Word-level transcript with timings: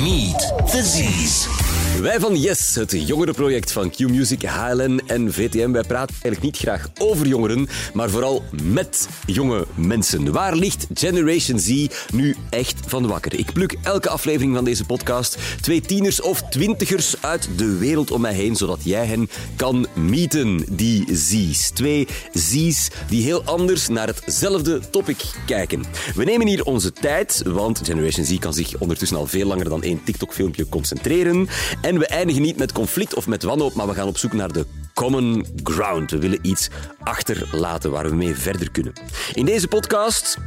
Meet 0.00 0.52
the 0.70 0.82
Z's. 0.82 1.62
Wij 2.00 2.20
van 2.20 2.36
Yes, 2.36 2.74
het 2.74 3.06
jongerenproject 3.06 3.72
van 3.72 3.90
Q-Music, 3.90 4.42
HLN 4.42 5.00
en 5.06 5.32
VTM, 5.32 5.70
wij 5.70 5.82
praten 5.82 6.14
eigenlijk 6.22 6.42
niet 6.42 6.56
graag 6.56 6.88
over 6.98 7.26
jongeren, 7.26 7.68
maar 7.94 8.10
vooral 8.10 8.42
met 8.62 9.08
jonge 9.26 9.66
mensen. 9.74 10.32
Waar 10.32 10.56
ligt 10.56 10.86
Generation 10.94 11.58
Z 11.58 11.86
nu 12.12 12.36
echt 12.50 12.80
van 12.86 13.06
wakker? 13.06 13.38
Ik 13.38 13.52
pluk 13.52 13.76
elke 13.82 14.08
aflevering 14.08 14.54
van 14.54 14.64
deze 14.64 14.84
podcast 14.84 15.38
twee 15.60 15.80
tieners 15.80 16.20
of 16.20 16.42
twintigers 16.42 17.14
uit 17.20 17.48
de 17.56 17.76
wereld 17.78 18.10
om 18.10 18.20
mij 18.20 18.34
heen, 18.34 18.56
zodat 18.56 18.78
jij 18.82 19.06
hen 19.06 19.28
kan 19.56 19.86
meeten, 19.94 20.64
die 20.70 21.16
Z's. 21.16 21.70
Twee 21.70 22.06
Z's 22.32 22.88
die 23.08 23.22
heel 23.22 23.42
anders 23.44 23.88
naar 23.88 24.08
hetzelfde 24.24 24.80
topic 24.90 25.24
kijken. 25.46 25.84
We 26.14 26.24
nemen 26.24 26.46
hier 26.46 26.64
onze 26.64 26.92
tijd, 26.92 27.42
want 27.46 27.80
Generation 27.84 28.24
Z 28.24 28.38
kan 28.38 28.54
zich 28.54 28.78
ondertussen 28.78 29.16
al 29.16 29.26
veel 29.26 29.46
langer 29.46 29.68
dan 29.68 29.81
één 29.82 30.04
TikTok-filmpje 30.04 30.68
concentreren. 30.68 31.48
En 31.80 31.98
we 31.98 32.06
eindigen 32.06 32.42
niet 32.42 32.56
met 32.56 32.72
conflict 32.72 33.14
of 33.14 33.26
met 33.26 33.42
wanhoop, 33.42 33.74
maar 33.74 33.86
we 33.86 33.94
gaan 33.94 34.08
op 34.08 34.18
zoek 34.18 34.32
naar 34.32 34.52
de 34.52 34.66
common 34.94 35.46
ground. 35.62 36.10
We 36.10 36.18
willen 36.18 36.38
iets 36.42 36.68
achterlaten 36.98 37.90
waar 37.90 38.08
we 38.08 38.14
mee 38.14 38.34
verder 38.34 38.70
kunnen. 38.70 38.92
In 39.32 39.44
deze 39.44 39.68
podcast 39.68 40.38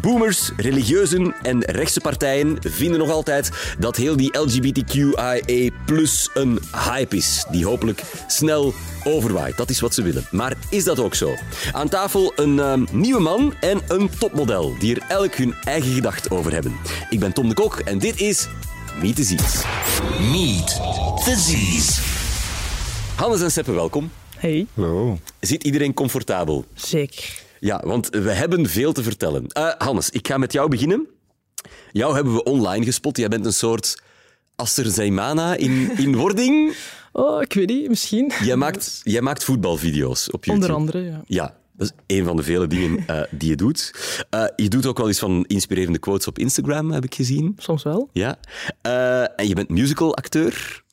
Boomers, 0.00 0.50
religieuzen 0.56 1.34
en 1.42 1.64
rechtse 1.64 2.00
partijen 2.00 2.56
vinden 2.60 2.98
nog 2.98 3.10
altijd 3.10 3.50
dat 3.78 3.96
heel 3.96 4.16
die 4.16 4.38
LGBTQIA 4.38 5.40
een 6.34 6.58
hype 6.72 7.16
is, 7.16 7.44
die 7.50 7.66
hopelijk 7.66 8.02
snel 8.26 8.74
overwaait. 9.04 9.56
Dat 9.56 9.70
is 9.70 9.80
wat 9.80 9.94
ze 9.94 10.02
willen. 10.02 10.26
Maar 10.30 10.52
is 10.70 10.84
dat 10.84 11.00
ook 11.00 11.14
zo? 11.14 11.34
Aan 11.72 11.88
tafel 11.88 12.32
een 12.36 12.60
ehm, 12.60 12.84
nieuwe 12.90 13.20
man 13.20 13.54
en 13.60 13.80
een 13.88 14.10
topmodel, 14.18 14.74
die 14.78 14.94
er 14.94 15.02
elk 15.08 15.34
hun 15.34 15.54
eigen 15.64 15.92
gedacht 15.92 16.30
over 16.30 16.52
hebben. 16.52 16.76
Ik 17.10 17.20
ben 17.20 17.32
Tom 17.32 17.48
de 17.48 17.54
Kok 17.54 17.78
en 17.78 17.98
dit 17.98 18.20
is 18.20 18.48
Meet 19.02 19.16
the 19.16 19.22
Z's. 19.24 19.64
Meet 20.32 20.66
the 21.24 21.34
Z's. 21.36 22.00
Hannes 23.16 23.40
en 23.40 23.50
Seppe, 23.50 23.72
welkom. 23.72 24.10
Hey, 24.36 24.66
Hallo. 24.74 25.18
Zit 25.40 25.64
iedereen 25.64 25.94
comfortabel? 25.94 26.64
zeker. 26.74 27.44
Ja, 27.60 27.80
want 27.84 28.08
we 28.08 28.30
hebben 28.30 28.66
veel 28.68 28.92
te 28.92 29.02
vertellen. 29.02 29.46
Eh, 29.48 29.68
Hannes, 29.78 30.10
ik 30.10 30.26
ga 30.26 30.36
met 30.38 30.52
jou 30.52 30.68
beginnen. 30.68 31.06
Jou 31.92 32.14
hebben 32.14 32.32
we 32.34 32.42
online 32.42 32.84
gespot. 32.84 33.16
Jij 33.16 33.28
bent 33.28 33.46
een 33.46 33.52
soort 33.52 34.02
Aster 34.56 34.90
Zaimana 34.90 35.54
in, 35.56 35.90
in 36.04 36.16
wording. 36.16 36.74
Oh, 37.12 37.42
ik 37.42 37.52
weet 37.52 37.68
niet, 37.68 37.88
misschien. 37.88 38.32
Jij 38.42 38.56
maakt, 38.56 39.00
jij 39.02 39.20
maakt 39.20 39.44
voetbalvideo's 39.44 40.26
op 40.32 40.44
YouTube. 40.44 40.52
Onder 40.66 40.72
andere, 40.82 41.10
ja. 41.10 41.22
Ja, 41.26 41.56
dat 41.76 41.92
is 42.06 42.16
een 42.16 42.24
van 42.24 42.36
de 42.36 42.42
vele 42.42 42.66
dingen 42.66 43.06
eh, 43.06 43.22
die 43.30 43.48
je 43.48 43.56
doet. 43.56 43.94
Eh, 44.30 44.44
je 44.56 44.68
doet 44.68 44.86
ook 44.86 44.98
wel 44.98 45.06
eens 45.06 45.18
van 45.18 45.44
inspirerende 45.46 45.98
quotes 45.98 46.26
op 46.26 46.38
Instagram, 46.38 46.90
heb 46.90 47.04
ik 47.04 47.14
gezien. 47.14 47.54
Soms 47.58 47.82
wel. 47.82 48.08
Ja. 48.12 48.38
Eh, 48.82 49.20
en 49.20 49.48
je 49.48 49.54
bent 49.54 49.68
musicalacteur. 49.68 50.84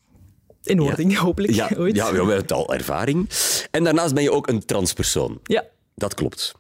In 0.64 0.80
wording, 0.80 1.17
hopelijk. 1.17 1.53
Ja, 1.53 1.70
ooit. 1.78 1.95
ja, 1.95 2.12
we 2.12 2.17
hebben 2.17 2.48
al 2.48 2.73
ervaring. 2.73 3.30
En 3.72 3.84
daarnaast 3.84 4.14
ben 4.14 4.23
je 4.23 4.31
ook 4.31 4.48
een 4.48 4.66
transpersoon. 4.66 5.40
Ja. 5.44 5.66
Dat 5.95 6.14
klopt. 6.14 6.53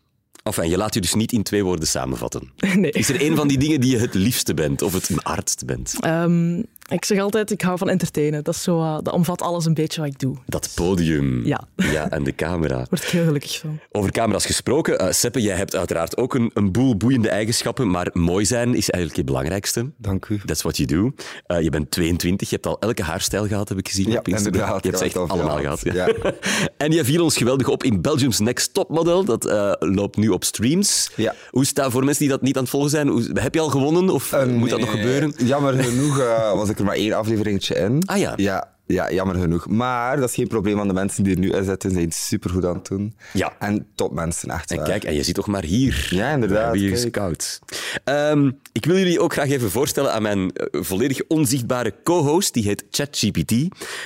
Enfin, 0.43 0.69
je 0.69 0.77
laat 0.77 0.93
je 0.93 1.01
dus 1.01 1.13
niet 1.13 1.31
in 1.31 1.43
twee 1.43 1.63
woorden 1.63 1.87
samenvatten. 1.87 2.51
Nee. 2.75 2.91
Is 2.91 3.09
er 3.09 3.21
een 3.21 3.35
van 3.35 3.47
die 3.47 3.57
dingen 3.57 3.81
die 3.81 3.91
je 3.91 3.97
het 3.97 4.13
liefste 4.13 4.53
bent 4.53 4.81
of 4.81 4.93
het 4.93 5.09
hardst 5.15 5.65
bent? 5.65 5.95
Ehm, 5.99 6.61
ik 6.91 7.05
zeg 7.05 7.19
altijd, 7.19 7.51
ik 7.51 7.61
hou 7.61 7.77
van 7.77 7.89
entertainen. 7.89 8.43
Dat, 8.43 8.53
is 8.55 8.63
zo, 8.63 8.81
eh, 8.81 8.97
dat 9.01 9.13
omvat 9.13 9.41
alles 9.41 9.65
een 9.65 9.73
beetje 9.73 10.01
wat 10.01 10.09
ik 10.09 10.19
doe. 10.19 10.37
Dat 10.45 10.69
podium. 10.75 11.45
Ja. 11.45 11.61
Ja, 11.75 12.09
en 12.09 12.23
de 12.23 12.35
camera. 12.35 12.75
Daar 12.77 12.87
word 12.89 13.03
ik 13.03 13.09
heel 13.09 13.25
gelukkig 13.25 13.59
van. 13.59 13.79
Over 13.91 14.11
camera's 14.11 14.45
gesproken. 14.45 14.99
eh 14.99 15.11
Seppe, 15.11 15.41
jij 15.41 15.55
hebt 15.55 15.75
uiteraard 15.75 16.17
ook 16.17 16.33
een, 16.33 16.51
een 16.53 16.71
boel 16.71 16.97
boeiende 16.97 17.29
eigenschappen, 17.29 17.89
maar 17.91 18.09
mooi 18.13 18.45
zijn 18.45 18.75
is 18.75 18.89
eigenlijk 18.89 19.15
je 19.15 19.23
belangrijkste. 19.23 19.91
Dank 19.97 20.25
u. 20.25 20.39
That's 20.45 20.61
what 20.61 20.77
you 20.77 20.87
do. 20.89 21.11
Eh, 21.45 21.61
je 21.61 21.69
bent 21.69 21.91
22, 21.91 22.49
je 22.49 22.55
hebt 22.55 22.67
al 22.67 22.79
elke 22.79 23.03
haarstijl 23.03 23.47
gehad, 23.47 23.69
heb 23.69 23.77
ik 23.77 23.87
gezien 23.87 24.09
Ja, 24.11 24.17
op 24.17 24.27
Instagram. 24.27 24.53
inderdaad. 24.61 24.83
Je 24.83 24.87
hebt 24.89 24.99
ze 24.99 25.05
echt 25.05 25.17
allemaal 25.17 25.57
gehad, 25.57 25.79
gehad. 25.79 26.15
Ja. 26.15 26.31
en 26.85 26.91
je 26.91 27.05
viel 27.05 27.23
ons 27.23 27.37
geweldig 27.37 27.67
op 27.67 27.83
in 27.83 28.01
Belgium's 28.01 28.39
Next 28.39 28.73
Top 28.73 28.89
Model. 28.89 29.23
Dat 29.25 29.45
eh, 29.45 29.71
loopt 29.79 30.17
nu 30.17 30.29
op 30.29 30.43
streams. 30.43 31.11
Ja. 31.15 31.35
Hoe 31.49 31.65
staat 31.65 31.91
voor 31.91 32.03
mensen 32.03 32.21
die 32.23 32.31
dat 32.31 32.41
niet 32.41 32.55
aan 32.55 32.61
het 32.61 32.71
volgen 32.71 32.89
zijn? 32.89 33.07
Hoe, 33.07 33.29
heb 33.33 33.53
je 33.53 33.59
al 33.59 33.69
gewonnen 33.69 34.09
of 34.09 34.31
moet 34.31 34.59
nee, 34.59 34.69
dat 34.69 34.79
nog 34.79 34.91
gebeuren? 34.91 35.33
Jammer 35.37 35.83
genoeg 35.83 36.19
eh, 36.19 36.53
was 36.53 36.69
ik 36.69 36.72
er 36.79 36.85
maar 36.85 36.95
één 36.95 37.13
afleveringetje 37.13 37.75
in. 37.75 38.03
Ah 38.05 38.19
ja. 38.19 38.33
ja. 38.35 38.72
Ja, 38.85 39.11
jammer 39.11 39.35
genoeg. 39.35 39.67
Maar 39.67 40.19
dat 40.19 40.29
is 40.29 40.35
geen 40.35 40.47
probleem, 40.47 40.75
want 40.75 40.87
de 40.87 40.93
mensen 40.93 41.23
die 41.23 41.33
er 41.33 41.39
nu 41.39 41.51
in 41.51 41.63
zitten 41.63 41.91
zijn 41.91 42.11
supergoed 42.11 42.65
aan 42.65 42.75
het 42.75 42.87
doen. 42.87 43.15
Ja. 43.33 43.53
En 43.59 43.87
topmensen, 43.95 44.49
echt 44.49 44.71
En 44.71 44.77
waar. 44.77 44.85
kijk, 44.85 45.03
en 45.03 45.13
je 45.13 45.23
zit 45.23 45.35
toch 45.35 45.47
maar 45.47 45.63
hier. 45.63 46.07
Ja, 46.09 46.31
inderdaad, 46.31 46.75
hier 46.75 46.91
kijk. 46.91 47.07
scout. 47.07 47.59
Ehm, 48.03 48.51
ik 48.71 48.85
wil 48.85 48.97
jullie 48.97 49.19
ook 49.19 49.33
graag 49.33 49.49
even 49.49 49.71
voorstellen 49.71 50.13
aan 50.13 50.21
mijn 50.21 50.51
eh, 50.53 50.81
volledig 50.81 51.21
onzichtbare 51.27 51.93
co-host. 52.03 52.53
Die 52.53 52.63
heet 52.63 52.83
ChatGPT. 52.91 53.51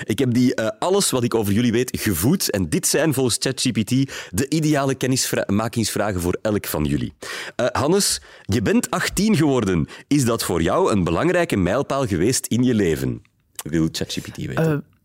Ik 0.04 0.20
heb 0.20 0.34
die 0.34 0.56
eh, 0.56 0.68
alles 0.80 1.09
wat 1.12 1.24
ik 1.24 1.36
over 1.36 1.54
jullie 1.54 1.72
weet 1.72 1.98
gevoed. 2.02 2.50
En 2.50 2.70
dit 2.70 2.88
zijn 2.88 3.14
volgens 3.14 3.38
ChatGPT 3.40 3.90
de 4.32 4.50
ideale 4.50 4.96
kennismakingsvragen 4.96 6.22
voor 6.22 6.38
elk 6.42 6.68
van 6.68 6.84
jullie. 6.86 7.14
Eh, 7.56 7.66
Hannes, 7.72 8.22
je 8.42 8.62
bent 8.62 8.90
18 8.90 9.36
geworden. 9.36 9.88
Is 10.08 10.26
dat 10.26 10.44
voor 10.44 10.62
jou 10.62 10.92
een 10.92 11.04
belangrijke 11.04 11.56
mijlpaal 11.56 12.08
geweest 12.08 12.46
in 12.46 12.64
je 12.64 12.74
leven? 12.74 13.22
Wil 13.63 13.88
ChatGPT 13.91 14.38
weten. 14.38 14.56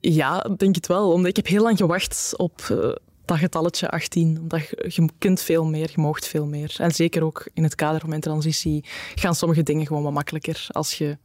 Eh, 0.00 0.12
ja, 0.14 0.38
denk 0.56 0.74
het 0.74 0.86
wel. 0.86 1.12
Omdat 1.12 1.28
ik 1.28 1.36
heb 1.36 1.46
heel 1.46 1.62
lang 1.62 1.76
gewacht 1.78 2.34
op 2.36 2.60
eh, 2.70 2.92
dat 3.24 3.38
getalletje 3.38 3.88
18. 3.90 4.38
Omdat 4.40 4.60
je, 4.68 4.84
je 4.88 5.08
kunt 5.18 5.40
veel 5.40 5.64
meer, 5.64 5.90
je 5.94 6.00
moogt 6.00 6.26
veel 6.26 6.46
meer. 6.46 6.74
En 6.78 6.91
zeker 6.91 7.24
ook 7.24 7.48
in 7.54 7.62
het 7.62 7.74
kader 7.74 8.00
van 8.00 8.08
mijn 8.08 8.20
transitie 8.20 8.84
gaan 9.14 9.34
sommige 9.34 9.62
dingen 9.62 9.86
gewoon 9.86 10.02
wat 10.02 10.12
makkelijker 10.12 10.66
als 10.68 10.94
je 10.98 11.18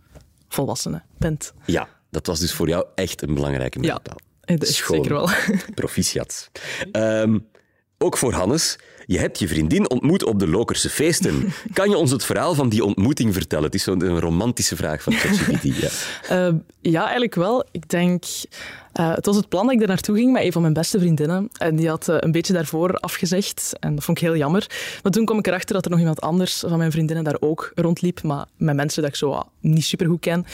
volwassene 0.47 1.01
bent. 1.17 1.53
Ja, 1.66 1.89
dat 2.09 2.27
was 2.27 2.39
dus 2.39 2.53
voor 2.53 2.67
jou 2.67 2.85
echt 2.95 3.21
een 3.21 3.33
belangrijke 3.33 3.77
Ja, 3.81 3.85
mijlpaal. 3.85 4.17
dat 4.41 4.63
is 4.63 4.77
zeker 4.85 5.13
wel. 5.13 5.29
Proficiat. 5.75 6.51
Ehm, 6.91 7.39
ook 7.97 8.18
voor 8.18 8.34
Hannes. 8.34 8.78
Je 9.06 9.19
hebt 9.19 9.40
je 9.40 9.47
vriendin 9.47 9.90
ontmoet 9.90 10.24
op 10.24 10.40
de 10.40 10.47
Lokerse 10.47 10.90
feesten. 10.90 11.53
Kan 11.74 11.90
je 11.90 11.97
ons 11.97 12.12
het 12.12 12.25
verhaal 12.25 12.56
van 12.56 12.69
die 12.69 12.84
ontmoeting 12.84 13.34
vertellen? 13.34 13.66
Het 13.66 13.75
is 13.75 13.84
zo'n 13.84 14.19
romantische 14.19 14.75
vraag 14.75 15.03
van 15.03 15.13
ChatGPT. 15.13 15.63
Ja. 15.63 15.90
Eh, 16.28 16.53
ja, 16.81 17.02
eigenlijk 17.02 17.35
wel. 17.35 17.66
Ik 17.72 17.90
denk... 17.90 18.24
eh, 18.97 19.16
het 19.16 19.25
was 19.25 19.35
het 19.35 19.50
plan 19.50 19.66
dat 19.66 19.75
ik 19.75 19.81
er 19.81 19.88
naartoe 19.88 20.16
ging 20.16 20.31
met 20.31 20.44
een 20.44 20.52
van 20.52 20.62
mijn 20.62 20.74
beste 20.74 21.00
vriendinnen. 21.00 21.50
En 21.58 21.75
die 21.75 21.90
had 21.90 22.08
eh, 22.08 22.16
een 22.19 22.31
beetje 22.31 22.53
daarvoor 22.53 22.94
afgezegd. 22.94 23.74
En 23.80 23.96
dat 23.96 24.03
vond 24.03 24.18
ik 24.18 24.24
heel 24.24 24.35
jammer. 24.35 24.69
Maar 25.03 25.12
toen 25.12 25.25
kwam 25.25 25.38
ik 25.38 25.47
erachter 25.47 25.75
dat 25.75 25.85
er 25.85 25.91
nog 25.91 26.00
iemand 26.00 26.22
anders 26.22 26.63
van 26.68 26.78
mijn 26.78 26.91
vriendinnen 26.91 27.24
daar 27.24 27.38
ook 27.40 27.72
rondliep. 27.75 28.24
Maar 28.24 28.46
met 28.56 28.75
mensen 28.75 29.02
dat 29.02 29.12
ik 29.12 29.18
zo 29.18 29.31
ah, 29.31 29.41
niet 29.59 29.84
super 29.84 30.08
goed 30.08 30.19
ken. 30.19 30.46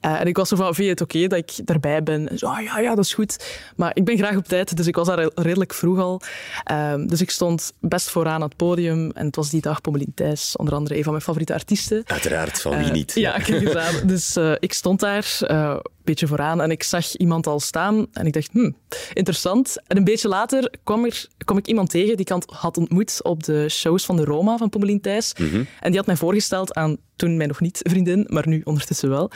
Eh, 0.00 0.20
en 0.20 0.26
ik 0.26 0.36
was 0.36 0.48
zo 0.48 0.56
van, 0.56 0.74
vind 0.74 0.76
je 0.86 0.92
het 0.92 1.00
oké 1.00 1.26
dat 1.26 1.38
ik 1.38 1.66
daarbij 1.66 2.02
ben? 2.02 2.28
En 2.28 2.38
zo, 2.38 2.46
ah, 2.46 2.62
ja, 2.62 2.78
ja, 2.78 2.94
dat 2.94 3.04
is 3.04 3.14
goed. 3.14 3.60
Maar 3.76 3.90
ik 3.94 4.04
ben 4.04 4.16
graag 4.16 4.36
op 4.36 4.46
tijd, 4.46 4.76
dus 4.76 4.86
ik 4.86 4.96
was 4.96 5.06
daar 5.06 5.18
re- 5.18 5.30
redelijk 5.34 5.74
vroeg 5.74 5.98
al. 5.98 6.20
Ehm, 6.64 7.06
dus 7.06 7.20
ik 7.20 7.30
stond 7.30 7.72
best 7.80 8.10
vooraan 8.10 8.34
aan 8.34 8.42
het 8.42 8.56
podium. 8.56 9.10
En 9.10 9.26
het 9.26 9.36
was 9.36 9.50
die 9.50 9.60
dag 9.60 9.80
Pommelien 9.80 10.12
Thijs, 10.14 10.56
onder 10.56 10.74
andere 10.74 10.96
een 10.96 11.02
van 11.02 11.12
mijn 11.12 11.24
favoriete 11.24 11.54
artiesten. 11.54 12.02
Uiteraard, 12.06 12.60
van 12.60 12.78
wie 12.78 12.90
niet. 12.92 13.12
Ja, 13.14 13.38
kijk 13.38 13.62
eens 13.62 13.74
aan. 13.76 14.06
Dus 14.06 14.38
ik 14.58 14.72
stond 14.72 15.00
daar 15.00 15.38
beetje 16.04 16.26
vooraan 16.26 16.60
en 16.60 16.70
ik 16.70 16.82
zag 16.82 17.14
iemand 17.16 17.46
al 17.46 17.60
staan 17.60 18.06
en 18.12 18.26
ik 18.26 18.32
dacht, 18.32 18.50
hm, 18.52 18.70
interessant. 19.12 19.76
En 19.86 19.96
een 19.96 20.04
beetje 20.04 20.28
later 20.28 20.72
kwam, 20.84 21.04
er, 21.04 21.26
kwam 21.44 21.58
ik 21.58 21.66
iemand 21.66 21.90
tegen 21.90 22.16
die 22.16 22.26
ik 22.34 22.42
had- 22.46 22.76
ontmoet 22.76 23.22
op 23.22 23.42
de 23.42 23.68
shows 23.68 24.04
van 24.04 24.16
de 24.16 24.24
Roma 24.24 24.56
van 24.56 24.68
Pommelien 24.68 25.00
Thijs. 25.00 25.32
En 25.80 25.88
die 25.88 25.96
had 25.96 26.06
mij 26.06 26.16
voorgesteld 26.16 26.74
aan 26.74 26.96
toen 27.16 27.36
mij 27.36 27.46
nog 27.46 27.60
niet 27.60 27.80
vriendin, 27.82 28.26
maar 28.28 28.48
nu 28.48 28.60
ondertussen 28.64 29.08
wel. 29.08 29.30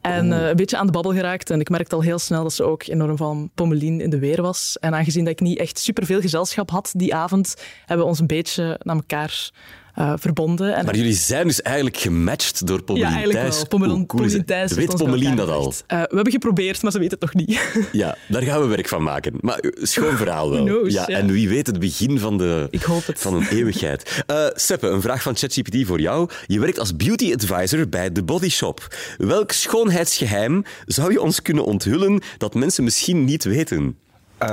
En 0.00 0.32
eh, 0.32 0.48
een 0.48 0.56
beetje 0.56 0.76
aan 0.76 0.86
de 0.86 0.92
babbel 0.92 1.12
geraakt. 1.12 1.50
En 1.50 1.60
ik 1.60 1.68
merkte 1.68 1.94
al 1.94 2.00
heel 2.02 2.18
snel 2.18 2.42
dat 2.42 2.52
ze 2.52 2.62
ook 2.64 2.86
enorm 2.86 3.16
van 3.16 3.50
Pommelien 3.54 4.00
in 4.00 4.10
de 4.10 4.18
weer 4.18 4.42
was. 4.42 4.76
En 4.80 4.94
aangezien 4.94 5.24
dat 5.24 5.32
ik 5.32 5.40
niet 5.40 5.58
echt 5.58 5.78
superveel 5.78 6.20
gezelschap 6.20 6.70
had 6.70 6.92
die 6.96 7.14
avond, 7.14 7.54
hebben 7.78 7.98
we 8.06 8.10
ons 8.10 8.20
een 8.20 8.26
beetje 8.26 8.80
naar 8.82 8.96
elkaar 8.96 9.50
eh, 9.94 10.12
verbonden. 10.16 10.74
En 10.76 10.84
Maar 10.84 10.96
jullie 10.96 11.12
zijn 11.14 11.46
dus 11.46 11.62
eigenlijk 11.62 11.96
gematcht 11.96 12.66
door 12.66 12.82
Pommelien 12.82 13.08
ja, 13.10 13.14
eigenlijk 13.16 13.44
Thijs. 13.44 13.56
wel. 13.56 13.66
Pommelien, 13.68 14.06
Pommelien? 14.06 14.44
Thijs 14.44 14.72
Weet 14.72 14.96
Pommelien 14.96 15.36
dat 15.36 15.48
al? 15.48 15.72
Eh, 15.86 15.98
we 16.02 16.14
hebben 16.14 16.32
geprobeerd, 16.32 16.82
maar 16.82 16.92
ze 16.92 16.98
weet 16.98 17.10
het 17.10 17.20
nog 17.20 17.34
niet. 17.34 17.60
Ja, 17.92 18.16
daar 18.28 18.42
gaan 18.42 18.60
we 18.60 18.66
werk 18.66 18.88
van 18.88 19.02
maken. 19.02 19.34
Maar 19.40 19.58
eh, 19.58 19.84
schoon 19.84 20.16
verhaal 20.16 20.50
wel. 20.50 20.64
Knows, 20.64 20.92
ja, 20.92 21.04
ja. 21.06 21.16
En 21.18 21.26
wie 21.32 21.48
weet 21.48 21.66
het 21.66 21.78
begin 21.78 22.18
van, 22.18 22.38
de, 22.38 22.66
Ik 22.70 22.82
hoop 22.82 23.06
het. 23.06 23.20
van 23.20 23.34
een 23.34 23.46
eeuwigheid. 23.48 24.22
Eh 24.26 24.46
Seppe, 24.54 24.86
een 24.88 25.00
vraag 25.02 25.22
van 25.22 25.36
ChatGPT 25.36 25.86
voor 25.86 26.00
jou. 26.00 26.28
Je 26.46 26.60
werkt 26.60 26.78
als 26.78 26.96
beauty 26.96 27.32
advisor 27.32 27.88
bij 27.88 28.10
The 28.10 28.22
Body 28.22 28.48
Shop. 28.48 28.94
Welk 29.18 29.52
schoonheidsgeheim 29.52 30.64
zou 30.86 31.12
je 31.12 31.20
ons 31.20 31.42
kunnen 31.42 31.64
onthullen 31.64 32.20
dat 32.38 32.54
mensen 32.54 32.84
misschien 32.84 33.24
niet 33.24 33.44
weten? 33.44 33.96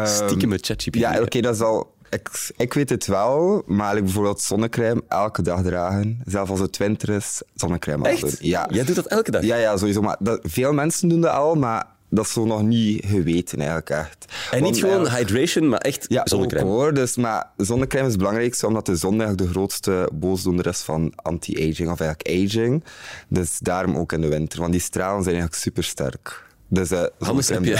Stiekem 0.04 0.50
met 0.50 0.66
ChatGPT. 0.66 0.96
Ehm, 0.96 1.14
Ja, 1.14 1.22
oké, 1.22 1.42
dat 1.42 1.56
is 1.56 1.62
al... 1.62 1.98
Ik, 2.10 2.52
ik 2.58 2.74
weet 2.74 2.90
het 2.90 3.06
wel, 3.08 3.48
maar 3.66 3.78
eigenlijk 3.78 4.06
bijvoorbeeld 4.06 4.42
zonnecrème 4.42 5.04
elke 5.08 5.42
dag 5.42 5.62
dragen. 5.62 6.22
Zelfs 6.26 6.50
als 6.52 6.60
het 6.60 6.78
winter 6.78 7.10
is, 7.10 7.42
zonnecrème 7.56 8.08
Echt? 8.08 8.24
afdoen. 8.24 8.50
Ja. 8.50 8.68
Jij 8.72 8.84
doet 8.84 8.96
dat 8.96 9.06
elke 9.08 9.32
dag? 9.32 9.44
Ja, 9.44 9.56
ja, 9.56 9.78
sowieso. 9.78 10.02
Maar 10.02 10.16
dat, 10.20 10.40
veel 10.44 10.74
mensen 10.74 11.10
doen 11.10 11.22
dat 11.22 11.32
al, 11.34 11.56
maar 11.56 11.86
dat 12.10 12.26
is 12.26 12.32
zo 12.34 12.46
nog 12.46 12.62
niet 12.62 13.06
geweten 13.06 13.58
eigenlijk 13.58 13.90
echt. 13.90 14.26
En 14.52 14.64
niet 14.64 14.78
gewoon 14.80 14.96
eigenlijk- 14.96 15.28
hydration, 15.30 15.70
maar 15.70 15.80
echt 15.80 16.06
ja, 16.08 16.22
zonnecrème. 16.26 16.66
ook 16.66 16.72
hoor. 16.72 16.94
Dus, 16.94 17.16
maar 17.16 17.50
zonnecrème 17.58 18.06
is 18.06 18.12
het 18.12 18.22
belangrijkste, 18.22 18.68
omdat 18.68 18.86
de 18.86 18.96
zon 18.96 19.12
eigenlijk 19.22 19.42
de 19.42 19.48
grootste 19.48 20.10
boosdoener 20.14 20.68
is 20.68 20.80
van 20.82 21.14
anti-aging, 21.16 21.92
of 21.92 22.00
eigenlijk 22.00 22.50
aging. 22.50 22.84
Dus 23.28 23.60
daarom 23.60 23.98
ook 23.98 24.12
in 24.12 24.22
de 24.22 24.28
winter, 24.28 24.60
want 24.60 24.72
die 24.72 24.82
stralen 24.82 25.24
zijn 25.24 25.36
eigenlijk 25.36 25.64
supersterk. 25.64 26.48
Dus 26.72 26.92
uh, 26.92 27.04
Hannes, 27.20 27.50
heb 27.50 27.64
je 27.66 27.78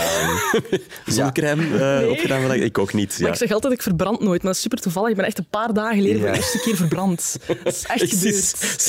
zonnecrème 1.06 1.64
eh, 1.78 1.80
Nee. 2.00 2.10
opgedaan? 2.10 2.40
vandaag? 2.40 2.58
Ik 2.60 2.78
ook 2.78 2.94
niet. 2.94 3.10
Maar 3.10 3.28
Ja. 3.28 3.34
ik 3.34 3.40
zeg 3.40 3.52
altijd, 3.52 3.74
ik 3.74 3.82
verbrand 3.82 4.20
nooit. 4.20 4.38
Maar 4.38 4.46
dat 4.52 4.56
is 4.56 4.62
super 4.62 4.80
toevallig. 4.82 5.10
Ik 5.10 5.16
ben 5.16 5.26
echt 5.26 5.38
een 5.38 5.48
paar 5.50 5.74
dagen 5.74 5.96
geleden 5.96 6.20
voor 6.20 6.30
de 6.32 6.36
eerste 6.36 6.60
keer 6.60 6.76
verbrand. 6.76 7.38
Dat 7.48 7.58
is 7.74 7.84
echt 7.88 8.02
Ik 8.12 8.12
zie, 8.14 8.34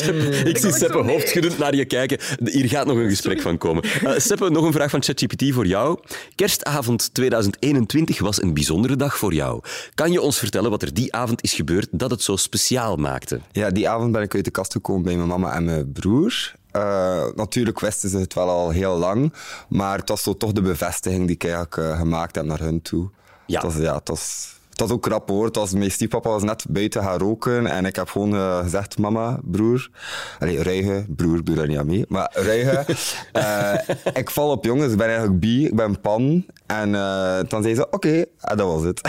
gebeurd. 0.05 0.49
Ik 0.49 0.57
zie 0.59 0.73
Seppe 0.73 1.03
nee. 1.03 1.13
hoofdschuddend 1.13 1.59
naar 1.59 1.75
je 1.75 1.85
kijken. 1.85 2.19
Hier 2.45 2.69
gaat 2.69 2.87
nog 2.87 2.97
een 2.97 3.09
gesprek 3.09 3.41
van 3.41 3.59
komen. 3.59 3.83
Eh 3.83 4.13
Seppe, 4.17 4.51
nog 4.51 4.65
een 4.65 4.73
vraag 4.73 4.91
van 4.91 5.03
ChatGPT 5.03 5.45
voor 5.53 5.67
jou. 5.67 5.99
Kerstavond 6.35 7.15
2021 7.15 8.19
was 8.21 8.43
een 8.43 8.55
bijzondere 8.55 8.97
dag 8.97 9.17
voor 9.17 9.33
jou. 9.35 9.63
Kan 9.95 10.13
je 10.13 10.21
ons 10.21 10.39
vertellen 10.39 10.71
wat 10.71 10.83
er 10.83 10.95
die 10.95 11.15
avond 11.15 11.43
is 11.43 11.53
gebeurd 11.55 11.89
dat 11.91 12.11
het 12.11 12.23
zo 12.23 12.37
speciaal 12.37 12.97
maakte? 12.97 13.41
Ja, 13.53 13.71
die 13.71 13.89
avond 13.89 14.13
ben 14.13 14.23
ik 14.23 14.35
uit 14.35 14.45
de 14.45 14.51
kast 14.51 14.73
gekomen 14.73 15.03
bij 15.03 15.17
mijn 15.17 15.29
mama 15.29 15.55
en 15.55 15.65
mijn 15.65 15.93
broer. 15.93 16.53
Eh, 16.73 17.25
natuurlijk 17.35 17.81
wisten 17.81 18.09
ze 18.09 18.19
het 18.19 18.35
wel 18.35 18.49
al 18.49 18.71
heel 18.71 18.97
lang, 18.97 19.33
maar 19.69 19.99
het 19.99 20.09
was 20.09 20.23
zo 20.23 20.37
toch 20.37 20.53
de 20.53 20.63
bevestiging 20.63 21.27
die 21.27 21.35
ik 21.35 21.45
eigenlijk 21.45 21.77
eh, 21.77 21.99
gemaakt 21.99 22.35
heb 22.35 22.45
naar 22.45 22.59
hun 22.59 22.83
toe. 22.83 23.11
Ja. 23.47 23.61
Het 23.61 23.73
was, 23.73 23.83
ja, 23.83 23.95
het 23.95 24.09
was, 24.09 24.55
het 24.71 24.81
was 24.81 24.91
ook 24.91 25.03
krap 25.03 25.29
hoor. 25.29 25.45
Het 25.45 25.57
was, 25.57 25.73
mijn 25.73 25.91
stiefpapa 25.91 26.31
was 26.31 26.43
net 26.43 26.65
buiten 26.69 27.03
gaan 27.03 27.19
roken 27.19 27.67
en 27.67 27.85
ik 27.85 27.97
heb 27.97 28.09
gewoon 28.09 28.35
eh, 28.35 28.59
gezegd, 28.59 28.99
mama, 28.99 29.39
broer, 29.43 29.89
allee, 30.39 30.63
Ruige, 30.63 31.05
broer, 31.09 31.45
doe 31.45 31.55
daar 31.55 31.67
niet 31.67 31.79
aan 31.79 31.87
mee, 31.87 32.05
maar 32.09 32.31
Ruige, 32.33 32.85
ik 34.21 34.31
val 34.31 34.51
op 34.51 34.65
jongens, 34.65 34.93
ik 34.93 34.99
ben 34.99 35.07
eigenlijk 35.07 35.41
bi, 35.41 35.67
ik 35.67 35.77
ben 35.77 36.01
pan. 36.01 36.47
En 36.67 36.93
dan 37.49 37.63
zei 37.63 37.75
ze, 37.75 37.91
oké, 37.91 38.25
en 38.41 38.57
dat 38.57 38.67
was 38.67 38.83
het. 38.83 39.01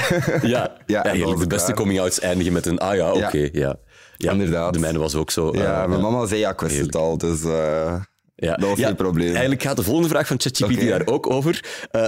Ja, 0.42 0.78
ja, 0.86 1.14
Ja, 1.14 1.26
was 1.26 1.40
De 1.40 1.48
beste 1.48 1.74
coming-outs 1.74 2.20
eindigen 2.20 2.54
met 2.54 2.66
een 2.66 2.78
ah 2.78 2.96
ja, 2.96 3.12
oké. 3.12 3.38
Ja. 3.38 3.50
ja. 3.52 3.76
Ja, 4.22 4.32
Inderdaad. 4.32 4.74
De 4.74 4.80
mijne 4.80 5.00
was 5.00 5.16
ook 5.16 5.32
zo. 5.32 5.54
ja, 5.56 5.82
eh, 5.84 5.90
mijn 5.90 6.02
mama 6.02 6.26
zei, 6.26 6.40
ja, 6.40 6.50
ik 6.52 6.60
wist 6.60 6.78
het 6.80 6.96
al, 6.96 7.18
dus 7.18 7.44
eh, 7.44 7.96
Ja. 8.36 8.56
dat 8.56 8.70
was 8.70 8.78
Ja, 8.80 8.88
geen 8.88 8.96
probleem. 8.96 9.30
Eigenlijk 9.32 9.62
gaat 9.62 9.76
de 9.76 9.84
volgende 9.84 10.10
vraag 10.10 10.28
van 10.28 10.40
ChatGPT 10.40 10.88
daar 10.88 11.06
ook 11.08 11.30
over. 11.30 11.66
Eh, 11.92 12.06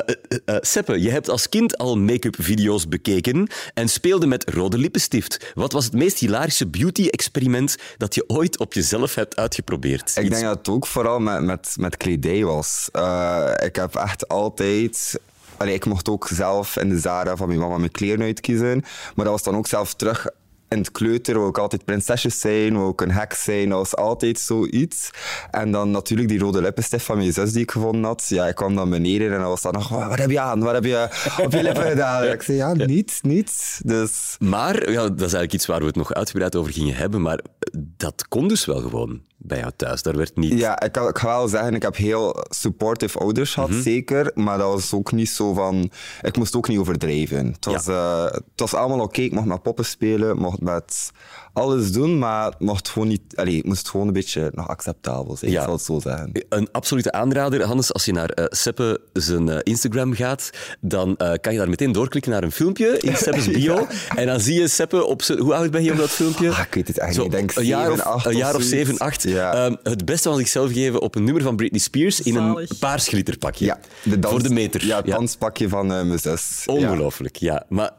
Seppe, 0.62 1.02
je 1.02 1.10
hebt 1.10 1.30
als 1.30 1.50
kind 1.50 1.78
al 1.78 1.98
make-up 1.98 2.36
video's 2.40 2.88
bekeken 2.88 3.48
en 3.74 3.90
speelde 3.90 4.26
met 4.28 4.50
rode 4.50 4.78
lippenstift. 4.78 5.52
Wat 5.54 5.72
was 5.72 5.86
het 5.86 5.94
meest 5.94 6.20
hilarische 6.20 6.68
beauty-experiment 6.68 7.76
dat 7.98 8.16
je 8.16 8.24
ooit 8.28 8.60
op 8.60 8.74
jezelf 8.74 9.16
hebt 9.16 9.36
uitgeprobeerd? 9.36 10.12
Ik 10.16 10.24
Iets- 10.24 10.34
denk 10.34 10.46
dat 10.48 10.58
het 10.58 10.70
ook 10.70 10.88
vooral 10.88 11.20
met, 11.20 11.42
met, 11.42 11.76
met 11.80 11.98
kledij 11.98 12.44
was. 12.44 12.88
Ik 13.66 13.76
heb 13.76 13.96
echt 13.96 14.28
altijd... 14.28 15.20
Allee, 15.58 15.74
ik 15.74 15.86
mocht 15.86 16.10
ook 16.10 16.28
zelf 16.34 16.78
in 16.78 16.90
de 16.90 17.00
Zara 17.00 17.36
van 17.36 17.48
mijn 17.48 17.60
mama 17.60 17.78
mijn 17.78 17.92
kleren 17.92 18.26
uitkiezen. 18.26 18.82
Maar 19.16 19.26
dat 19.26 19.34
was 19.34 19.44
dan 19.44 19.56
ook 19.56 19.68
zelf 19.68 19.94
terug 19.94 20.28
in 20.74 20.80
het 20.80 20.92
kleuter. 20.92 21.36
Wou 21.38 21.50
ik 21.50 21.58
altijd 21.58 21.86
prinsesjes 21.86 22.40
zijn, 22.40 22.74
wou 22.78 22.92
ik 22.92 23.02
een 23.02 23.12
heks 23.12 23.44
zijn. 23.44 23.70
Dat 23.70 23.78
was 23.78 23.96
altijd 23.96 24.40
zoiets. 24.40 25.10
En 25.52 25.72
dan 25.72 25.92
natuurlijk 25.92 26.30
die 26.30 26.40
rode 26.40 26.62
lippenstift 26.62 27.06
van 27.06 27.18
mijn 27.18 27.34
zus 27.34 27.52
die 27.52 27.62
ik 27.62 27.72
gevonden 27.72 28.04
had. 28.04 28.26
Ja, 28.28 28.48
ik 28.48 28.56
kwam 28.56 28.76
dan 28.76 28.90
beneden 28.90 29.32
en 29.34 29.40
dan 29.40 29.48
was 29.50 29.62
dan 29.62 29.74
nog... 29.74 29.92
"Oh, 29.92 30.08
Wat 30.08 30.18
heb 30.20 30.30
je 30.30 30.40
aan? 30.40 30.60
Wat 30.60 30.74
heb 30.74 30.84
je 30.86 31.08
op 31.44 31.52
je 31.52 31.64
lippen 31.64 31.84
gedaan? 31.90 32.24
Ik 32.24 32.42
zei, 32.42 32.58
ja, 32.58 32.74
niets, 32.74 33.22
niets. 33.22 33.80
Dus... 33.86 34.36
Maar, 34.40 34.92
ja, 34.92 35.02
dat 35.02 35.12
is 35.12 35.20
eigenlijk 35.20 35.54
iets 35.54 35.66
waar 35.66 35.80
we 35.80 35.86
het 35.86 35.96
nog 35.96 36.14
uitgebreid 36.14 36.56
over 36.56 36.74
gingen 36.74 36.96
hebben, 36.96 37.22
maar 37.22 37.40
dat 37.98 38.28
kon 38.28 38.48
dus 38.48 38.66
wel 38.66 38.82
gewoon 38.82 39.22
bij 39.38 39.60
jou 39.60 39.72
thuis. 39.76 40.02
Daar 40.02 40.18
werd 40.18 40.36
niet... 40.38 40.60
Ja, 40.60 40.80
ik, 40.82 40.92
kan- 40.92 41.08
ik 41.08 41.18
ga 41.18 41.28
wel 41.38 41.48
zeggen, 41.48 41.74
ik 41.76 41.82
heb 41.82 41.96
heel 41.96 42.46
supportive 42.50 43.20
ouders 43.20 43.54
gehad, 43.54 43.70
Mhm. 43.70 43.82
zeker. 43.82 44.32
Maar 44.36 44.58
dat 44.58 44.72
was 44.74 44.94
ook 44.94 45.12
niet 45.12 45.30
zo 45.30 45.54
van... 45.54 45.92
Ik 46.22 46.38
moest 46.38 46.56
ook 46.56 46.68
niet 46.68 46.78
overdrijven. 46.80 47.46
Het 47.48 47.66
was, 47.66 47.88
eh, 47.88 48.24
het 48.24 48.44
was 48.56 48.74
allemaal 48.74 49.00
oké. 49.00 49.22
Ik 49.22 49.32
mocht 49.32 49.46
met 49.46 49.62
poppen 49.62 49.86
spelen, 49.86 50.38
mocht 50.38 50.62
met 50.64 51.12
alles 51.54 51.92
doen, 51.92 52.18
maar 52.20 52.46
het 52.46 52.60
mocht 52.60 52.90
gewoon 52.90 53.08
niet... 53.08 53.22
Allee, 53.36 53.58
het 53.58 53.66
moest 53.66 53.90
gewoon 53.90 54.08
een 54.08 54.14
beetje 54.14 54.52
nog 54.54 54.68
acceptabel 54.68 55.38
zijn, 55.38 55.52
Ja. 55.52 55.60
ik 55.60 55.64
zal 55.66 55.74
het 55.74 55.84
zo 55.84 56.00
zeggen. 56.00 56.32
Een 56.50 56.68
absolute 56.72 57.12
aanrader, 57.12 57.64
Hannes, 57.64 57.94
als 57.94 58.06
je 58.06 58.12
naar 58.12 58.30
eh, 58.30 58.46
Seppe 58.50 59.02
zijn 59.14 59.50
eh, 59.50 59.58
Instagram 59.64 60.14
gaat, 60.14 60.50
dan 60.82 61.18
eh, 61.18 61.32
kan 61.42 61.52
je 61.54 61.60
daar 61.60 61.70
meteen 61.70 61.92
doorklikken 61.92 62.32
naar 62.32 62.44
een 62.44 62.52
filmpje 62.52 63.00
in 63.00 63.16
Seppe's 63.16 63.48
bio. 63.58 63.88
En 64.16 64.26
dan 64.28 64.40
zie 64.40 64.60
je 64.60 64.68
Seppe 64.68 65.06
op 65.06 65.22
zijn... 65.22 65.40
Hoe 65.40 65.54
oud 65.54 65.72
ben 65.72 65.84
je 65.84 65.92
op 65.92 65.98
dat 65.98 66.10
filmpje? 66.10 66.50
Ah, 66.50 66.60
ik 66.60 66.74
weet 66.74 66.88
het 66.88 66.98
echt 66.98 67.16
Zo, 67.16 67.24
niet. 67.24 67.32
Ik 67.34 67.38
denk 67.40 67.56
een 67.56 67.66
jaar 67.66 67.92
of, 67.92 67.98
7, 67.98 68.12
8 68.12 68.26
een 68.26 68.36
jaar 68.38 68.56
of 68.56 68.62
zoiets. 68.64 68.70
7, 68.90 68.98
8. 68.98 69.24
Ja. 69.24 69.54
Ehm, 69.54 69.76
het 69.84 70.06
beste 70.06 70.30
van 70.30 70.38
zichzelf 70.38 70.72
geven 70.72 71.02
op 71.02 71.16
een 71.16 71.24
nummer 71.24 71.44
van 71.44 71.56
Britney 71.56 71.80
Spears 71.80 72.22
in 72.22 72.36
een 72.36 72.68
paars 72.80 73.08
glitterpakje. 73.08 73.66
Ja, 73.66 73.80
de 74.04 74.20
dans- 74.20 74.34
Voor 74.34 74.44
de 74.44 74.54
meter. 74.54 74.86
Ja, 74.86 74.98
het 74.98 75.06
danspakje 75.06 75.70
van 75.70 75.94
eh, 75.94 76.04
mijn 76.04 76.20
zus. 76.20 76.64
Ongelooflijk, 76.66 77.36
ja. 77.36 77.66
Maar 77.70 77.92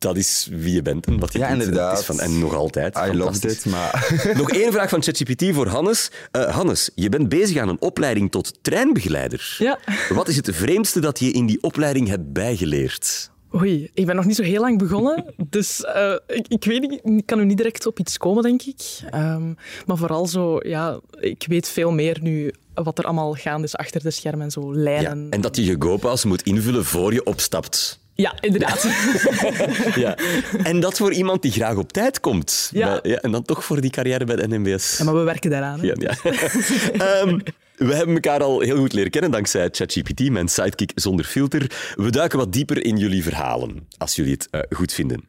dat 0.00 0.16
is 0.16 0.48
wie 0.50 0.74
je 0.74 0.82
bent 0.82 1.06
en 1.06 1.18
wat 1.18 1.32
je 1.32 1.38
Ja, 1.38 1.48
doet. 1.54 1.58
inderdaad. 1.62 1.98
Is 1.98 2.04
van, 2.04 2.20
en 2.20 2.38
nog 2.38 2.54
altijd. 2.54 2.96
I 2.96 3.00
loved 3.00 3.18
Fantastisch. 3.20 3.52
it, 3.58 3.64
maar... 3.66 4.18
Nog 4.36 4.50
één 4.50 4.72
vraag 4.72 4.88
van 4.88 5.02
ChatGPT 5.02 5.44
voor 5.54 5.66
Hannes. 5.66 6.10
Eh, 6.30 6.54
Hannes, 6.54 6.90
je 6.94 7.08
bent 7.08 7.28
bezig 7.28 7.56
aan 7.56 7.68
een 7.68 7.80
opleiding 7.80 8.30
tot 8.30 8.58
treinbegeleider. 8.62 9.56
Ja. 9.58 9.78
Wat 10.08 10.28
is 10.28 10.36
het 10.36 10.48
vreemdste 10.52 11.00
dat 11.00 11.18
je 11.18 11.30
in 11.30 11.46
die 11.46 11.62
opleiding 11.62 12.08
hebt 12.08 12.32
bijgeleerd? 12.32 13.30
Oei, 13.54 13.90
ik 13.94 14.06
ben 14.06 14.16
nog 14.16 14.24
niet 14.24 14.36
zo 14.36 14.42
heel 14.42 14.60
lang 14.60 14.78
begonnen, 14.78 15.24
dus 15.50 15.84
eh, 15.84 16.14
ik, 16.26 16.48
ik 16.48 16.64
weet 16.64 16.80
niet, 16.80 17.00
ik 17.18 17.26
kan 17.26 17.38
nu 17.38 17.44
niet 17.44 17.56
direct 17.56 17.86
op 17.86 17.98
iets 17.98 18.16
komen, 18.18 18.42
denk 18.42 18.62
ik. 18.62 18.80
Ehm, 19.10 19.52
maar 19.86 19.96
vooral 19.96 20.26
zo, 20.26 20.58
ja, 20.62 21.00
ik 21.20 21.44
weet 21.48 21.68
veel 21.68 21.90
meer 21.90 22.18
nu 22.22 22.52
wat 22.74 22.98
er 22.98 23.04
allemaal 23.04 23.32
gaande 23.34 23.66
is 23.66 23.76
achter 23.76 24.02
de 24.02 24.10
schermen 24.10 24.44
en 24.44 24.50
zo, 24.50 24.72
Ja, 24.74 24.78
lijnen. 24.80 25.26
en 25.30 25.40
dat 25.40 25.56
je 25.56 25.64
je 25.64 25.76
GoPa's 25.78 26.24
moet 26.24 26.42
invullen 26.42 26.84
voor 26.84 27.12
je 27.12 27.24
opstapt. 27.24 27.99
Ja, 28.20 28.34
inderdaad. 28.40 28.86
Ja. 29.94 30.16
En 30.62 30.80
dat 30.80 30.96
voor 30.96 31.12
iemand 31.12 31.42
die 31.42 31.52
graag 31.52 31.76
op 31.76 31.92
tijd 31.92 32.20
komt. 32.20 32.70
Ja. 32.72 33.00
Ja, 33.02 33.16
en 33.16 33.30
dan 33.30 33.42
toch 33.42 33.64
voor 33.64 33.80
die 33.80 33.90
carrière 33.90 34.24
bij 34.24 34.36
de 34.36 34.48
NMBS. 34.48 34.98
Ja, 34.98 35.04
maar 35.04 35.14
we 35.14 35.20
werken 35.20 35.50
daaraan. 35.50 35.80
hè. 35.80 35.86
Ja, 35.86 35.94
ja. 35.98 36.14
Ehm, 37.22 37.38
we 37.76 37.94
hebben 37.94 38.14
elkaar 38.14 38.42
al 38.42 38.60
heel 38.60 38.76
goed 38.76 38.92
leren 38.92 39.10
kennen 39.10 39.30
dankzij 39.30 39.68
ChatGPT, 39.72 40.30
mijn 40.30 40.48
sidekick 40.48 40.92
zonder 40.94 41.24
filter. 41.24 41.92
We 41.94 42.10
duiken 42.10 42.38
wat 42.38 42.52
dieper 42.52 42.84
in 42.84 42.96
jullie 42.96 43.22
verhalen, 43.22 43.88
als 43.98 44.16
jullie 44.16 44.32
het 44.32 44.48
eh, 44.50 44.60
goed 44.70 44.92
vinden. 44.92 45.24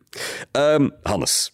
Ehm, 0.52 0.90
Hannes, 1.04 1.52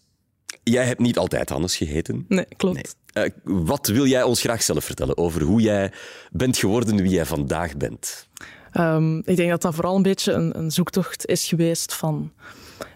jij 0.64 0.86
hebt 0.86 1.00
niet 1.00 1.18
altijd 1.18 1.50
Hannes 1.50 1.78
geheten. 1.78 2.26
Nee, 2.28 2.46
klopt. 2.58 2.96
Eh, 3.14 3.24
wat 3.44 3.88
wil 3.88 4.06
jij 4.06 4.24
ons 4.24 4.42
graag 4.42 4.64
zelf 4.64 4.84
vertellen 4.86 5.18
over 5.18 5.42
hoe 5.42 5.62
jij 5.62 5.92
bent 6.32 6.58
geworden 6.58 6.96
wie 7.02 7.12
jij 7.12 7.26
vandaag 7.26 7.78
bent? 7.78 8.28
Ehm, 8.78 9.18
ik 9.18 9.36
denk 9.36 9.50
dat 9.50 9.62
dat 9.62 9.76
vooral 9.76 9.96
een 9.96 10.02
beetje 10.02 10.34
een, 10.34 10.58
een 10.58 10.72
zoektocht 10.72 11.26
is 11.26 11.48
geweest 11.48 11.94
van 11.94 12.32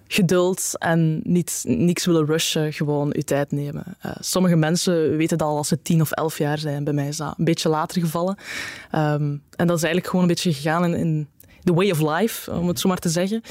geduld 0.07 0.71
en 0.77 1.21
niet 1.23 1.63
niks 1.67 2.05
willen 2.05 2.25
rushen, 2.25 2.73
gewoon 2.73 3.09
je 3.11 3.23
tijd 3.23 3.51
nemen. 3.51 3.83
Eh, 3.99 4.11
sommige 4.19 4.55
mensen 4.55 5.17
weten 5.17 5.37
dat 5.37 5.47
al 5.47 5.57
als 5.57 5.67
ze 5.67 5.81
tien 5.81 6.01
of 6.01 6.11
elf 6.11 6.37
jaar 6.37 6.57
zijn. 6.57 6.83
Bij 6.83 6.93
mij 6.93 7.07
is 7.07 7.17
dat 7.17 7.33
een 7.37 7.45
beetje 7.45 7.69
later 7.69 8.01
gevallen. 8.01 8.35
Ehm, 8.91 9.35
en 9.55 9.67
dat 9.67 9.77
is 9.77 9.83
eigenlijk 9.83 10.05
gewoon 10.05 10.21
een 10.21 10.27
beetje 10.27 10.53
gegaan 10.53 10.85
in, 10.85 10.93
in 10.93 11.27
the 11.63 11.73
way 11.73 11.91
of 11.91 12.19
life, 12.19 12.51
om 12.51 12.67
het 12.67 12.79
zo 12.79 12.87
maar 12.87 12.97
te 12.97 13.09
zeggen. 13.09 13.41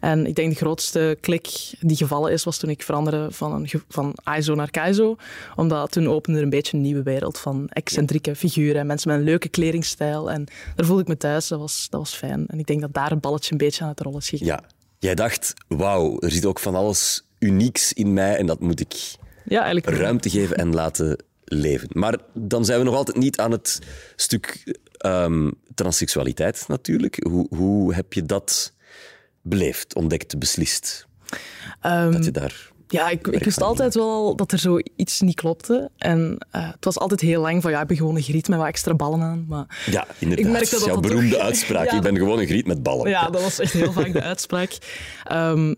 En 0.00 0.26
ik 0.26 0.34
denk 0.34 0.50
de 0.50 0.56
grootste 0.56 1.18
klik 1.20 1.74
die 1.80 1.96
gevallen 1.96 2.32
is, 2.32 2.44
was 2.44 2.58
toen 2.58 2.70
ik 2.70 2.82
veranderde 2.82 3.26
van, 3.30 3.52
een, 3.52 3.82
van 3.88 4.14
ISO 4.36 4.54
naar 4.54 4.70
KISO. 4.70 5.16
Omdat 5.56 5.92
toen 5.92 6.08
opende 6.08 6.38
er 6.38 6.44
een 6.44 6.50
beetje 6.50 6.76
een 6.76 6.82
nieuwe 6.82 7.02
wereld 7.02 7.38
van 7.38 7.68
excentrieke 7.68 8.36
figuren. 8.36 8.86
Mensen 8.86 9.10
met 9.10 9.18
een 9.18 9.24
leuke 9.24 9.48
kledingstijl. 9.48 10.30
En 10.30 10.46
daar 10.76 10.86
voelde 10.86 11.02
ik 11.02 11.08
me 11.08 11.16
thuis. 11.16 11.48
Dat 11.48 11.58
was, 11.58 11.86
dat 11.90 12.00
was 12.00 12.14
fijn. 12.14 12.46
En 12.46 12.58
ik 12.58 12.66
denk 12.66 12.80
dat 12.80 12.92
daar 12.92 13.12
een 13.12 13.20
balletje 13.20 13.52
een 13.52 13.58
beetje 13.58 13.82
aan 13.82 13.90
het 13.90 14.00
rollen 14.00 14.18
is 14.20 14.28
gegaan. 14.28 14.46
Ja, 14.46 14.62
jij 14.98 15.14
dacht, 15.14 15.54
wauw, 15.68 16.20
er 16.20 16.30
zit 16.30 16.46
ook 16.46 16.58
van 16.58 16.74
alles 16.74 17.24
unieks 17.38 17.92
in 17.92 18.12
mij 18.12 18.36
en 18.36 18.46
dat 18.46 18.60
moet 18.60 18.80
ik 18.80 19.14
Ja, 19.44 19.72
ruimte 19.72 20.30
geven 20.30 20.56
en 20.56 20.74
laten 20.74 21.16
leven. 21.52 21.88
Maar 21.92 22.18
dan 22.34 22.64
zijn 22.64 22.78
we 22.78 22.84
nog 22.84 22.94
altijd 22.94 23.16
niet 23.16 23.38
aan 23.38 23.50
het 23.50 23.78
stuk 24.16 24.74
ehm 24.96 25.50
transseksualiteit 25.74 26.64
natuurlijk. 26.68 27.26
Hoe, 27.28 27.46
hoe 27.56 27.94
heb 27.94 28.12
je 28.12 28.26
dat 28.26 28.72
beleefd, 29.42 29.94
ontdekt, 29.94 30.38
beslist? 30.38 31.06
Ehm, 31.80 32.12
Dat 32.12 32.24
je 32.24 32.30
daar... 32.30 32.68
Ja, 32.88 33.08
ik, 33.08 33.26
ik 33.26 33.44
wist 33.44 33.60
altijd 33.62 33.94
wel 33.94 34.36
dat 34.36 34.52
er 34.52 34.58
zoiets 34.58 35.20
niet 35.20 35.34
klopte. 35.34 35.90
En 35.96 36.38
eh, 36.50 36.70
het 36.70 36.84
was 36.84 36.98
altijd 36.98 37.20
heel 37.20 37.40
lang 37.40 37.62
van, 37.62 37.70
ja, 37.70 37.80
ik 37.80 37.86
ben 37.86 37.96
gewoon 37.96 38.16
een 38.16 38.22
griet 38.22 38.48
met 38.48 38.58
wat 38.58 38.66
extra 38.66 38.94
ballen 38.94 39.20
aan. 39.22 39.44
Maar 39.48 39.82
Ja, 39.90 40.06
inderdaad. 40.18 40.46
Ik 40.46 40.52
merkte 40.52 40.70
dat 40.70 40.80
is 40.80 40.86
jouw 40.86 40.94
dat 41.00 41.02
beroemde 41.10 41.30
toch- 41.34 41.40
uitspraak. 41.44 41.86
Ja, 41.90 41.96
ik 41.96 42.02
ben 42.02 42.16
gewoon 42.16 42.38
een 42.38 42.46
griet 42.46 42.66
met 42.66 42.82
ballen. 42.82 43.08
ja, 43.10 43.30
dat 43.30 43.42
was 43.42 43.58
echt 43.58 43.72
heel 43.72 43.92
vaak 43.92 44.12
de 44.12 44.22
uitspraak. 44.32 44.78
Ehm, 45.24 45.74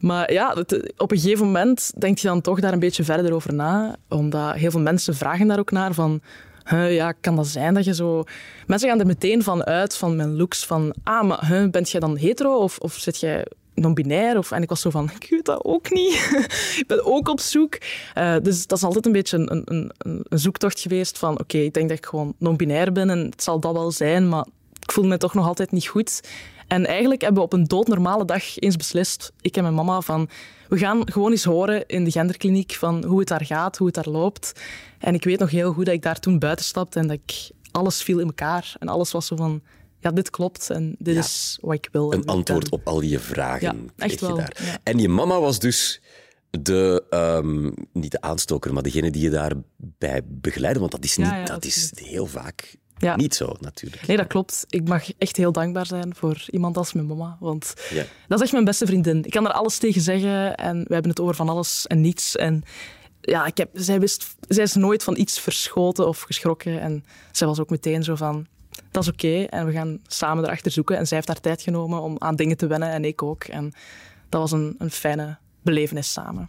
maar 0.00 0.32
ja, 0.32 0.56
op 0.96 1.10
een 1.10 1.18
gegeven 1.18 1.46
moment 1.46 1.92
denk 1.98 2.18
je 2.18 2.28
dan 2.28 2.40
toch 2.40 2.60
daar 2.60 2.72
een 2.72 2.78
beetje 2.78 3.04
verder 3.04 3.34
over 3.34 3.54
na. 3.54 3.96
Omdat 4.08 4.54
heel 4.54 4.70
veel 4.70 4.80
mensen 4.80 5.14
vragen 5.14 5.46
daar 5.46 5.58
ook 5.58 5.70
naar 5.70 5.94
van... 5.94 6.20
ja, 6.70 7.12
kan 7.12 7.36
dat 7.36 7.46
zijn 7.46 7.74
dat 7.74 7.84
je 7.84 7.94
zo... 7.94 8.24
Mensen 8.66 8.88
gaan 8.88 9.00
er 9.00 9.06
meteen 9.06 9.42
van 9.42 9.64
uit, 9.64 9.96
van 9.96 10.16
mijn 10.16 10.36
looks, 10.36 10.66
van... 10.66 10.94
Ah, 11.02 11.26
maar 11.26 11.68
bent 11.70 11.90
jij 11.90 12.00
dan 12.00 12.16
hetero 12.16 12.56
of, 12.56 12.78
of 12.78 12.94
zit 12.94 13.20
jij 13.20 13.44
non-binair? 13.74 14.38
Of, 14.38 14.50
en 14.50 14.62
ik 14.62 14.68
was 14.68 14.80
zo 14.80 14.90
van, 14.90 15.10
ik 15.20 15.30
weet 15.30 15.44
dat 15.44 15.64
ook 15.64 15.90
niet. 15.90 16.12
ik 16.80 16.84
ben 16.86 17.04
ook 17.04 17.28
op 17.28 17.40
zoek. 17.40 17.78
Eh, 18.14 18.36
dus 18.42 18.66
dat 18.66 18.78
is 18.78 18.84
altijd 18.84 19.06
een 19.06 19.12
beetje 19.12 19.36
een, 19.36 19.62
een, 19.64 19.92
een, 19.98 20.24
zoektocht 20.28 20.80
geweest 20.80 21.18
van... 21.18 21.40
Oké, 21.40 21.58
ik 21.58 21.74
denk 21.74 21.88
dat 21.88 21.98
ik 21.98 22.06
gewoon 22.06 22.34
non-binair 22.38 22.92
ben 22.92 23.10
en 23.10 23.18
het 23.18 23.42
zal 23.42 23.60
dat 23.60 23.72
wel 23.72 23.90
zijn, 23.90 24.28
maar 24.28 24.46
ik 24.80 24.92
voelde 24.92 25.08
me 25.08 25.16
toch 25.16 25.34
nog 25.34 25.46
altijd 25.46 25.70
niet 25.72 25.86
goed. 25.86 26.20
En 26.66 26.86
eigenlijk 26.86 27.20
hebben 27.20 27.40
we 27.40 27.46
op 27.46 27.52
een 27.52 27.64
doodnormale 27.64 28.24
dag 28.24 28.58
eens 28.58 28.76
beslist, 28.76 29.32
ik 29.40 29.56
en 29.56 29.62
mijn 29.62 29.74
mama, 29.74 30.00
van 30.00 30.28
we 30.68 30.78
gaan 30.78 31.12
gewoon 31.12 31.30
eens 31.30 31.44
horen 31.44 31.86
in 31.86 32.04
de 32.04 32.10
genderkliniek 32.10 32.72
van 32.72 33.04
hoe 33.04 33.18
het 33.18 33.28
daar 33.28 33.44
gaat, 33.44 33.76
hoe 33.76 33.86
het 33.86 33.96
daar 33.96 34.08
loopt. 34.08 34.52
En 34.98 35.14
ik 35.14 35.24
weet 35.24 35.38
nog 35.38 35.50
heel 35.50 35.72
goed 35.72 35.84
dat 35.84 35.94
ik 35.94 36.02
daar 36.02 36.20
toen 36.20 36.38
buiten 36.38 36.64
stapte 36.64 36.98
en 36.98 37.06
dat 37.06 37.18
ik 37.24 37.50
alles 37.70 38.02
viel 38.02 38.18
in 38.18 38.26
elkaar. 38.26 38.74
En 38.78 38.88
alles 38.88 39.12
was 39.12 39.26
zo 39.26 39.36
van, 39.36 39.62
ja, 39.98 40.10
dit 40.10 40.30
klopt 40.30 40.70
en 40.70 40.94
dit 40.98 41.16
is 41.16 41.58
wat 41.60 41.74
ik 41.74 41.88
wil. 41.92 42.12
Een 42.12 42.24
antwoord 42.24 42.70
op 42.70 42.86
al 42.86 43.00
je 43.00 43.18
vragen. 43.18 43.90
Ja, 43.96 44.06
je 44.06 44.16
daar. 44.16 44.56
ja. 44.64 44.78
En 44.82 44.98
je 44.98 45.08
mama 45.08 45.40
was 45.40 45.58
dus 45.58 46.00
de, 46.50 47.04
ehm, 47.10 47.70
niet 47.92 48.10
de 48.10 48.20
aanstoker, 48.20 48.72
maar 48.72 48.82
degene 48.82 49.10
die 49.10 49.22
je 49.22 49.30
daarbij 49.30 50.20
begeleidde. 50.24 50.80
Want 50.80 50.92
dat 50.92 51.04
is, 51.04 51.16
niet, 51.16 51.46
dat 51.46 51.64
is 51.64 51.92
heel 51.94 52.26
vaak 52.26 52.76
Ja. 52.98 53.16
niet 53.16 53.34
zo, 53.34 53.56
natuurlijk. 53.60 54.06
Nee, 54.06 54.16
dat 54.16 54.26
klopt. 54.26 54.64
Ik 54.68 54.88
mag 54.88 55.12
echt 55.18 55.36
heel 55.36 55.52
dankbaar 55.52 55.86
zijn 55.86 56.14
voor 56.14 56.44
iemand 56.50 56.76
als 56.76 56.92
mijn 56.92 57.06
mama. 57.06 57.36
Want 57.40 57.74
Ja. 57.90 58.04
dat 58.28 58.38
is 58.38 58.42
echt 58.44 58.52
mijn 58.52 58.64
beste 58.64 58.86
vriendin. 58.86 59.24
Ik 59.24 59.30
kan 59.30 59.46
er 59.46 59.52
alles 59.52 59.78
tegen 59.78 60.00
zeggen 60.00 60.54
en 60.56 60.76
we 60.76 60.92
hebben 60.92 61.10
het 61.10 61.20
over 61.20 61.34
van 61.34 61.48
alles 61.48 61.86
en 61.86 62.00
niets. 62.00 62.36
En 62.36 62.62
ja, 63.20 63.46
ik 63.46 63.56
heb, 63.56 63.70
zij, 63.72 64.00
wist, 64.00 64.34
zij 64.48 64.62
is 64.62 64.74
nooit 64.74 65.02
van 65.02 65.16
iets 65.16 65.40
verschoten 65.40 66.08
of 66.08 66.20
geschrokken. 66.20 66.80
En 66.80 67.04
zij 67.32 67.46
was 67.46 67.60
ook 67.60 67.70
meteen 67.70 68.02
zo 68.02 68.14
van, 68.14 68.46
dat 68.90 69.02
is 69.02 69.08
oké. 69.08 69.42
En 69.42 69.66
we 69.66 69.72
gaan 69.72 70.00
samen 70.06 70.44
erachter 70.44 70.70
zoeken. 70.70 70.96
En 70.96 71.06
zij 71.06 71.16
heeft 71.16 71.28
haar 71.28 71.40
tijd 71.40 71.62
genomen 71.62 72.00
om 72.02 72.16
aan 72.18 72.36
dingen 72.36 72.56
te 72.56 72.66
wennen 72.66 72.90
en 72.90 73.04
ik 73.04 73.22
ook. 73.22 73.44
En 73.44 73.72
dat 74.28 74.40
was 74.40 74.52
een, 74.52 74.74
een 74.78 74.90
fijne 74.90 75.38
belevenis 75.62 76.12
samen. 76.12 76.48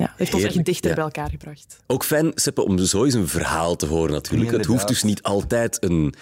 Ja, 0.00 0.06
het 0.08 0.18
heeft 0.18 0.34
ons 0.34 0.42
echt 0.42 0.64
dichter 0.64 0.88
ja. 0.88 0.94
bij 0.94 1.04
elkaar 1.04 1.30
gebracht. 1.30 1.76
Ook 1.86 2.04
fijn, 2.04 2.32
Seppe, 2.34 2.64
om 2.64 2.78
zo 2.78 3.04
eens 3.04 3.14
een 3.14 3.28
verhaal 3.28 3.76
te 3.76 3.86
horen 3.86 4.12
natuurlijk. 4.12 4.50
Het 4.50 4.66
hoeft 4.66 4.88
dus 4.88 5.02
niet 5.02 5.22
altijd 5.22 5.84
een 5.84 6.14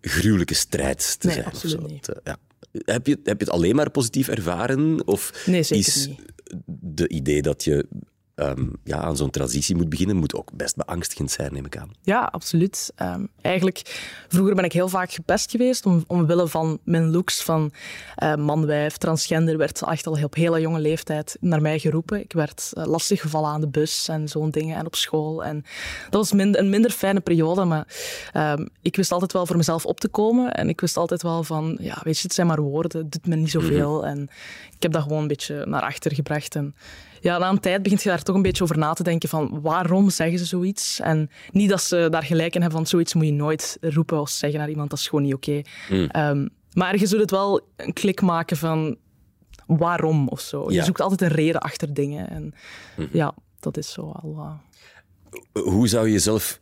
gruwelijke 0.00 0.54
strijd 0.54 1.20
te 1.20 1.26
Nee, 1.26 1.36
zijn. 1.36 1.46
of 1.46 1.52
absoluut 1.52 1.80
zo. 1.80 1.86
niet. 1.86 2.06
Het, 2.06 2.16
eh, 2.22 2.22
ja. 2.24 2.36
Heb, 2.84 3.06
je, 3.06 3.18
heb 3.24 3.38
je 3.40 3.44
het 3.44 3.54
alleen 3.54 3.74
maar 3.76 3.90
positief 3.90 4.28
ervaren? 4.28 5.06
Of 5.06 5.42
Nee, 5.46 5.62
zeker 5.62 5.86
is 5.86 6.06
niet. 6.06 6.20
de 6.80 7.08
idee 7.08 7.42
dat 7.42 7.64
je 7.64 7.86
ehm, 8.34 8.66
ja, 8.84 8.96
aan 8.98 9.16
zo'n 9.16 9.30
transitie 9.30 9.76
moet 9.76 9.88
beginnen, 9.88 10.16
moet 10.16 10.34
ook 10.34 10.52
best 10.52 10.76
beangstigend 10.76 11.30
zijn, 11.30 11.52
neem 11.52 11.64
ik 11.66 11.76
aan. 11.76 11.90
Ja, 12.02 12.28
absoluut. 12.32 12.92
Ehm, 12.96 13.26
eigenlijk, 13.40 13.82
vroeger 14.28 14.54
ben 14.54 14.64
ik 14.64 14.72
heel 14.72 14.88
vaak 14.88 15.12
gepest 15.12 15.50
geweest 15.50 15.86
om, 15.86 16.04
omwille 16.06 16.48
van 16.48 16.78
mijn 16.84 17.10
looks 17.10 17.42
van 17.42 17.72
eh 18.16 18.34
man-wijf, 18.34 18.96
transgender, 18.96 19.56
werd 19.56 19.82
echt 19.82 20.06
al 20.06 20.18
op 20.22 20.34
hele 20.34 20.60
jonge 20.60 20.80
leeftijd 20.80 21.36
naar 21.40 21.60
mij 21.60 21.78
geroepen. 21.78 22.20
Ik 22.20 22.32
werd 22.32 22.70
eh, 22.72 22.84
lastig 22.86 23.20
gevallen 23.20 23.50
aan 23.50 23.60
de 23.60 23.68
bus 23.68 24.08
en 24.08 24.28
zo'n 24.28 24.50
dingen 24.50 24.76
en 24.76 24.86
op 24.86 24.94
school. 24.94 25.44
En 25.44 25.56
dat 26.10 26.20
was 26.20 26.32
min- 26.32 26.58
een 26.58 26.70
minder 26.70 26.90
fijne 26.90 27.20
periode, 27.20 27.64
maar 27.64 27.86
ehm, 28.32 28.66
ik 28.82 28.96
wist 28.96 29.12
altijd 29.12 29.32
wel 29.32 29.46
voor 29.46 29.56
mezelf 29.56 29.86
op 29.86 30.00
te 30.00 30.08
komen 30.08 30.52
en 30.52 30.68
ik 30.68 30.80
wist 30.80 30.96
altijd 30.96 31.22
wel 31.22 31.42
van, 31.44 31.76
ja, 31.80 32.00
weet 32.02 32.16
je, 32.16 32.22
het 32.22 32.34
zijn 32.34 32.46
maar 32.46 32.60
woorden, 32.60 33.00
het 33.00 33.12
doet 33.12 33.26
me 33.26 33.36
niet 33.36 33.50
zoveel. 33.50 34.06
En 34.06 34.22
ik 34.76 34.82
heb 34.82 34.92
dat 34.92 35.02
gewoon 35.02 35.22
een 35.22 35.28
beetje 35.28 35.66
naar 35.66 35.82
achter 35.82 36.14
gebracht. 36.14 36.56
En 36.56 36.74
ja, 37.22 37.38
na 37.38 37.48
een 37.48 37.60
tijd 37.60 37.82
begint 37.82 38.02
je 38.02 38.08
daar 38.08 38.22
toch 38.22 38.36
een 38.36 38.42
beetje 38.42 38.62
over 38.62 38.78
na 38.78 38.92
te 38.92 39.02
denken 39.02 39.28
van 39.28 39.58
waarom 39.62 40.10
zeggen 40.10 40.38
ze 40.38 40.44
zoiets? 40.44 41.00
En 41.00 41.30
niet 41.50 41.68
dat 41.68 41.82
ze 41.82 42.06
daar 42.10 42.22
gelijk 42.22 42.54
in 42.54 42.60
hebben 42.60 42.78
van 42.78 42.88
zoiets 42.88 43.14
moet 43.14 43.24
je 43.26 43.32
nooit 43.32 43.76
roepen 43.80 44.20
of 44.20 44.28
zeggen 44.30 44.58
naar 44.58 44.68
iemand, 44.70 44.90
dat 44.90 44.98
is 44.98 45.08
gewoon 45.08 45.24
niet 45.24 45.34
oké. 45.34 45.60
Ehm, 46.08 46.48
maar 46.72 46.98
je 46.98 47.06
zult 47.06 47.20
het 47.20 47.30
wel 47.30 47.60
een 47.76 47.92
klik 47.92 48.20
maken 48.20 48.56
van 48.56 48.96
waarom 49.66 50.28
of 50.28 50.40
zo. 50.40 50.68
Je 50.70 50.74
Ja. 50.76 50.84
zoekt 50.84 51.00
altijd 51.00 51.20
een 51.22 51.36
reden 51.36 51.60
achter 51.60 51.94
dingen. 51.94 52.28
En 52.30 52.54
ja, 53.12 53.34
dat 53.60 53.76
is 53.76 53.92
zo 53.92 54.00
al... 54.22 54.36
eh, 54.38 55.62
Hoe 55.62 55.88
zou 55.88 56.06
je 56.06 56.12
jezelf... 56.12 56.60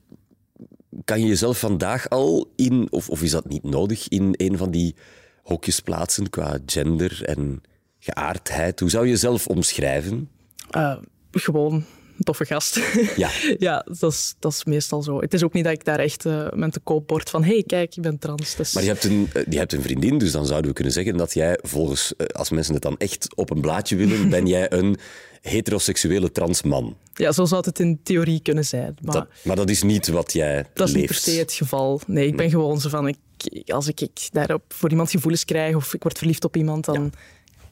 Kan 1.04 1.20
je 1.20 1.26
jezelf 1.26 1.58
vandaag 1.58 2.08
al 2.08 2.52
in, 2.56 2.86
of, 2.90 3.08
of 3.08 3.22
is 3.22 3.30
dat 3.30 3.48
niet 3.48 3.62
nodig, 3.62 4.08
in 4.08 4.34
een 4.36 4.56
van 4.56 4.70
die 4.70 4.94
hokjes 5.42 5.80
plaatsen 5.80 6.30
qua 6.30 6.58
gender 6.66 7.24
en 7.24 7.62
geaardheid? 7.98 8.80
Hoe 8.80 8.90
zou 8.90 9.04
je 9.04 9.10
jezelf 9.10 9.46
omschrijven? 9.46 10.30
Eh, 10.70 10.96
gewoon 11.30 11.72
een 11.72 12.24
toffe 12.24 12.44
gast. 12.44 12.80
Ja. 13.16 13.30
ja, 13.58 13.86
dat 13.98 14.12
is, 14.12 14.34
dat 14.38 14.52
is 14.52 14.64
meestal 14.64 15.02
zo. 15.02 15.20
Het 15.20 15.34
is 15.34 15.42
ook 15.42 15.52
niet 15.52 15.64
dat 15.64 15.72
ik 15.72 15.84
daar 15.84 15.98
echt 15.98 16.26
eh, 16.26 16.50
met 16.50 16.74
de 16.74 16.80
koop 16.80 17.10
word 17.10 17.30
van 17.30 17.44
hey, 17.44 17.64
kijk, 17.66 17.96
ik 17.96 18.02
ben 18.02 18.18
trans. 18.18 18.56
Dus... 18.56 18.74
Maar 18.74 18.82
je 18.82 18.88
hebt, 18.88 19.04
een, 19.04 19.28
eh, 19.32 19.42
je 19.48 19.58
hebt 19.58 19.72
een 19.72 19.82
vriendin, 19.82 20.18
dus 20.18 20.32
dan 20.32 20.46
zouden 20.46 20.68
we 20.68 20.74
kunnen 20.74 20.92
zeggen 20.92 21.16
dat 21.16 21.34
jij 21.34 21.58
volgens, 21.62 22.12
als 22.32 22.50
mensen 22.50 22.74
het 22.74 22.82
dan 22.82 22.96
echt 22.96 23.36
op 23.36 23.50
een 23.50 23.60
blaadje 23.60 23.96
willen, 23.96 24.28
ben 24.36 24.46
jij 24.46 24.72
een 24.72 24.96
heteroseksuele 25.40 26.32
transman. 26.32 26.96
Ja, 27.14 27.32
zo 27.32 27.44
zou 27.44 27.62
het 27.66 27.78
in 27.78 28.00
theorie 28.02 28.40
kunnen 28.42 28.64
zijn. 28.64 28.96
Maar... 29.02 29.14
Dat, 29.14 29.28
maar 29.42 29.56
dat 29.56 29.70
is 29.70 29.82
niet 29.82 30.08
wat 30.08 30.32
jij 30.32 30.66
Dat 30.74 30.88
is 30.88 30.94
leeft. 30.94 30.96
niet 30.96 31.06
per 31.06 31.32
se 31.32 31.38
het 31.38 31.52
geval. 31.52 32.00
Nee, 32.06 32.26
ik 32.26 32.36
ben 32.36 32.50
gewoon 32.50 32.80
zo 32.80 32.88
van, 32.88 33.08
ik, 33.08 33.16
als 33.66 33.88
ik, 33.88 34.00
ik 34.00 34.28
daarop 34.32 34.62
voor 34.68 34.90
iemand 34.90 35.10
gevoelens 35.10 35.44
krijg 35.44 35.74
of 35.74 35.94
ik 35.94 36.02
word 36.02 36.18
verliefd 36.18 36.44
op 36.44 36.56
iemand, 36.56 36.84
dan 36.84 37.12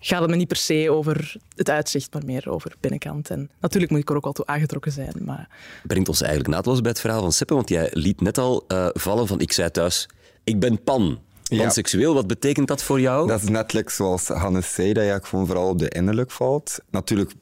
gaat 0.00 0.20
het 0.20 0.30
me 0.30 0.36
niet 0.36 0.48
per 0.48 0.56
se 0.56 0.90
over 0.90 1.36
het 1.56 1.70
uitzicht, 1.70 2.12
maar 2.12 2.24
meer 2.24 2.50
over 2.50 2.74
binnenkant. 2.80 3.30
En 3.30 3.50
natuurlijk 3.60 3.92
moet 3.92 4.00
ik 4.00 4.10
er 4.10 4.16
ook 4.16 4.24
wel 4.24 4.32
toe 4.32 4.46
aangetrokken 4.46 4.92
zijn, 4.92 5.14
maar 5.24 5.48
Brengt 5.86 6.08
ons 6.08 6.20
eigenlijk 6.20 6.50
naadloos 6.50 6.80
bij 6.80 6.90
het 6.90 7.00
verhaal 7.00 7.20
van 7.20 7.32
Seppe, 7.32 7.54
want 7.54 7.68
jij 7.68 7.88
liet 7.92 8.20
net 8.20 8.38
al 8.38 8.64
eh, 8.68 8.88
vallen 8.92 9.26
van 9.26 9.40
ik 9.40 9.52
zei 9.52 9.70
thuis, 9.70 10.08
ik 10.44 10.60
ben 10.60 10.82
pan. 10.82 11.18
Ja. 11.42 11.58
Panseksueel, 11.58 12.14
wat 12.14 12.26
betekent 12.26 12.68
dat 12.68 12.82
voor 12.82 13.00
jou? 13.00 13.28
Dat 13.28 13.42
is 13.42 13.48
net 13.48 13.90
zoals 13.90 14.28
Hannes 14.28 14.74
zei, 14.74 14.92
dat 14.92 15.04
je 15.04 15.20
gewoon 15.22 15.46
vooral 15.46 15.68
op 15.68 15.78
de 15.78 15.88
innerlijk 15.88 16.30
valt. 16.30 16.78
Natuurlijk, 16.90 17.32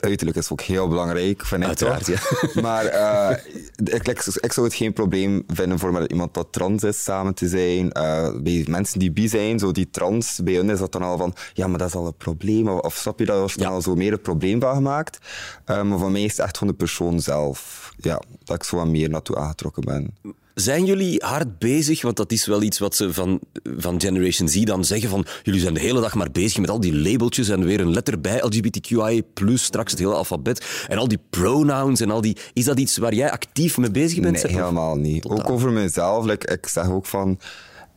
uiterlijk 0.00 0.36
is 0.36 0.50
ook 0.50 0.60
heel 0.60 0.88
belangrijk, 0.88 1.46
vind 1.46 1.62
ik 1.62 1.68
Uiteraard, 1.68 2.04
toch? 2.04 2.54
Maar 2.62 2.84
eh, 2.84 3.36
ik, 3.84 4.08
ik, 4.40 4.52
zou 4.52 4.66
het 4.66 4.74
geen 4.74 4.92
probleem 4.92 5.44
vinden 5.46 5.78
voor 5.78 5.92
met 5.92 6.10
iemand 6.10 6.34
dat 6.34 6.46
trans 6.50 6.82
is 6.82 7.02
samen 7.02 7.34
te 7.34 7.48
zijn. 7.48 7.92
Eh, 7.92 8.30
bij 8.42 8.64
mensen 8.68 8.98
die 8.98 9.10
bi 9.12 9.28
zijn, 9.28 9.58
zo 9.58 9.72
die 9.72 9.90
trans, 9.90 10.40
bij 10.44 10.54
hun 10.54 10.70
is 10.70 10.78
dat 10.78 10.92
dan 10.92 11.02
al 11.02 11.16
van, 11.18 11.34
ja, 11.54 11.66
maar 11.66 11.78
dat 11.78 11.88
is 11.88 11.94
al 11.94 12.06
een 12.06 12.16
probleem. 12.16 12.68
Of, 12.68 12.80
of 12.80 12.94
snap 12.94 13.18
je, 13.18 13.24
dat 13.24 13.38
wordt 13.38 13.58
dan 13.58 13.68
Ja. 13.68 13.74
al 13.74 13.82
zo 13.82 13.94
meer 13.94 14.12
een 14.12 14.20
probleem 14.20 14.60
van 14.60 14.74
gemaakt. 14.74 15.18
Eh, 15.64 15.82
maar 15.82 15.98
voor 15.98 16.10
mij 16.10 16.22
is 16.22 16.30
het 16.30 16.40
echt 16.46 16.58
van 16.58 16.66
de 16.66 16.72
persoon 16.74 17.20
zelf. 17.20 17.90
Ja, 17.96 18.20
dat 18.44 18.56
ik 18.56 18.62
zo 18.62 18.76
wat 18.76 18.86
meer 18.86 19.10
naartoe 19.10 19.36
aangetrokken 19.36 19.84
ben. 19.84 20.14
Zijn 20.56 20.84
jullie 20.84 21.22
hard 21.24 21.58
bezig? 21.58 22.02
Want 22.02 22.16
dat 22.16 22.32
is 22.32 22.46
wel 22.46 22.62
iets 22.62 22.78
wat 22.78 22.94
ze 22.94 23.12
van, 23.12 23.40
van 23.76 24.00
Generation 24.00 24.48
Z 24.48 24.62
dan 24.62 24.84
zeggen 24.84 25.08
van 25.08 25.26
jullie 25.42 25.60
zijn 25.60 25.74
de 25.74 25.80
hele 25.80 26.00
dag 26.00 26.14
maar 26.14 26.30
bezig 26.30 26.58
met 26.60 26.70
al 26.70 26.80
die 26.80 26.94
labeltjes 26.94 27.48
en 27.48 27.64
weer 27.64 27.80
een 27.80 27.92
letter 27.92 28.20
bij 28.20 28.38
LGBTQI+, 28.40 29.22
straks 29.54 29.90
het 29.90 30.00
hele 30.00 30.14
alfabet 30.14 30.84
en 30.88 30.98
al 30.98 31.08
die 31.08 31.20
pronouns 31.30 32.00
en 32.00 32.10
al 32.10 32.20
die... 32.20 32.36
Is 32.52 32.64
dat 32.64 32.78
iets 32.78 32.96
waar 32.96 33.14
jij 33.14 33.30
actief 33.30 33.78
mee 33.78 33.90
bezig 33.90 34.20
bent? 34.20 34.42
Nee, 34.42 34.52
helemaal 34.52 34.96
niet. 34.96 35.22
Totaal. 35.22 35.38
Ook 35.38 35.50
over 35.50 35.72
mezelf. 35.72 36.24
like, 36.24 36.52
ik 36.52 36.66
zeg 36.66 36.90
ook 36.90 37.06
van... 37.06 37.38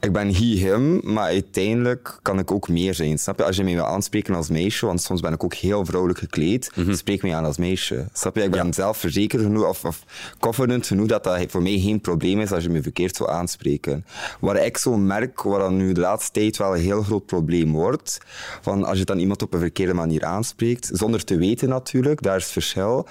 Ik 0.02 0.12
ben 0.12 0.36
he, 0.36 0.58
hem, 0.58 1.00
maar 1.04 1.24
uiteindelijk 1.26 2.20
kan 2.22 2.40
ik 2.40 2.52
ook 2.52 2.68
meer 2.70 2.94
zijn. 2.94 3.18
Snap 3.20 3.38
je? 3.38 3.46
Als 3.46 3.56
je 3.56 3.64
mij 3.64 3.74
wil 3.74 3.86
aanspreken 3.86 4.36
als 4.36 4.50
meisje, 4.50 4.86
want 4.86 5.02
soms 5.02 5.22
ben 5.22 5.34
ik 5.34 5.44
ook 5.44 5.54
heel 5.54 5.86
vrouwelijk 5.86 6.20
gekleed, 6.20 6.72
Mhm. 6.76 6.94
spreek 6.94 7.22
mij 7.22 7.36
aan 7.36 7.46
als 7.46 7.58
meisje. 7.58 8.08
Snap 8.14 8.36
je? 8.36 8.44
Ik 8.44 8.52
ben 8.52 8.74
zelf 8.74 8.98
verzekerd 8.98 9.42
genoeg 9.42 9.68
of, 9.68 9.86
of 9.86 10.04
confident 10.40 10.88
genoeg 10.88 11.08
dat 11.08 11.24
dat 11.24 11.46
voor 11.48 11.62
mij 11.62 11.80
geen 11.80 12.02
probleem 12.02 12.40
is 12.40 12.52
als 12.52 12.64
je 12.64 12.70
me 12.70 12.82
verkeerd 12.82 13.16
zou 13.16 13.30
aanspreken. 13.30 14.06
Waar 14.40 14.66
ik 14.66 14.78
zo 14.78 14.98
merk, 14.98 15.42
wat 15.42 15.60
dan 15.60 15.78
nu 15.78 15.92
de 15.94 16.02
laatste 16.02 16.32
tijd 16.32 16.58
wel 16.58 16.76
een 16.76 16.82
heel 16.82 17.02
groot 17.02 17.26
probleem 17.26 17.72
wordt, 17.72 18.18
van 18.62 18.84
als 18.84 18.98
je 18.98 19.06
dan 19.06 19.20
iemand 19.20 19.42
op 19.42 19.54
een 19.54 19.60
verkeerde 19.60 19.94
manier 19.94 20.24
aanspreekt, 20.26 20.90
zonder 20.94 21.24
te 21.24 21.38
weten 21.38 21.70
natuurlijk, 21.70 22.22
daar 22.22 22.36
is 22.38 22.44
het 22.44 22.52
verschil, 22.52 23.08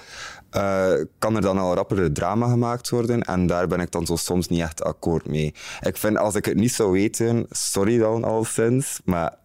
eh, 0.49 0.93
kan 1.19 1.35
er 1.35 1.41
dan 1.41 1.57
al 1.57 1.73
rapper 1.73 2.13
drama 2.13 2.49
gemaakt 2.49 2.89
worden. 2.89 3.21
En 3.21 3.47
daar 3.47 3.67
ben 3.67 3.79
ik 3.79 3.91
dan 3.91 4.05
zo 4.05 4.15
soms 4.15 4.47
niet 4.47 4.61
echt 4.61 4.83
akkoord 4.83 5.27
mee. 5.27 5.53
Ik 5.81 5.97
vind, 5.97 6.17
als 6.17 6.35
ik 6.35 6.45
het 6.45 6.55
niet 6.55 6.73
zou 6.73 6.91
weten, 6.91 7.45
sorry 7.49 7.97
dan 7.97 8.23
al 8.23 8.43
sinds, 8.43 9.01
maar 9.05 9.37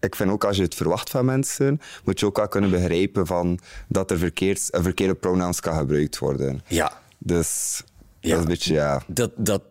ik 0.00 0.16
vind 0.16 0.30
ook 0.30 0.44
als 0.44 0.56
je 0.56 0.62
het 0.62 0.74
verwacht 0.74 1.10
van 1.10 1.24
mensen, 1.24 1.80
moet 2.04 2.20
je 2.20 2.26
ook 2.26 2.36
wel 2.36 2.48
kunnen 2.48 2.70
begrijpen 2.70 3.26
van 3.26 3.58
dat 3.88 4.10
er 4.10 4.18
verkeerd, 4.18 4.68
een 4.70 4.82
verkeerde 4.82 5.14
pronouns 5.14 5.60
kan 5.60 5.78
gebruikt 5.78 6.18
worden. 6.18 6.62
Ja. 6.66 6.92
Dus 7.18 7.82
Ja. 8.26 8.36
dat 8.36 8.38
is 8.38 8.44
een 8.44 8.48
beetje, 8.48 8.74
ja... 8.74 9.02
Dat, 9.06 9.30
dat 9.36 9.62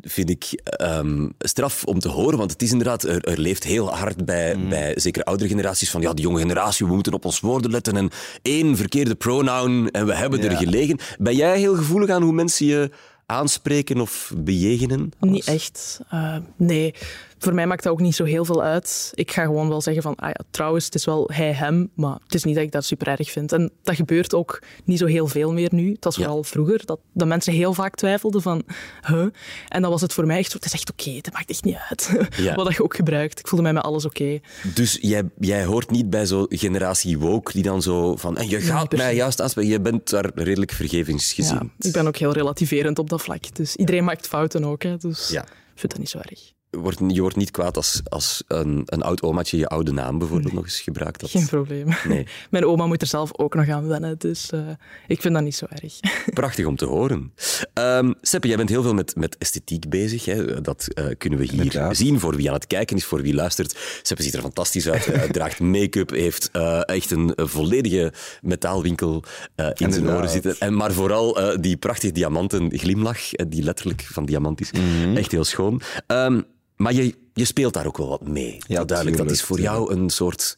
vind 0.00 0.30
ik 0.30 0.60
ehm, 0.64 1.28
straf 1.38 1.84
om 1.84 1.98
te 1.98 2.08
horen, 2.08 2.38
want 2.38 2.50
het 2.52 2.62
is 2.62 2.70
inderdaad, 2.70 3.02
er, 3.02 3.24
er 3.24 3.38
leeft 3.38 3.64
heel 3.64 3.94
hard 3.96 4.24
bij, 4.24 4.54
Mm. 4.56 4.68
bij 4.68 4.92
zeker 4.98 5.24
oudere 5.24 5.48
generaties 5.48 5.90
van 5.90 6.00
ja, 6.00 6.12
die 6.12 6.24
jonge 6.24 6.40
generatie, 6.40 6.86
we 6.86 6.94
moeten 6.94 7.12
op 7.12 7.24
ons 7.24 7.40
woorden 7.40 7.70
letten 7.70 7.96
en 7.96 8.10
één 8.42 8.76
verkeerde 8.76 9.14
pronoun 9.14 9.90
en 9.90 10.06
we 10.06 10.14
hebben 10.14 10.40
er 10.42 10.56
gelegen. 10.56 10.98
Ben 11.18 11.36
jij 11.36 11.58
heel 11.58 11.74
gevoelig 11.76 12.10
aan 12.10 12.22
hoe 12.22 12.32
mensen 12.32 12.66
je 12.66 12.90
aanspreken 13.26 14.00
of 14.00 14.32
bejegenen? 14.36 15.12
niet 15.20 15.44
echt. 15.46 16.00
Eh, 16.10 16.36
nee, 16.56 16.94
voor 17.42 17.54
mij 17.54 17.66
maakt 17.66 17.82
dat 17.82 17.92
ook 17.92 18.00
niet 18.00 18.14
zo 18.14 18.24
heel 18.24 18.44
veel 18.44 18.62
uit. 18.62 19.10
Ik 19.14 19.30
ga 19.30 19.42
gewoon 19.44 19.68
wel 19.68 19.80
zeggen 19.80 20.02
van, 20.02 20.14
ah 20.16 20.28
ja, 20.28 20.44
trouwens, 20.50 20.84
het 20.84 20.94
is 20.94 21.04
wel 21.04 21.30
hij, 21.32 21.52
hem, 21.52 21.90
maar 21.94 22.18
het 22.24 22.34
is 22.34 22.44
niet 22.44 22.54
dat 22.54 22.64
ik 22.64 22.72
dat 22.72 22.84
super 22.84 23.08
erg 23.08 23.30
vind. 23.30 23.52
En 23.52 23.70
dat 23.82 23.94
gebeurt 23.94 24.34
ook 24.34 24.62
niet 24.84 24.98
zo 24.98 25.06
heel 25.06 25.26
veel 25.26 25.52
meer 25.52 25.68
nu. 25.72 25.92
Het 25.92 26.04
was 26.04 26.16
Ja. 26.16 26.22
vooral 26.22 26.42
vroeger 26.44 26.86
dat, 26.86 27.00
dat 27.12 27.28
mensen 27.28 27.52
heel 27.52 27.74
vaak 27.74 27.94
twijfelden 27.94 28.42
van, 28.42 28.62
huh? 29.06 29.26
En 29.68 29.82
dan 29.82 29.90
was 29.90 30.00
het 30.00 30.12
voor 30.12 30.26
mij 30.26 30.38
echt 30.38 30.50
zo, 30.50 30.56
het 30.56 30.64
is 30.66 30.72
echt 30.72 30.90
oké, 30.90 31.10
het 31.10 31.32
maakt 31.32 31.50
echt 31.50 31.64
niet 31.64 31.76
uit. 31.88 32.10
Ja. 32.36 32.54
Wat 32.54 32.74
je 32.74 32.82
ook 32.82 32.94
gebruikt. 32.94 33.38
Ik 33.38 33.46
voelde 33.48 33.64
mij 33.64 33.72
met 33.72 33.82
alles 33.82 34.04
oké. 34.04 34.40
Dus 34.74 34.98
jij, 35.00 35.22
jij 35.38 35.64
hoort 35.64 35.90
niet 35.90 36.10
bij 36.10 36.26
zo'n 36.26 36.46
generatie 36.48 37.18
woke 37.18 37.52
die 37.52 37.62
dan 37.62 37.82
zo 37.82 38.16
van 38.16 38.36
en 38.36 38.48
je 38.48 38.60
gaat 38.60 38.96
mij 38.96 39.14
juist 39.14 39.40
aanspreken. 39.40 39.70
Je 39.70 39.80
bent 39.80 40.10
daar 40.10 40.30
redelijk 40.34 40.72
vergevingsgezind. 40.72 41.60
Ja, 41.78 41.86
ik 41.88 41.92
ben 41.92 42.06
ook 42.06 42.16
heel 42.16 42.32
relativerend 42.32 42.98
op 42.98 43.10
dat 43.10 43.22
vlak. 43.22 43.54
Dus 43.54 43.76
iedereen 43.76 44.04
maakt 44.04 44.26
fouten 44.28 44.64
ook, 44.64 44.82
hè, 44.82 44.96
dus 44.96 45.30
ik 45.30 45.42
vind 45.74 45.92
dat 45.92 45.98
niet 45.98 46.08
zo 46.10 46.18
erg. 46.18 46.52
Wordt, 46.70 46.98
je 47.08 47.20
wordt 47.20 47.36
niet 47.36 47.50
kwaad 47.50 47.76
als, 47.76 48.00
als 48.04 48.42
een, 48.46 48.82
een 48.86 49.02
oud 49.02 49.22
omaatje 49.22 49.56
je 49.56 49.66
oude 49.66 49.92
naam 49.92 50.18
bijvoorbeeld 50.18 50.52
nog 50.52 50.64
eens 50.64 50.80
gebruikt. 50.80 51.20
Dat, 51.20 51.30
Geen 51.30 51.46
probleem. 51.46 51.86
Nee. 52.08 52.26
Mijn 52.50 52.64
oma 52.64 52.86
moet 52.86 53.02
er 53.02 53.06
zelf 53.08 53.38
ook 53.38 53.54
nog 53.54 53.68
aan 53.68 53.86
wennen, 53.86 54.18
dus 54.18 54.50
eh, 54.50 54.60
ik 55.06 55.20
vind 55.20 55.34
dat 55.34 55.42
niet 55.42 55.54
zo 55.54 55.66
erg. 55.68 56.00
Prachtig 56.34 56.66
om 56.66 56.76
te 56.76 56.84
horen. 56.84 57.32
Ehm 57.72 58.12
Seppe, 58.20 58.48
jij 58.48 58.56
bent 58.56 58.68
heel 58.68 58.82
veel 58.82 58.94
met, 58.94 59.16
met 59.16 59.38
esthetiek 59.38 59.88
bezig. 59.88 60.24
Hè? 60.24 60.60
Dat 60.60 60.86
eh, 60.94 61.04
kunnen 61.18 61.38
we 61.38 61.44
hier 61.44 61.54
Inderdaad. 61.62 61.96
zien 61.96 62.20
voor 62.20 62.36
wie 62.36 62.48
aan 62.48 62.54
het 62.54 62.66
kijken 62.66 62.96
is, 62.96 63.04
voor 63.04 63.22
wie 63.22 63.34
luistert. 63.34 63.78
Seppe 64.02 64.22
ziet 64.22 64.34
er 64.34 64.40
fantastisch 64.40 64.88
uit. 64.88 65.06
Hij 65.06 65.28
draagt 65.38 65.60
make-up, 65.60 66.10
heeft 66.10 66.48
eh, 66.52 66.80
echt 66.88 67.10
een, 67.10 67.32
volledige 67.36 68.12
metaalwinkel 68.42 69.24
eh, 69.54 69.68
in 69.74 69.92
zijn 69.92 70.08
oren 70.10 70.28
zitten. 70.28 70.56
En, 70.58 70.74
maar 70.76 70.92
vooral 70.92 71.40
eh, 71.40 71.58
die 71.60 71.76
prachtige 71.76 72.12
diamanten 72.12 72.78
glimlach, 72.78 73.32
eh, 73.32 73.46
die 73.48 73.62
letterlijk 73.62 74.02
van 74.12 74.24
diamant 74.24 74.60
is. 74.60 74.72
Mhm. 74.72 75.16
Echt 75.16 75.32
heel 75.32 75.44
schoon. 75.44 75.80
Ehm, 76.06 76.40
maar 76.80 76.92
je, 76.92 77.14
je 77.34 77.44
speelt 77.44 77.74
daar 77.74 77.86
ook 77.86 77.96
wel 77.96 78.08
wat 78.08 78.28
mee. 78.28 78.58
Ja, 78.66 78.84
duidelijk. 78.84 79.16
Dat 79.16 79.30
is 79.30 79.38
tuurlijk, 79.38 79.46
voor 79.46 79.60
jou 79.60 79.92
een 79.94 80.10
soort 80.10 80.54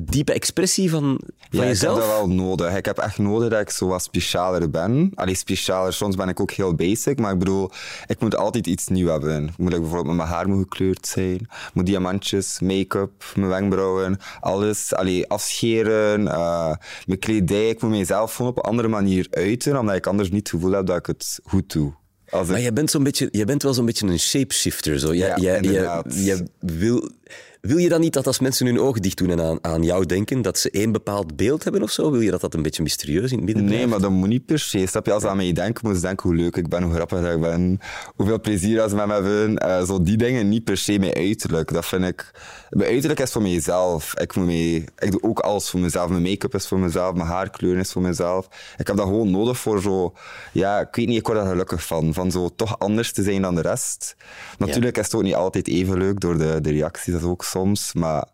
diepe 0.00 0.32
expressie 0.32 0.90
van, 0.90 1.02
van 1.02 1.34
Ja, 1.50 1.62
ik 1.62 1.68
jezelf. 1.68 1.98
heb 1.98 2.06
dat 2.06 2.16
wel 2.16 2.28
nodig. 2.28 2.76
Ik 2.76 2.84
heb 2.84 2.98
echt 2.98 3.18
nodig 3.18 3.48
dat 3.50 3.60
ik 3.60 3.70
zo 3.70 3.86
wat 3.86 4.02
specialer 4.02 4.70
ben. 4.70 5.10
Allee, 5.14 5.34
specialer, 5.34 5.92
soms 5.92 6.16
ben 6.16 6.28
ik 6.28 6.40
ook 6.40 6.50
heel 6.50 6.74
basic, 6.74 7.18
maar 7.18 7.32
ik 7.32 7.38
bedoel, 7.38 7.70
ik 8.06 8.20
moet 8.20 8.36
altijd 8.36 8.66
iets 8.66 8.88
nieuws 8.88 9.10
hebben. 9.10 9.54
Moet 9.56 9.72
ik 9.72 9.80
bijvoorbeeld 9.80 10.06
met 10.06 10.16
mijn 10.16 10.28
haar 10.28 10.48
moet 10.48 10.58
gekleurd 10.62 11.06
zijn, 11.06 11.48
moet 11.72 11.86
diamantjes, 11.86 12.60
make-up, 12.60 13.24
mijn 13.36 13.48
wenkbrauwen, 13.48 14.18
alles. 14.40 14.94
Allee, 14.94 15.28
afscheren, 15.28 16.28
eh, 16.28 16.74
mijn 17.06 17.18
kledij. 17.18 17.68
Ik 17.68 17.82
moet 17.82 17.90
mezelf 17.90 18.34
gewoon 18.34 18.50
op 18.50 18.56
een 18.56 18.62
andere 18.62 18.88
manier 18.88 19.26
uiten, 19.30 19.78
omdat 19.78 19.94
ik 19.96 20.06
anders 20.06 20.30
niet 20.30 20.38
het 20.38 20.48
gevoel 20.50 20.72
heb 20.72 20.86
dat 20.86 20.96
ik 20.96 21.06
het 21.06 21.40
goed 21.44 21.72
doe. 21.72 21.92
Als 22.30 22.46
ik- 22.46 22.52
Maar 22.52 22.60
jij 22.60 22.72
bent, 22.72 22.90
zo'n 22.90 23.02
beetje, 23.02 23.28
jij 23.30 23.44
bent 23.44 23.62
wel 23.62 23.74
zo'n 23.74 23.86
beetje 23.86 24.06
een 24.06 24.18
shapeshifter. 24.18 24.98
Zo. 24.98 25.14
Jij, 25.14 25.28
Ja, 25.28 25.34
jij, 25.36 25.44
jij, 25.44 25.60
inderdaad. 25.62 26.14
jij 26.24 26.46
wil, 26.60 27.10
wil 27.60 27.76
je 27.76 27.88
dan 27.88 28.00
niet 28.00 28.12
dat 28.12 28.26
als 28.26 28.38
mensen 28.38 28.66
hun 28.66 28.80
ogen 28.80 29.02
dicht 29.02 29.16
doen 29.18 29.30
en 29.30 29.40
aan, 29.40 29.58
aan 29.60 29.82
jou 29.82 30.06
denken, 30.06 30.42
dat 30.42 30.58
ze 30.58 30.70
één 30.70 30.92
bepaald 30.92 31.36
beeld 31.36 31.64
hebben 31.64 31.82
of 31.82 31.90
zo? 31.90 32.10
Wil 32.10 32.20
je 32.20 32.30
dat 32.30 32.40
dat 32.40 32.54
een 32.54 32.62
beetje 32.62 32.82
mysterieus 32.82 33.30
in 33.32 33.36
het 33.36 33.46
midden 33.46 33.64
Nee, 33.64 33.86
maar 33.86 34.00
dat 34.00 34.10
moet 34.10 34.28
niet 34.28 34.46
per 34.46 34.58
se. 34.58 34.86
Snap 34.86 35.06
je? 35.06 35.12
Als 35.12 35.22
ze 35.22 35.28
aan 35.28 35.36
mij 35.36 35.52
denken, 35.52 35.86
moet 35.86 35.96
ze 35.96 36.02
denken 36.02 36.28
hoe 36.28 36.38
leuk 36.38 36.56
ik 36.56 36.68
ben, 36.68 36.82
hoe 36.82 36.94
grappig 36.94 37.32
ik 37.34 37.40
ben, 37.40 37.80
hoeveel 38.16 38.40
plezier 38.40 38.80
als 38.80 38.90
ze 38.90 38.96
met 38.96 39.06
me 39.06 39.12
hebben. 39.12 39.58
Eh, 39.58 39.84
zo 39.84 40.02
die 40.02 40.16
dingen, 40.16 40.48
niet 40.48 40.64
per 40.64 40.76
se 40.76 40.98
mijn 40.98 41.14
uiterlijk. 41.14 41.72
Dat 41.72 41.86
vind 41.86 42.04
ik... 42.04 42.30
Mijn 42.70 42.90
uiterlijk 42.90 43.20
is 43.20 43.32
voor 43.32 43.42
mezelf. 43.42 44.14
Ik, 44.20 44.36
moet 44.36 44.46
mee, 44.46 44.84
ik 44.98 45.10
doe 45.10 45.22
ook 45.22 45.38
alles 45.38 45.70
voor 45.70 45.80
mezelf. 45.80 46.08
Mijn 46.08 46.22
make-up 46.22 46.54
is 46.54 46.66
voor 46.66 46.78
mezelf, 46.78 47.14
mijn 47.14 47.28
haarkleur 47.28 47.76
is 47.76 47.92
voor 47.92 48.02
mezelf. 48.02 48.48
Ik 48.76 48.86
heb 48.86 48.96
dat 48.96 49.06
gewoon 49.06 49.30
nodig 49.30 49.58
voor 49.58 49.82
zo... 49.82 50.14
Ja, 50.52 50.80
ik 50.80 50.96
weet 50.96 51.06
niet, 51.06 51.18
ik 51.18 51.26
word 51.26 51.38
daar 51.38 51.48
gelukkig 51.48 51.86
van. 51.86 52.14
Van 52.14 52.30
zo 52.30 52.48
toch 52.56 52.78
anders 52.78 53.12
te 53.12 53.22
zijn 53.22 53.42
dan 53.42 53.54
de 53.54 53.60
rest. 53.60 54.16
Natuurlijk 54.58 54.96
is 54.98 55.04
het 55.04 55.14
ook 55.14 55.22
niet 55.22 55.34
altijd 55.34 55.68
even 55.68 55.98
leuk 55.98 56.20
door 56.20 56.38
de, 56.38 56.60
de 56.60 56.70
reacties, 56.70 57.12
dat 57.12 57.22
is 57.22 57.28
ook 57.28 57.44
soms. 57.50 57.92
Maar 57.92 58.28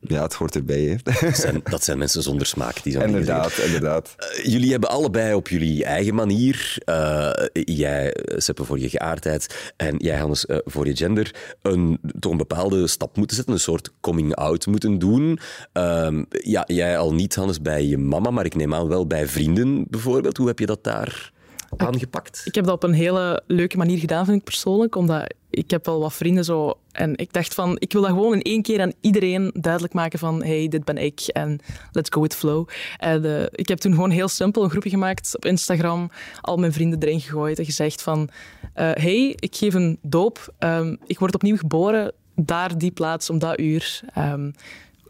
ja, 0.00 0.22
het 0.22 0.34
hoort 0.34 0.54
erbij. 0.54 1.00
Dat 1.20 1.36
zijn, 1.36 1.60
dat 1.64 1.84
zijn 1.84 1.98
mensen 1.98 2.22
zonder 2.22 2.46
smaak. 2.46 2.82
Die 2.82 2.92
dingen 2.92 3.06
inderdaad, 3.06 3.58
inderdaad. 3.58 4.14
Eh, 4.16 4.44
jullie 4.44 4.70
hebben 4.70 4.90
allebei 4.90 5.34
op 5.34 5.48
jullie 5.48 5.84
eigen 5.84 6.14
manier, 6.14 6.78
eh, 6.84 7.30
jij, 7.52 8.16
Seppe, 8.36 8.64
voor 8.64 8.78
je 8.78 8.88
geaardheid 8.88 9.72
en 9.76 9.96
jij, 9.96 10.18
Hannes, 10.18 10.46
eh, 10.46 10.58
voor 10.64 10.86
je 10.86 10.96
gender, 10.96 11.34
een, 11.62 12.00
toch 12.18 12.32
een 12.32 12.38
bepaalde 12.38 12.86
stap 12.86 13.16
moeten 13.16 13.36
zetten, 13.36 13.54
een 13.54 13.60
soort 13.60 13.92
coming-out 14.00 14.66
moeten 14.66 14.98
doen. 14.98 15.38
Ehm, 15.72 16.24
ja, 16.30 16.64
jij 16.66 16.98
al 16.98 17.14
niet, 17.14 17.34
Hannes, 17.34 17.62
bij 17.62 17.84
je 17.84 17.98
mama, 17.98 18.30
maar 18.30 18.44
ik 18.44 18.54
neem 18.54 18.74
aan 18.74 18.88
wel 18.88 19.06
bij 19.06 19.26
vrienden 19.26 19.84
bijvoorbeeld. 19.88 20.36
Hoe 20.36 20.46
heb 20.46 20.58
je 20.58 20.66
dat 20.66 20.84
daar 20.84 21.32
aangepakt? 21.76 22.42
Ik 22.44 22.54
heb 22.54 22.64
dat 22.64 22.74
op 22.74 22.82
een 22.82 22.92
hele 22.92 23.42
leuke 23.46 23.76
manier 23.76 23.98
gedaan, 23.98 24.24
vind 24.24 24.36
ik 24.36 24.44
persoonlijk. 24.44 24.96
Omdat 24.96 25.34
ik 25.50 25.70
heb 25.70 25.86
wel 25.86 26.00
wat 26.00 26.12
vrienden 26.12 26.44
zo... 26.44 26.78
En 26.92 27.16
ik 27.16 27.32
dacht 27.32 27.54
van, 27.54 27.76
ik 27.78 27.92
wil 27.92 28.02
dat 28.02 28.10
gewoon 28.10 28.34
in 28.34 28.42
één 28.42 28.62
keer 28.62 28.80
aan 28.80 28.92
iedereen 29.00 29.50
duidelijk 29.54 29.94
maken 29.94 30.18
van 30.18 30.42
hey, 30.42 30.68
dit 30.68 30.84
ben 30.84 30.98
ik 30.98 31.20
en 31.20 31.58
let's 31.92 32.10
go 32.10 32.20
with 32.20 32.34
flow. 32.34 32.68
En 32.98 33.24
eh, 33.24 33.46
ik 33.50 33.68
heb 33.68 33.78
toen 33.78 33.94
gewoon 33.94 34.10
heel 34.10 34.28
simpel 34.28 34.62
een 34.64 34.70
groepje 34.70 34.90
gemaakt 34.90 35.36
op 35.36 35.44
Instagram, 35.44 36.10
al 36.40 36.56
mijn 36.56 36.72
vrienden 36.72 37.02
erin 37.02 37.20
gegooid 37.20 37.58
en 37.58 37.64
gezegd 37.64 38.02
van 38.02 38.28
eh, 38.74 38.90
hey, 38.92 39.32
ik 39.38 39.56
geef 39.56 39.74
een 39.74 39.98
doop, 40.02 40.50
Ehm, 40.58 40.96
ik 41.06 41.18
word 41.18 41.34
opnieuw 41.34 41.56
geboren, 41.56 42.12
daar 42.34 42.78
die 42.78 42.90
plaats 42.90 43.30
om 43.30 43.38
dat 43.38 43.60
uur. 43.60 44.00
Ehm, 44.14 44.50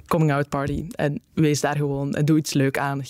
coming 0.06 0.32
out 0.32 0.48
party. 0.48 0.86
En 0.90 1.20
wees 1.34 1.60
daar 1.60 1.76
gewoon 1.76 2.14
en 2.14 2.24
doe 2.24 2.38
iets 2.38 2.52
leuk 2.52 2.78
aan. 2.78 3.02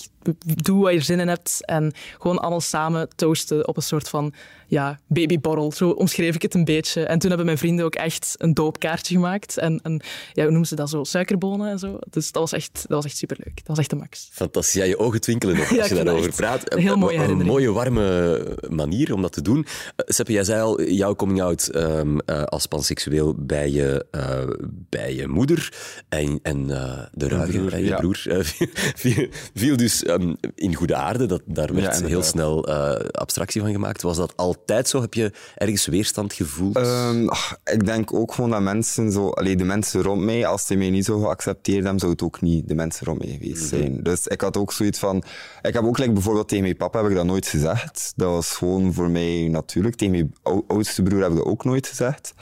Doe 0.45 0.83
wat 0.83 0.93
je 0.93 1.01
zin 1.01 1.21
in 1.21 1.29
hebt 1.29 1.65
en 1.65 1.93
gewoon 2.19 2.39
allemaal 2.39 2.61
samen 2.61 3.09
toasten 3.17 3.69
op 3.69 3.77
een 3.77 3.83
soort 3.83 4.09
van 4.09 4.35
ja, 4.71 5.01
babyborrel. 5.07 5.73
Zo 5.73 5.91
omschreef 5.91 6.35
ik 6.35 6.43
het 6.43 6.55
een 6.55 6.65
beetje. 6.65 7.05
En 7.05 7.19
toen 7.19 7.29
hebben 7.29 7.47
mijn 7.47 7.59
vrienden 7.59 7.85
ook 7.85 7.95
echt 7.95 8.35
een 8.39 8.55
doopkaartje 8.55 9.15
gemaakt. 9.15 9.59
En, 9.59 9.81
en 9.83 10.01
ja, 10.33 10.43
hoe 10.43 10.51
noemen 10.51 10.69
ze 10.69 10.75
dat 10.75 10.91
zo? 10.91 11.05
Suikerbonen 11.05 11.71
en 11.71 11.79
zo. 11.79 11.99
Dus 12.11 12.33
dat 12.33 12.43
was 12.43 12.53
echt, 12.53 12.73
dat 12.75 12.89
was 12.89 13.05
echt 13.05 13.17
superleuk. 13.17 13.57
Dat 13.57 13.67
was 13.67 13.79
echt 13.79 13.91
de 13.91 13.97
max. 13.97 14.29
Fantastisch. 14.33 14.75
Ja, 14.75 14.85
je 14.85 14.99
ogen 14.99 15.21
twinkelen 15.21 15.57
nog 15.57 15.71
Ja, 15.75 15.81
als 15.81 15.89
je 15.89 15.95
daarover 15.95 16.33
praat. 16.33 16.73
een 16.73 16.79
heel 16.79 16.97
mooie 16.97 17.19
een, 17.19 17.47
mooie, 17.47 17.73
warme 17.73 18.57
manier 18.69 19.15
om 19.15 19.23
dat 19.23 19.33
te 19.33 19.43
doen. 19.43 19.59
Uh, 19.59 19.65
Seppe, 19.97 20.33
jij 20.33 20.45
zei 20.45 20.63
al, 20.63 20.83
jouw 20.83 21.15
coming-out 21.15 21.67
ehm, 21.67 22.19
uh, 22.27 22.43
als 22.43 22.67
panseksueel 22.67 23.35
bij 23.39 23.71
je, 23.71 24.07
uh, 24.13 24.43
bij 24.89 25.15
je 25.15 25.29
moeder 25.29 25.73
en, 26.09 26.39
en 26.43 26.69
uh, 26.69 26.99
de 27.13 27.29
ruige 27.29 27.61
bij 27.61 27.81
je 27.81 27.87
ja. 27.87 27.97
broer 27.97 28.23
uh, 28.27 28.39
viel, 29.03 29.29
viel 29.55 29.77
dus 29.77 30.03
um, 30.11 30.37
in 30.55 30.75
goede 30.75 30.95
aarde. 30.95 31.27
Dat, 31.27 31.43
daar 31.45 31.75
werd 31.75 31.99
Ja, 31.99 32.07
heel 32.07 32.23
snel 32.23 32.69
uh, 32.69 32.93
abstractie 33.11 33.61
van 33.61 33.71
gemaakt. 33.71 34.03
Was 34.03 34.17
dat 34.17 34.33
altijd 34.37 34.89
zo? 34.89 35.01
Heb 35.01 35.15
je 35.15 35.33
ergens 35.57 35.87
weerstand 35.87 36.33
gevoeld? 36.33 36.77
Um, 36.77 37.29
ach, 37.29 37.57
ik 37.65 37.87
denk 37.87 38.15
ook 38.15 38.35
gewoon 38.35 38.51
dat 38.51 38.61
mensen 38.61 39.13
zo... 39.13 39.29
Allee, 39.29 39.57
de 39.57 39.65
mensen 39.65 40.03
rond 40.03 40.23
mij, 40.23 40.47
als 40.47 40.67
ze 40.67 40.75
mij 40.75 40.91
niet 40.91 41.05
zo 41.05 41.19
geaccepteerd 41.19 41.83
hebben, 41.83 42.01
zou 42.01 42.13
het 42.13 42.23
ook 42.23 42.41
niet 42.41 42.69
de 42.69 42.75
mensen 42.75 43.07
rond 43.07 43.19
mij 43.19 43.39
geweest 43.41 43.69
zijn. 43.69 43.89
Mm 43.89 43.95
-hmm. 43.95 44.03
Dus 44.03 44.27
ik 44.27 44.41
had 44.41 44.57
ook 44.57 44.73
zoiets 44.73 44.99
van... 44.99 45.23
Ik 45.63 45.75
heb 45.75 45.85
ook 45.85 45.99
like, 45.99 46.13
bijvoorbeeld 46.13 46.49
tegen 46.49 46.65
mijn 46.65 46.77
papa 46.77 47.01
heb 47.01 47.11
ik 47.11 47.17
dat 47.17 47.25
nooit 47.25 47.47
gezegd. 47.47 48.13
Dat 48.17 48.31
was 48.31 48.51
gewoon 48.51 48.93
voor 48.93 49.11
mij 49.11 49.49
natuurlijk. 49.51 49.97
Tegen 49.97 50.15
mijn 50.43 50.65
oudste 50.67 51.03
broer 51.03 51.23
heb 51.23 51.31
ik 51.31 51.37
dat 51.37 51.47
ook 51.47 51.65
nooit 51.65 51.87
gezegd. 51.87 52.35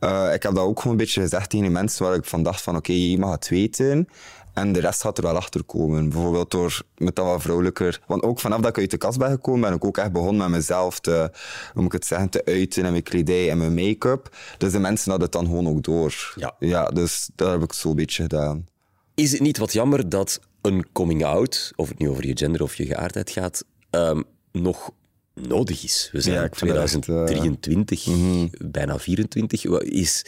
Uh, 0.00 0.30
ik 0.34 0.42
heb 0.42 0.54
dat 0.54 0.64
ook 0.64 0.76
gewoon 0.76 0.92
een 0.92 1.04
beetje 1.04 1.20
gezegd 1.20 1.50
tegen 1.50 1.66
de 1.66 1.72
mensen 1.72 2.04
waar 2.04 2.14
ik 2.14 2.24
van 2.24 2.42
dacht 2.42 2.62
van 2.62 2.76
oké, 2.76 2.90
okay, 2.90 3.02
je 3.02 3.18
mag 3.18 3.30
het 3.30 3.48
weten. 3.48 4.08
En 4.54 4.72
de 4.72 4.80
rest 4.80 5.00
gaat 5.00 5.18
er 5.18 5.24
wel 5.24 5.36
achter 5.36 5.64
komen. 5.64 6.08
Bijvoorbeeld 6.08 6.50
door 6.50 6.82
met 6.96 7.16
dat 7.16 7.26
wat 7.26 7.42
vrouwelijker. 7.42 8.00
Want 8.06 8.22
ook 8.22 8.40
vanaf 8.40 8.60
dat 8.60 8.70
ik 8.70 8.78
uit 8.78 8.90
de 8.90 8.96
kast 8.96 9.18
ben 9.18 9.30
gekomen, 9.30 9.60
ben 9.60 9.72
ik 9.72 9.84
ook 9.84 9.98
echt 9.98 10.12
begonnen 10.12 10.50
met 10.50 10.58
mezelf 10.58 11.00
te, 11.00 11.30
hoe 11.72 11.82
moet 11.82 11.84
ik 11.84 11.92
het 11.92 12.06
zeggen, 12.06 12.28
te 12.28 12.44
uiten 12.44 12.84
en 12.84 12.90
mijn 12.90 13.02
kledij 13.02 13.50
en 13.50 13.58
mijn 13.58 13.74
make-up. 13.74 14.36
Dus 14.58 14.72
de 14.72 14.78
mensen 14.78 15.10
hadden 15.10 15.28
het 15.28 15.38
dan 15.38 15.46
gewoon 15.46 15.68
ook 15.68 15.82
door. 15.82 16.32
Ja. 16.36 16.54
ja 16.58 16.86
dus 16.86 17.30
dat 17.34 17.50
heb 17.50 17.62
ik 17.62 17.72
zo'n 17.72 17.94
beetje 17.94 18.22
gedaan. 18.22 18.66
Is 19.14 19.32
het 19.32 19.40
niet 19.40 19.58
wat 19.58 19.72
jammer 19.72 20.08
dat 20.08 20.40
een 20.62 20.86
coming-out, 20.92 21.72
of 21.76 21.88
het 21.88 21.98
nu 21.98 22.08
over 22.08 22.26
je 22.26 22.36
gender 22.36 22.62
of 22.62 22.74
je 22.74 22.86
geaardheid 22.86 23.30
gaat, 23.30 23.64
um, 23.90 24.24
nog 24.52 24.90
nodig 25.34 25.84
is? 25.84 26.08
We 26.12 26.20
zijn 26.20 26.34
ja, 26.34 26.42
in 26.42 26.50
2023, 26.50 27.98
echt, 27.98 28.08
uh... 28.08 28.14
mm 28.14 28.30
-hmm. 28.30 28.50
bijna 28.70 28.98
24. 28.98 29.64
Is... 29.82 30.24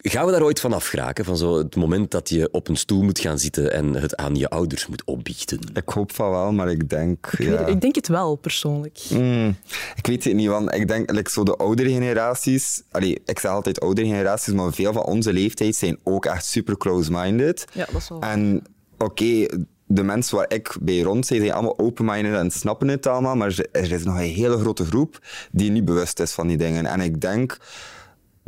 Gaan 0.00 0.26
we 0.26 0.32
daar 0.32 0.42
ooit 0.42 0.60
van 0.60 0.72
afgeraken? 0.72 1.24
Van 1.24 1.36
zo 1.36 1.58
het 1.58 1.76
moment 1.76 2.10
dat 2.10 2.28
je 2.28 2.48
op 2.52 2.68
een 2.68 2.76
stoel 2.76 3.02
moet 3.02 3.18
gaan 3.18 3.38
zitten 3.38 3.72
en 3.72 3.94
het 3.94 4.16
aan 4.16 4.34
je 4.34 4.48
ouders 4.48 4.86
moet 4.86 5.04
opbiechten? 5.04 5.60
Ik 5.74 5.88
hoop 5.88 6.12
van 6.12 6.30
wel, 6.30 6.52
maar 6.52 6.70
ik 6.70 6.88
denk... 6.88 7.26
Ik, 7.26 7.38
ja. 7.38 7.58
weet, 7.58 7.68
ik 7.68 7.80
denk 7.80 7.94
het 7.94 8.08
wel, 8.08 8.36
persoonlijk. 8.36 9.00
Mm, 9.10 9.56
ik 9.94 10.06
weet 10.06 10.24
het 10.24 10.34
niet, 10.34 10.48
want 10.48 10.74
ik 10.74 10.88
denk 10.88 11.10
like, 11.10 11.30
zo 11.30 11.42
de 11.42 11.56
oudere 11.56 11.90
generaties... 11.90 12.82
Allee, 12.90 13.20
ik 13.24 13.38
zeg 13.38 13.50
altijd 13.50 13.80
oudere 13.80 14.06
generaties, 14.06 14.54
maar 14.54 14.72
veel 14.72 14.92
van 14.92 15.04
onze 15.04 15.32
leeftijd 15.32 15.76
zijn 15.76 15.98
ook 16.04 16.26
echt 16.26 16.44
super 16.44 16.76
close-minded. 16.76 17.64
Ja, 17.72 17.86
dat 17.92 18.00
is 18.00 18.08
wel. 18.08 18.20
En 18.20 18.62
oké... 18.98 19.04
Okay, 19.04 19.66
de 19.90 20.02
mensen 20.02 20.36
waar 20.36 20.52
ik 20.52 20.76
bij 20.80 21.00
rond 21.00 21.26
zijn, 21.26 21.40
zijn 21.40 21.52
allemaal 21.52 21.78
open-minded 21.78 22.34
en 22.34 22.50
snappen 22.50 22.88
het 22.88 23.06
allemaal, 23.06 23.36
maar 23.36 23.58
er 23.72 23.92
is 23.92 24.04
nog 24.04 24.14
een 24.14 24.20
hele 24.20 24.58
grote 24.58 24.84
groep 24.84 25.18
die 25.52 25.70
niet 25.70 25.84
bewust 25.84 26.20
is 26.20 26.32
van 26.32 26.46
die 26.46 26.56
dingen. 26.56 26.86
En 26.86 27.00
ik 27.00 27.20
denk... 27.20 27.58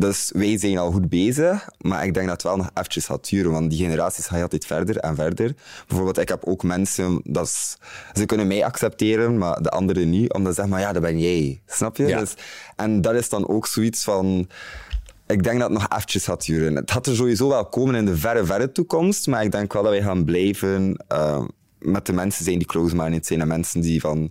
Dus 0.00 0.30
wij 0.34 0.58
zijn 0.58 0.78
al 0.78 0.90
goed 0.90 1.08
bezig, 1.08 1.68
maar 1.78 2.04
ik 2.04 2.14
denk 2.14 2.26
dat 2.26 2.34
het 2.34 2.42
wel 2.42 2.56
nog 2.56 2.70
eventjes 2.74 3.06
gaat 3.06 3.28
duren, 3.28 3.52
want 3.52 3.70
die 3.70 3.78
generaties 3.78 4.26
gaan 4.26 4.42
altijd 4.42 4.66
verder 4.66 4.96
en 4.96 5.14
verder. 5.14 5.54
Bijvoorbeeld, 5.86 6.18
ik 6.18 6.28
heb 6.28 6.44
ook 6.44 6.62
mensen, 6.62 7.20
dat 7.24 7.46
is, 7.46 7.76
ze 8.12 8.26
kunnen 8.26 8.46
mij 8.46 8.64
accepteren, 8.64 9.38
maar 9.38 9.62
de 9.62 9.70
anderen 9.70 10.10
niet, 10.10 10.32
omdat 10.32 10.54
ze 10.54 10.54
zeggen, 10.54 10.74
maar 10.74 10.82
ja, 10.82 10.92
dat 10.92 11.02
ben 11.02 11.18
jij. 11.18 11.60
Snap 11.66 11.96
je? 11.96 12.06
Ja. 12.06 12.18
Dus, 12.18 12.34
en 12.76 13.00
dat 13.00 13.14
is 13.14 13.28
dan 13.28 13.48
ook 13.48 13.66
zoiets 13.66 14.04
van... 14.04 14.48
Ik 15.26 15.42
denk 15.42 15.60
dat 15.60 15.70
het 15.70 15.78
nog 15.78 15.88
eventjes 15.92 16.24
gaat 16.24 16.46
duren. 16.46 16.76
Het 16.76 16.90
gaat 16.90 17.06
er 17.06 17.16
sowieso 17.16 17.48
wel 17.48 17.66
komen 17.66 17.94
in 17.94 18.04
de 18.04 18.16
verre, 18.16 18.44
verre 18.44 18.72
toekomst, 18.72 19.26
maar 19.26 19.44
ik 19.44 19.52
denk 19.52 19.72
wel 19.72 19.82
dat 19.82 19.92
wij 19.92 20.02
gaan 20.02 20.24
blijven 20.24 21.04
uh, 21.12 21.44
met 21.78 22.06
de 22.06 22.12
mensen 22.12 22.44
zijn 22.44 22.58
die 22.58 22.66
close-minded 22.66 23.26
zijn 23.26 23.40
en 23.40 23.48
mensen 23.48 23.80
die 23.80 24.00
van 24.00 24.30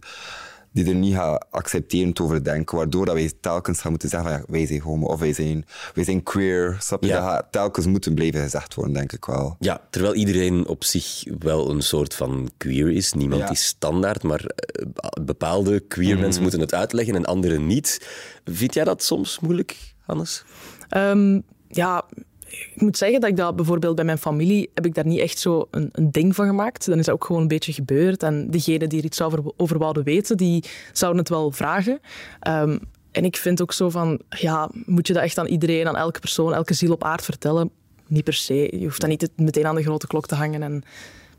die 0.71 0.86
er 0.86 0.95
niet 0.95 1.13
gaat 1.15 1.45
accepteren 1.49 2.13
te 2.13 2.23
overdenken. 2.23 2.77
Waardoor 2.77 3.05
dat 3.05 3.15
wij 3.15 3.32
telkens 3.41 3.82
gaan 3.82 3.91
moeten 3.91 4.10
zeggen 4.10 4.29
van 4.29 4.39
ja, 4.39 4.45
wij 4.47 4.65
zijn 4.65 4.82
homo 4.82 5.05
of 5.08 5.19
wij 5.19 5.34
zijn, 5.34 5.65
wij 5.93 6.03
zijn 6.03 6.23
queer. 6.23 6.77
Snap 6.79 7.01
je? 7.03 7.08
Ja. 7.08 7.15
Dat 7.19 7.29
gaat 7.29 7.51
telkens 7.51 7.86
moeten 7.86 8.13
blijven 8.13 8.41
gezegd 8.41 8.73
worden, 8.73 8.93
denk 8.93 9.12
ik 9.12 9.25
wel. 9.25 9.55
Ja, 9.60 9.82
terwijl 9.89 10.13
iedereen 10.15 10.67
op 10.67 10.84
zich 10.84 11.23
wel 11.39 11.69
een 11.69 11.82
soort 11.82 12.13
van 12.15 12.49
queer 12.58 12.89
is. 12.91 13.13
Niemand 13.13 13.39
Ja. 13.39 13.45
Mhm. 13.45 13.53
is 13.53 13.65
standaard, 13.65 14.23
maar 14.23 14.45
eh, 14.45 14.86
bepaalde 15.21 15.79
queer 15.79 16.19
mensen 16.19 16.41
moeten 16.41 16.60
het 16.60 16.73
uitleggen 16.73 17.15
en 17.15 17.25
anderen 17.25 17.67
niet. 17.67 18.08
Vind 18.45 18.73
jij 18.73 18.84
dat 18.84 19.03
soms 19.03 19.39
moeilijk, 19.39 19.93
Hannes? 20.05 20.43
Ehm, 20.89 21.39
ja, 21.67 22.05
ik 22.49 22.81
moet 22.81 22.97
zeggen 22.97 23.19
dat 23.19 23.29
ik 23.29 23.35
dat 23.35 23.55
bijvoorbeeld 23.55 23.95
bij 23.95 24.05
mijn 24.05 24.17
familie 24.17 24.69
heb 24.73 24.85
ik 24.85 24.95
daar 24.95 25.05
niet 25.05 25.19
echt 25.19 25.39
zo 25.39 25.67
een, 25.71 25.89
een 25.91 26.12
ding 26.12 26.35
van 26.35 26.47
gemaakt. 26.47 26.85
Dan 26.85 26.99
is 26.99 27.05
dat 27.05 27.15
ook 27.15 27.25
gewoon 27.25 27.41
een 27.41 27.47
beetje 27.47 27.73
gebeurd. 27.73 28.23
En 28.23 28.51
degenen 28.51 28.89
die 28.89 28.99
er 28.99 29.05
iets 29.05 29.21
over, 29.21 29.39
over 29.57 29.77
wouden 29.77 30.03
weten, 30.03 30.38
die 30.38 30.63
zouden 30.93 31.19
het 31.19 31.29
wel 31.29 31.51
vragen. 31.51 31.99
Ehm, 32.39 32.77
en 33.12 33.25
ik 33.25 33.35
vind 33.35 33.62
ook 33.62 33.73
zo 33.73 33.89
van, 33.89 34.21
ja, 34.29 34.69
moet 34.85 35.07
je 35.07 35.13
dat 35.13 35.23
echt 35.23 35.38
aan 35.38 35.47
iedereen, 35.47 35.88
aan 35.88 35.95
elke 35.95 36.19
persoon, 36.19 36.53
elke 36.53 36.73
ziel 36.73 36.91
op 36.91 37.03
aard 37.03 37.25
vertellen? 37.25 37.71
Niet 38.07 38.23
per 38.23 38.33
se. 38.33 38.53
Je 38.71 38.83
hoeft 38.83 39.01
dat 39.01 39.09
niet 39.09 39.29
meteen 39.35 39.67
aan 39.67 39.75
de 39.75 39.83
grote 39.83 40.07
klok 40.07 40.27
te 40.27 40.35
hangen. 40.35 40.63
En 40.63 40.83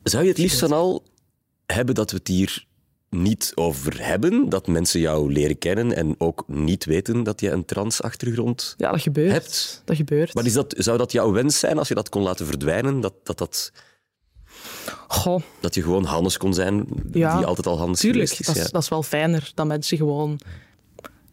Zou 0.02 0.22
je 0.22 0.28
het 0.28 0.38
liefst 0.38 0.58
van 0.58 0.72
al 0.72 1.02
hebben 1.66 1.94
dat 1.94 2.10
we 2.10 2.16
het 2.16 2.28
hier 2.28 2.66
niet 3.10 3.52
over 3.54 4.06
hebben? 4.06 4.48
Dat 4.48 4.66
mensen 4.66 5.00
jou 5.00 5.32
leren 5.32 5.58
kennen 5.58 5.96
en 5.96 6.14
ook 6.18 6.44
niet 6.46 6.84
weten 6.84 7.22
dat 7.22 7.40
je 7.40 7.50
een 7.50 7.64
trans-achtergrond 7.64 8.74
ja, 8.76 8.90
dat 8.90 9.00
gebeurt. 9.00 9.32
hebt? 9.32 9.82
Dat 9.84 9.96
gebeurt. 9.96 10.34
Maar 10.34 10.46
is 10.46 10.52
dat, 10.52 10.74
zou 10.78 10.98
dat 10.98 11.12
jouw 11.12 11.32
wens 11.32 11.58
zijn 11.58 11.78
als 11.78 11.88
je 11.88 11.94
dat 11.94 12.08
kon 12.08 12.22
laten 12.22 12.46
verdwijnen? 12.46 13.00
Dat, 13.00 13.14
dat, 13.22 13.38
dat, 13.38 13.72
Goh, 15.08 15.40
dat 15.60 15.74
je 15.74 15.82
gewoon 15.82 16.04
Hannes 16.04 16.36
kon 16.36 16.54
zijn, 16.54 16.86
Ja, 17.12 17.36
die 17.36 17.46
altijd 17.46 17.66
al 17.66 17.78
Hannes 17.78 18.00
tuurlijk. 18.00 18.22
geweest 18.22 18.40
is? 18.40 18.46
Dat 18.46 18.56
is, 18.56 18.62
ja. 18.62 18.68
dat 18.68 18.82
is 18.82 18.88
wel 18.88 19.02
fijner 19.02 19.50
dat 19.54 19.66
mensen 19.66 19.96
gewoon 19.96 20.40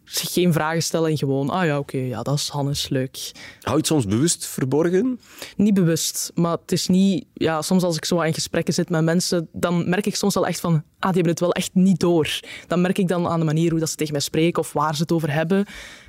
zich 0.07 0.33
geen 0.33 0.53
vragen 0.53 0.83
stellen 0.83 1.09
en 1.09 1.17
gewoon, 1.17 1.49
ah 1.49 1.65
ja, 1.65 1.77
oké, 1.77 1.97
ja, 1.97 2.23
dat 2.23 2.35
is 2.35 2.47
Hannes, 2.47 2.89
leuk. 2.89 3.31
Hou 3.61 3.71
je 3.71 3.77
het 3.77 3.87
soms 3.87 4.05
bewust 4.05 4.45
verborgen? 4.45 5.19
Niet 5.55 5.73
bewust, 5.73 6.31
maar 6.35 6.51
het 6.51 6.71
is 6.71 6.87
niet... 6.87 7.25
Ja, 7.33 7.61
soms 7.61 7.83
als 7.83 7.95
ik 7.95 8.05
zo 8.05 8.21
in 8.21 8.33
gesprekken 8.33 8.73
zit 8.73 8.89
met 8.89 9.03
mensen, 9.03 9.49
dan 9.51 9.89
merk 9.89 10.05
ik 10.05 10.15
soms 10.15 10.33
wel 10.33 10.47
echt 10.47 10.59
van, 10.59 10.73
ah, 10.73 10.81
die 10.99 11.13
hebben 11.13 11.31
het 11.31 11.39
wel 11.39 11.51
echt 11.51 11.73
niet 11.73 11.99
door. 11.99 12.39
Dan 12.67 12.81
merk 12.81 12.97
ik 12.97 13.07
dan 13.07 13.27
aan 13.27 13.39
de 13.39 13.45
manier 13.45 13.69
hoe 13.69 13.79
dat 13.79 13.89
ze 13.89 13.95
tegen 13.95 14.13
mij 14.13 14.21
spreken 14.21 14.61
of 14.61 14.73
waar 14.73 14.95
ze 14.95 15.01
het 15.01 15.11
over 15.11 15.31
hebben. 15.33 15.65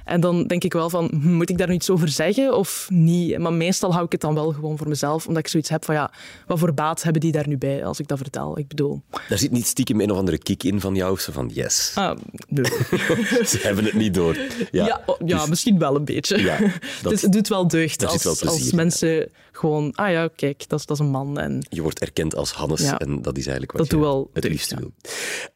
En 0.08 0.20
dan 0.20 0.46
denk 0.46 0.64
ik 0.64 0.72
wel 0.72 0.90
van, 0.90 1.10
hm, 1.22 1.32
moet 1.32 1.50
ik 1.50 1.58
daar 1.58 1.68
nu 1.68 1.74
iets 1.74 1.90
over 1.90 2.08
zeggen 2.08 2.56
of 2.56 2.86
niet? 2.90 3.38
Maar 3.38 3.52
meestal 3.52 3.92
hou 3.92 4.04
ik 4.04 4.12
het 4.12 4.20
dan 4.20 4.34
wel 4.34 4.52
gewoon 4.52 4.76
voor 4.78 4.88
mezelf, 4.88 5.26
omdat 5.26 5.42
ik 5.42 5.48
zoiets 5.48 5.68
heb 5.70 5.84
van, 5.84 5.94
ja, 5.94 6.12
wat 6.46 6.58
voor 6.58 6.74
baat 6.74 7.02
hebben 7.02 7.20
die 7.20 7.32
daar 7.32 7.48
nu 7.48 7.58
bij 7.58 7.84
als 7.84 8.00
ik 8.00 8.08
dat 8.08 8.18
vertel? 8.18 8.58
Ik 8.58 8.68
bedoel... 8.68 9.02
Daar 9.28 9.38
zit 9.38 9.50
niet 9.50 9.66
stiekem 9.66 10.00
een 10.00 10.10
of 10.10 10.16
andere 10.18 10.38
kick 10.38 10.62
in 10.62 10.80
van 10.80 10.94
jou, 10.94 11.18
zo 11.18 11.32
van 11.32 11.50
yes. 11.52 11.92
Ah, 11.94 12.18
nee. 12.48 12.64
Ze 13.46 13.58
hebben 13.62 13.84
het 13.84 13.94
niet 13.94 14.14
door. 14.14 14.36
Ja, 14.70 14.86
Ja, 14.86 15.02
oh, 15.06 15.16
ja 15.24 15.38
Dus- 15.38 15.48
misschien 15.48 15.78
wel 15.78 15.96
een 15.96 16.04
beetje. 16.04 16.38
Ja, 16.42 16.58
dat- 17.02 17.12
dus 17.12 17.22
het 17.22 17.32
doet 17.32 17.48
wel 17.48 17.68
deugd 17.68 18.06
als, 18.06 18.22
wel 18.24 18.36
plezier 18.40 18.60
als 18.60 18.72
mensen 18.72 19.30
gewoon... 19.52 19.92
Ah 19.94 20.10
ja, 20.10 20.28
kijk, 20.36 20.68
dat 20.68 20.78
is, 20.78 20.86
dat 20.86 20.98
is 20.98 21.04
een 21.04 21.10
man. 21.10 21.38
En 21.38 21.66
je 21.68 21.82
wordt 21.82 21.98
erkend 22.00 22.34
als 22.36 22.52
Hannes 22.52 22.82
en 22.82 23.22
dat 23.22 23.36
is 23.36 23.46
eigenlijk 23.46 23.72
wat 23.78 23.80
Dat 23.80 23.90
je 23.90 23.98
wel 24.06 24.30
het 24.32 24.68
ja. 24.68 24.76
wil. 24.78 24.92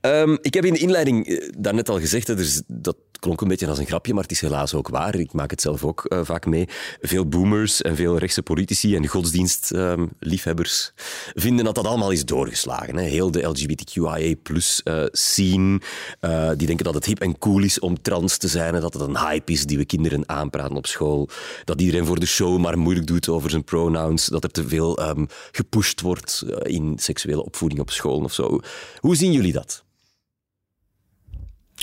Ehm, 0.00 0.36
ik 0.40 0.54
heb 0.54 0.64
in 0.64 0.72
de 0.72 0.78
inleiding 0.78 1.26
eh, 1.26 1.48
daarnet 1.58 1.88
al 1.88 1.98
gezegd, 2.00 2.28
er 2.28 2.38
is- 2.38 2.62
dat 2.66 2.96
klonk 3.20 3.40
een 3.40 3.48
beetje 3.48 3.66
als 3.66 3.78
een 3.78 3.86
grapje, 3.86 4.12
maar 4.14 4.22
het 4.22 4.32
is 4.32 4.40
helaas 4.42 4.74
ook 4.74 4.88
waar. 4.88 5.14
Ik 5.14 5.32
maak 5.32 5.50
het 5.50 5.60
zelf 5.60 5.84
ook 5.84 6.04
eh, 6.04 6.20
vaak 6.22 6.46
mee. 6.46 6.68
Veel 7.00 7.28
boomers 7.28 7.82
en 7.82 7.96
veel 7.96 8.18
rechtse 8.18 8.42
politici 8.42 8.96
en 8.96 9.06
godsdienstliefhebbers 9.06 10.92
vinden 11.34 11.64
dat 11.64 11.74
dat 11.74 11.86
allemaal 11.86 12.10
is 12.10 12.24
doorgeslagen. 12.24 12.96
Hè. 12.96 13.02
Heel 13.02 13.30
de 13.30 13.42
LGBTQIA 13.42 14.34
plus 14.42 14.82
eh, 14.82 15.04
scene, 15.10 15.80
eh, 16.20 16.50
die 16.56 16.66
denken 16.66 16.84
dat 16.84 16.94
het 16.94 17.04
hip 17.04 17.20
en 17.20 17.38
cool 17.38 17.62
is 17.62 17.78
om 17.78 18.02
trans 18.02 18.36
te 18.36 18.48
zijn 18.48 18.74
en 18.74 18.80
dat 18.80 18.92
het 18.92 19.02
een 19.02 19.18
hype 19.18 19.52
is 19.52 19.66
die 19.66 19.78
we 19.78 19.84
kinderen 19.84 20.28
aanpraten 20.28 20.76
op 20.76 20.86
school. 20.86 21.28
Dat 21.64 21.80
iedereen 21.80 22.06
voor 22.06 22.20
de 22.20 22.26
show 22.26 22.58
maar 22.58 22.78
moeilijk 22.78 23.06
doet 23.06 23.28
over 23.28 23.50
zijn 23.50 23.64
pronouns, 23.64 24.26
dat 24.26 24.44
er 24.44 24.50
te 24.50 24.68
veel 24.68 24.98
ehm, 24.98 25.24
gepusht 25.52 26.00
wordt 26.00 26.44
in 26.62 26.98
seksuele 26.98 27.44
opvoeding 27.44 27.80
op 27.80 27.90
school 27.90 28.20
of 28.20 28.32
zo. 28.32 28.60
Hoe 29.00 29.16
zien 29.16 29.32
jullie 29.32 29.52
dat? 29.52 29.84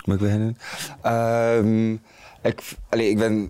Moet 0.05 0.15
ik 0.15 0.21
beginnen? 0.21 0.57
Ehm, 1.01 1.95
ik, 2.41 2.61
allee, 2.89 3.09
ik, 3.09 3.17
ben, 3.17 3.43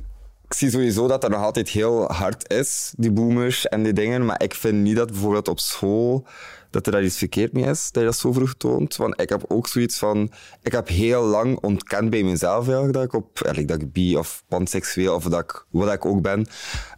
ik 0.47 0.53
zie 0.53 0.69
sowieso 0.69 1.07
dat 1.07 1.21
dat 1.21 1.29
nog 1.29 1.41
altijd 1.41 1.69
heel 1.69 2.11
hard 2.11 2.51
is, 2.51 2.93
die 2.97 3.11
boomers 3.11 3.67
en 3.67 3.83
die 3.83 3.93
dingen. 3.93 4.25
Maar 4.25 4.43
ik 4.43 4.53
vind 4.53 4.75
niet 4.75 4.95
dat 4.95 5.11
bijvoorbeeld 5.11 5.47
op 5.47 5.59
school 5.59 6.27
dat 6.69 6.85
er 6.85 6.91
daar 6.91 7.03
iets 7.03 7.17
verkeerd 7.17 7.53
mee 7.53 7.63
is, 7.63 7.91
dat 7.91 8.01
je 8.01 8.09
dat 8.09 8.17
zo 8.17 8.31
vroeg 8.31 8.53
toont. 8.57 8.95
Want 8.95 9.21
ik 9.21 9.29
heb 9.29 9.45
ook 9.47 9.67
zoiets 9.67 9.97
van... 9.97 10.31
Ik 10.61 10.71
heb 10.71 10.87
heel 10.87 11.23
lang 11.23 11.57
ontkend 11.61 12.09
bij 12.09 12.23
mezelf 12.23 12.65
eigenlijk 12.65 12.93
dat 12.93 13.03
ik 13.03 13.13
op... 13.13 13.41
allee, 13.47 13.65
dat 13.65 13.81
ik 13.81 13.91
bi 13.91 14.17
of 14.17 14.43
panseksueel 14.47 15.15
of 15.15 15.23
dat 15.23 15.39
ik, 15.39 15.65
wat 15.69 15.93
ik 15.93 16.05
ook 16.05 16.21
ben... 16.21 16.47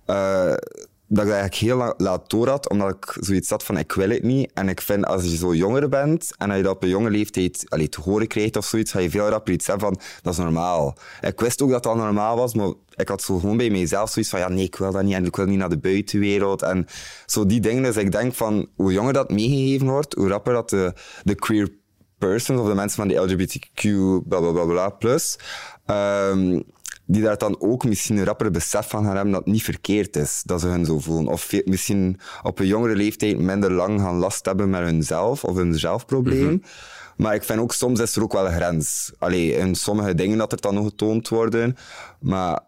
eh, 0.06 0.54
dat 1.13 1.26
ik 1.26 1.32
eigenlijk 1.32 1.62
heel 1.62 1.93
laat 1.97 2.30
door 2.30 2.47
had, 2.47 2.69
omdat 2.69 2.89
ik 2.89 3.17
zoiets 3.19 3.50
had 3.50 3.63
van 3.63 3.78
ik 3.78 3.91
wil 3.91 4.10
het 4.10 4.24
niet. 4.24 4.52
En 4.54 4.69
ik 4.69 4.82
vind 4.82 5.06
als 5.06 5.24
je 5.24 5.38
zo 5.38 5.54
jonger 5.54 5.89
bent 5.89 6.34
en 6.38 6.47
dat 6.47 6.58
je 6.58 6.63
dat 6.63 6.76
op 6.76 6.84
een 6.84 6.89
jonge 6.89 7.10
leeftijd 7.10 7.65
allee, 7.69 7.89
te 7.89 8.02
horen 8.02 8.28
krijgt 8.28 8.58
of 8.58 8.65
zoiets, 8.65 8.91
ga 8.91 9.00
je 9.00 9.10
veel 9.10 9.30
rapper 9.30 9.54
iets 9.54 9.67
hebben 9.67 9.88
van 9.88 10.00
dat 10.21 10.34
is 10.34 10.39
normaal. 10.39 10.97
Ik 11.21 11.39
wist 11.39 11.62
ook 11.62 11.69
dat 11.69 11.84
dat 11.84 11.95
normaal 11.95 12.36
was, 12.38 12.54
maar 12.54 12.74
ik 12.95 13.08
had 13.08 13.21
zo 13.21 13.39
gewoon 13.39 13.58
bij 13.58 13.69
mezelf 13.69 14.10
zoiets 14.10 14.32
van 14.32 14.39
ja 14.39 14.50
nee, 14.50 14.63
ik 14.63 14.76
wil 14.76 14.91
dat 14.91 15.04
niet 15.04 15.13
en 15.13 15.26
ik 15.26 15.36
wil 15.36 15.45
niet 15.45 15.58
naar 15.58 15.69
de 15.69 15.78
buitenwereld. 15.78 16.62
En 16.62 16.88
zo 17.26 17.45
die 17.45 17.60
dingen. 17.60 17.84
Dus 17.84 17.97
ik 17.97 18.12
denk 18.12 18.34
van 18.34 18.67
hoe 18.76 18.91
jonger 18.91 19.13
dat 19.13 19.32
meegegeven 19.32 19.88
wordt, 19.88 20.13
hoe 20.13 20.28
rapper 20.28 20.54
dat 20.54 20.69
de, 20.69 20.93
de 21.24 21.36
queer 21.36 21.69
persons 22.17 22.60
of 22.60 22.67
de 22.67 22.74
mensen 22.74 22.97
van 22.97 23.08
de 23.08 23.15
LGBTQ 23.15 23.82
bla 24.28 24.39
bla 24.39 24.52
bla 24.52 24.65
bla 24.65 24.89
plus, 24.89 25.39
ehm, 25.86 26.60
die 27.05 27.21
daar 27.21 27.37
dan 27.37 27.61
ook 27.61 27.85
misschien 27.85 28.17
een 28.17 28.25
rapper 28.25 28.51
besef 28.51 28.89
van 28.89 29.03
gaan 29.03 29.15
hebben 29.15 29.33
dat 29.33 29.43
het 29.43 29.53
niet 29.53 29.63
verkeerd 29.63 30.15
is, 30.15 30.41
dat 30.45 30.61
ze 30.61 30.67
hun 30.67 30.85
zo 30.85 30.99
voelen. 30.99 31.27
Of 31.27 31.51
misschien 31.65 32.19
op 32.43 32.59
een 32.59 32.67
jongere 32.67 32.95
leeftijd 32.95 33.39
minder 33.39 33.71
lang 33.71 33.99
gaan 34.01 34.15
last 34.15 34.45
hebben 34.45 34.69
met 34.69 34.81
hunzelf 34.81 35.43
of 35.43 35.55
hun 35.55 35.79
zelfprobleem. 35.79 36.63
Maar 37.17 37.35
ik 37.35 37.43
vind 37.43 37.59
ook, 37.59 37.73
soms 37.73 37.99
is 37.99 38.15
er 38.15 38.23
ook 38.23 38.33
wel 38.33 38.45
een 38.45 38.53
grens. 38.53 39.11
Allee, 39.17 39.55
in 39.55 39.75
sommige 39.75 40.15
dingen 40.15 40.37
dat 40.37 40.51
er 40.51 40.61
dan 40.61 40.73
nog 40.73 40.85
getoond 40.85 41.29
worden. 41.29 41.75
Maar 42.19 42.59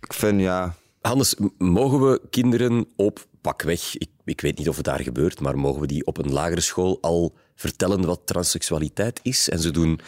ik 0.00 0.12
vind, 0.12 0.40
ja... 0.40 0.74
Hannes, 1.00 1.36
mogen 1.58 2.10
we 2.10 2.20
kinderen 2.30 2.86
op 2.96 3.26
pakweg, 3.40 3.96
ik, 3.96 4.08
ik 4.24 4.40
weet 4.40 4.58
niet 4.58 4.68
of 4.68 4.76
het 4.76 4.84
daar 4.84 5.00
gebeurt, 5.00 5.40
maar 5.40 5.58
mogen 5.58 5.80
we 5.80 5.86
die 5.86 6.06
op 6.06 6.18
een 6.18 6.32
lagere 6.32 6.60
school 6.60 6.98
al 7.00 7.34
vertellen 7.54 8.06
wat 8.06 8.20
transseksualiteit 8.24 9.20
is? 9.22 9.48
En 9.48 9.58
ze 9.58 9.70
doen, 9.70 10.00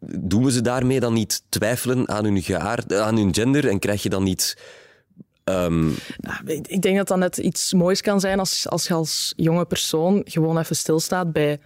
doen 0.00 0.44
we 0.44 0.50
ze 0.52 0.60
daarmee 0.60 1.00
dan 1.00 1.12
niet 1.12 1.42
twijfelen 1.48 2.08
aan 2.08 2.24
hun, 2.24 2.42
geaard, 2.42 2.94
aan 2.94 3.16
hun 3.16 3.34
gender 3.34 3.68
en 3.68 3.78
krijg 3.78 4.02
je 4.02 4.08
dan 4.08 4.22
niet... 4.22 4.56
ehm, 5.44 5.88
Ja, 6.16 6.40
ik 6.46 6.82
denk 6.82 6.96
dat 6.96 7.08
dat 7.08 7.18
net 7.18 7.36
iets 7.36 7.72
moois 7.72 8.00
kan 8.00 8.20
zijn 8.20 8.38
als, 8.38 8.68
als 8.68 8.86
je 8.86 8.94
als 8.94 9.32
jonge 9.36 9.64
persoon 9.64 10.22
gewoon 10.24 10.58
even 10.58 10.76
stilstaat 10.76 11.32
bij 11.32 11.58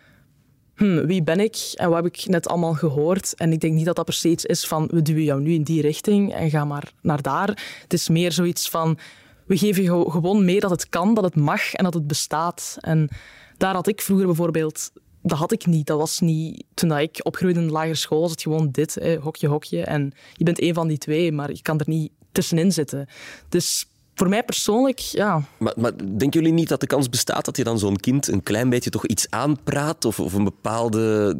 hm, 0.74 1.06
wie 1.06 1.22
ben 1.22 1.40
ik 1.40 1.56
en 1.74 1.88
wat 1.88 2.04
heb 2.04 2.14
ik 2.14 2.26
net 2.26 2.48
allemaal 2.48 2.74
gehoord. 2.74 3.34
En 3.34 3.52
ik 3.52 3.60
denk 3.60 3.74
niet 3.74 3.84
dat 3.86 3.96
dat 3.96 4.04
per 4.04 4.14
se 4.14 4.28
iets 4.28 4.44
is 4.44 4.66
van 4.66 4.88
we 4.92 5.02
duwen 5.02 5.24
jou 5.24 5.40
nu 5.40 5.52
in 5.52 5.62
die 5.62 5.80
richting 5.82 6.34
en 6.34 6.50
ga 6.50 6.64
maar 6.64 6.92
naar 7.02 7.22
daar. 7.22 7.48
Het 7.82 7.92
is 7.92 8.08
meer 8.08 8.32
zoiets 8.32 8.68
van 8.68 8.98
we 9.46 9.56
geven 9.58 9.82
je 9.82 9.88
ge- 9.90 10.10
gewoon 10.10 10.44
mee 10.44 10.60
dat 10.60 10.70
het 10.70 10.88
kan, 10.88 11.14
dat 11.14 11.24
het 11.24 11.36
mag 11.36 11.72
en 11.74 11.84
dat 11.84 11.94
het 11.94 12.06
bestaat. 12.06 12.76
En 12.80 13.08
daar 13.56 13.74
had 13.74 13.86
ik 13.86 14.00
vroeger 14.00 14.26
bijvoorbeeld... 14.26 14.90
Dat 15.26 15.38
had 15.38 15.52
ik 15.52 15.66
niet. 15.66 15.86
Dat 15.86 15.98
was 15.98 16.20
niet... 16.20 16.64
Toen 16.74 16.98
ik 16.98 17.20
opgroeide 17.22 17.60
in 17.60 17.66
de 17.66 17.72
lagere 17.72 17.94
school 17.94 18.20
was 18.20 18.30
het 18.30 18.42
gewoon 18.42 18.70
dit, 18.70 18.94
hè, 18.94 19.16
hokje, 19.16 19.48
hokje. 19.48 19.82
En 19.82 20.12
je 20.32 20.44
bent 20.44 20.58
één 20.58 20.74
van 20.74 20.88
die 20.88 20.98
twee, 20.98 21.32
maar 21.32 21.52
je 21.52 21.62
kan 21.62 21.78
er 21.78 21.88
niet 21.88 22.12
tussenin 22.32 22.72
zitten. 22.72 23.06
Dus 23.48 23.86
voor 24.14 24.28
mij 24.28 24.42
persoonlijk, 24.44 24.98
ja... 24.98 25.42
maar, 25.58 25.74
maar 25.76 25.96
denken 25.96 26.40
jullie 26.40 26.52
niet 26.52 26.68
dat 26.68 26.80
de 26.80 26.86
kans 26.86 27.08
bestaat 27.08 27.44
dat 27.44 27.56
je 27.56 27.64
dan 27.64 27.78
zo'n 27.78 27.96
kind 27.96 28.28
een 28.28 28.42
klein 28.42 28.68
beetje 28.68 28.90
toch 28.90 29.06
iets 29.06 29.30
aanpraat 29.30 30.04
of, 30.04 30.20
of 30.20 30.32
een 30.32 30.44
bepaalde... 30.44 31.36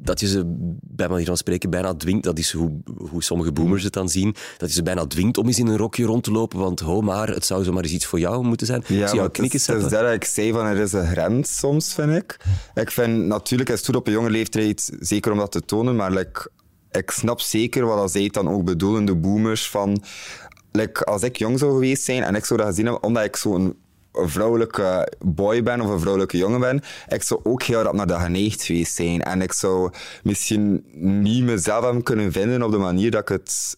Dat 0.00 0.20
je 0.20 0.26
ze, 0.26 0.42
bij 0.82 1.08
manier 1.08 1.26
van 1.26 1.36
spreken, 1.36 1.70
bijna 1.70 1.94
dwingt, 1.94 2.24
dat 2.24 2.38
is 2.38 2.52
hoe, 2.52 2.80
hoe 3.10 3.22
sommige 3.22 3.52
boomers 3.52 3.82
het 3.82 3.92
dan 3.92 4.08
zien, 4.08 4.34
dat 4.56 4.68
je 4.68 4.74
ze 4.74 4.82
bijna 4.82 5.06
dwingt 5.06 5.38
om 5.38 5.46
eens 5.46 5.58
in 5.58 5.66
een 5.66 5.76
rokje 5.76 6.04
rond 6.04 6.24
te 6.24 6.30
lopen, 6.30 6.58
want 6.58 6.80
ho 6.80 7.00
maar, 7.00 7.28
het 7.28 7.44
zou 7.44 7.64
zomaar 7.64 7.82
eens 7.82 7.92
iets 7.92 8.06
voor 8.06 8.18
jou 8.18 8.44
moeten 8.44 8.66
zijn. 8.66 8.84
maar 8.88 8.98
jou 8.98 9.20
het 9.20 9.54
is, 9.54 9.66
het 9.66 9.82
is 9.82 9.90
dat 9.90 10.12
ik 10.12 10.24
zei 10.24 10.52
van 10.52 10.66
er 10.66 10.76
is 10.76 10.92
een 10.92 11.06
grens 11.06 11.58
soms, 11.58 11.94
vind 11.94 12.12
ik. 12.12 12.36
Ik 12.74 12.90
vind 12.90 13.26
natuurlijk 13.26 13.68
is 13.68 13.76
het 13.76 13.86
goed 13.86 13.96
op 13.96 14.06
een 14.06 14.12
jonge 14.12 14.30
leeftijd, 14.30 14.92
zeker 15.00 15.32
om 15.32 15.38
dat 15.38 15.52
te 15.52 15.60
tonen, 15.60 15.96
maar 15.96 16.12
like, 16.12 16.50
ik 16.90 17.10
snap 17.10 17.40
zeker 17.40 17.86
wat 17.86 18.10
zij 18.10 18.22
het 18.22 18.32
dan 18.32 18.48
ook 18.48 18.64
bedoelen, 18.64 19.04
de 19.04 19.16
boomers, 19.16 19.68
van 19.68 20.02
like, 20.72 21.04
als 21.04 21.22
ik 21.22 21.36
jong 21.36 21.58
zou 21.58 21.72
geweest 21.72 22.02
zijn 22.02 22.22
en 22.22 22.34
ik 22.34 22.44
zou 22.44 22.60
dat 22.60 22.68
gezien 22.68 22.84
hebben, 22.84 23.02
omdat 23.02 23.24
ik 23.24 23.36
zo'n 23.36 23.76
een 24.12 24.28
vrouwelijke 24.28 25.12
boy 25.18 25.62
ben 25.62 25.80
of 25.80 25.88
een 25.88 26.00
vrouwelijke 26.00 26.36
jongen 26.36 26.60
ben, 26.60 26.82
ik 27.08 27.22
zou 27.22 27.40
ook 27.42 27.62
heel 27.62 27.82
rap 27.82 27.94
naar 27.94 28.06
dat 28.06 28.20
geneigd 28.20 28.62
geweest 28.62 28.94
zijn. 28.94 29.22
En 29.22 29.42
ik 29.42 29.52
zou 29.52 29.90
misschien 30.22 30.84
niet 30.92 31.44
mezelf 31.44 32.02
kunnen 32.02 32.32
vinden 32.32 32.62
op 32.62 32.70
de 32.70 32.78
manier 32.78 33.10
dat 33.10 33.20
ik 33.20 33.28
het 33.28 33.76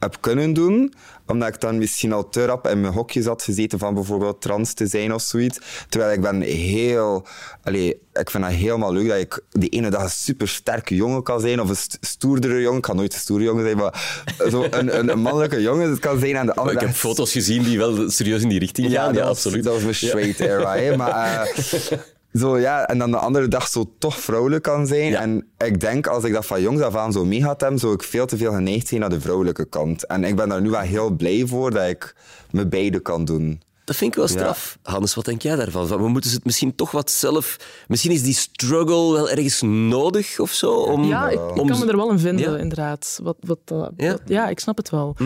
heb 0.00 0.16
kunnen 0.20 0.52
doen, 0.52 0.94
omdat 1.26 1.48
ik 1.48 1.60
dan 1.60 1.78
misschien 1.78 2.12
al 2.12 2.28
te 2.28 2.44
rap 2.44 2.66
in 2.68 2.80
mijn 2.80 2.92
hokjes 2.92 3.26
had 3.26 3.42
gezeten 3.42 3.78
van 3.78 3.94
bijvoorbeeld 3.94 4.40
trans 4.42 4.74
te 4.74 4.86
zijn 4.86 5.14
of 5.14 5.22
zoiets. 5.22 5.58
Terwijl 5.88 6.12
ik 6.12 6.20
ben 6.20 6.40
heel... 6.40 7.26
Allee, 7.64 8.00
ik 8.12 8.30
vind 8.30 8.42
dat 8.42 8.52
helemaal 8.52 8.92
leuk 8.92 9.08
dat 9.08 9.18
ik 9.18 9.40
de 9.50 9.68
ene 9.68 9.90
dag 9.90 10.02
een 10.02 10.10
super 10.10 10.48
sterke 10.48 10.94
jongen 10.94 11.22
kan 11.22 11.40
zijn, 11.40 11.60
of 11.60 11.68
een 11.68 11.76
st- 11.76 11.98
stoerdere 12.00 12.60
jongen. 12.60 12.76
Ik 12.76 12.82
kan 12.82 12.96
nooit 12.96 13.14
een 13.14 13.20
stoere 13.20 13.44
jongen 13.44 13.64
zijn, 13.64 13.76
maar 13.76 14.24
zo 14.50 14.62
een, 14.70 14.98
een, 14.98 15.08
een 15.08 15.20
mannelijke 15.20 15.62
jongen 15.62 15.98
kan 15.98 16.18
zijn. 16.18 16.36
En 16.36 16.46
de 16.46 16.54
andere 16.54 16.76
Ik 16.80 16.86
heb 16.86 16.94
foto's 16.96 17.32
gezien 17.32 17.62
die 17.62 17.78
wel 17.78 18.10
serieus 18.10 18.42
in 18.42 18.48
die 18.48 18.58
richting 18.58 18.86
gaan. 18.86 18.94
Ja, 19.06 19.12
dat 19.12 19.22
was, 19.22 19.28
absoluut. 19.28 19.64
Dat 19.64 19.72
was 19.72 19.82
mijn 19.82 19.94
straight 19.94 20.40
era. 20.40 20.76
hè. 20.76 20.96
Maar 20.96 21.42
eh, 21.46 21.98
zo, 22.32 22.58
ja, 22.58 22.86
en 22.86 22.98
dan 22.98 23.10
de 23.10 23.16
andere 23.16 23.48
dag 23.48 23.68
zo 23.68 23.92
toch 23.98 24.20
vrouwelijk 24.20 24.62
kan 24.62 24.86
zijn. 24.86 25.10
Ja. 25.10 25.20
En 25.20 25.46
ik 25.58 25.80
denk, 25.80 26.06
als 26.06 26.24
ik 26.24 26.32
dat 26.32 26.46
van 26.46 26.62
jongs 26.62 26.82
af 26.82 26.96
aan 26.96 27.12
zo 27.12 27.24
mee 27.24 27.44
had 27.44 27.60
hebben, 27.60 27.78
zou 27.78 27.92
ik 27.92 28.02
veel 28.02 28.26
te 28.26 28.36
veel 28.36 28.52
geneigd 28.52 28.88
zijn 28.88 29.00
naar 29.00 29.10
de 29.10 29.20
vrouwelijke 29.20 29.64
kant. 29.64 30.06
En 30.06 30.24
ik 30.24 30.36
ben 30.36 30.48
daar 30.48 30.60
nu 30.60 30.70
wel 30.70 30.80
heel 30.80 31.10
blij 31.10 31.44
voor 31.46 31.70
dat 31.70 31.88
ik 31.88 32.14
me 32.50 32.66
beide 32.66 33.00
kan 33.00 33.24
doen. 33.24 33.60
Dat 33.84 33.96
vind 33.98 34.10
ik 34.12 34.18
wel 34.18 34.28
straf. 34.28 34.78
Hannes, 34.82 35.14
wat 35.14 35.24
denk 35.24 35.42
jij 35.42 35.56
daarvan? 35.56 35.86
Van, 35.86 36.02
We 36.02 36.08
moeten 36.08 36.30
het 36.30 36.44
misschien 36.44 36.74
toch 36.74 36.90
wat 36.90 37.10
zelf... 37.10 37.56
Misschien 37.88 38.10
is 38.12 38.22
die 38.22 38.34
struggle 38.34 39.12
wel 39.12 39.30
ergens 39.30 39.60
nodig 39.62 40.38
of 40.40 40.52
zo? 40.52 40.72
Om, 40.72 41.04
Ja, 41.04 41.28
ik, 41.28 41.32
ik 41.32 41.40
om 41.60 41.68
kan 41.68 41.78
me 41.78 41.86
er 41.86 41.96
wel 41.96 42.10
in 42.10 42.18
vinden, 42.18 42.52
Ja. 42.52 42.58
inderdaad. 42.58 43.18
Wat, 43.22 43.36
wat, 43.40 43.58
eh, 43.64 43.86
Ja? 43.96 44.10
wat- 44.12 44.20
ja, 44.26 44.48
ik 44.48 44.60
snap 44.60 44.76
het 44.76 44.90
wel. 44.90 45.16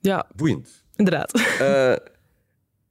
Ja, 0.00 0.26
Boeiend. 0.36 0.68
inderdaad. 0.96 1.32
Eh, 1.58 1.92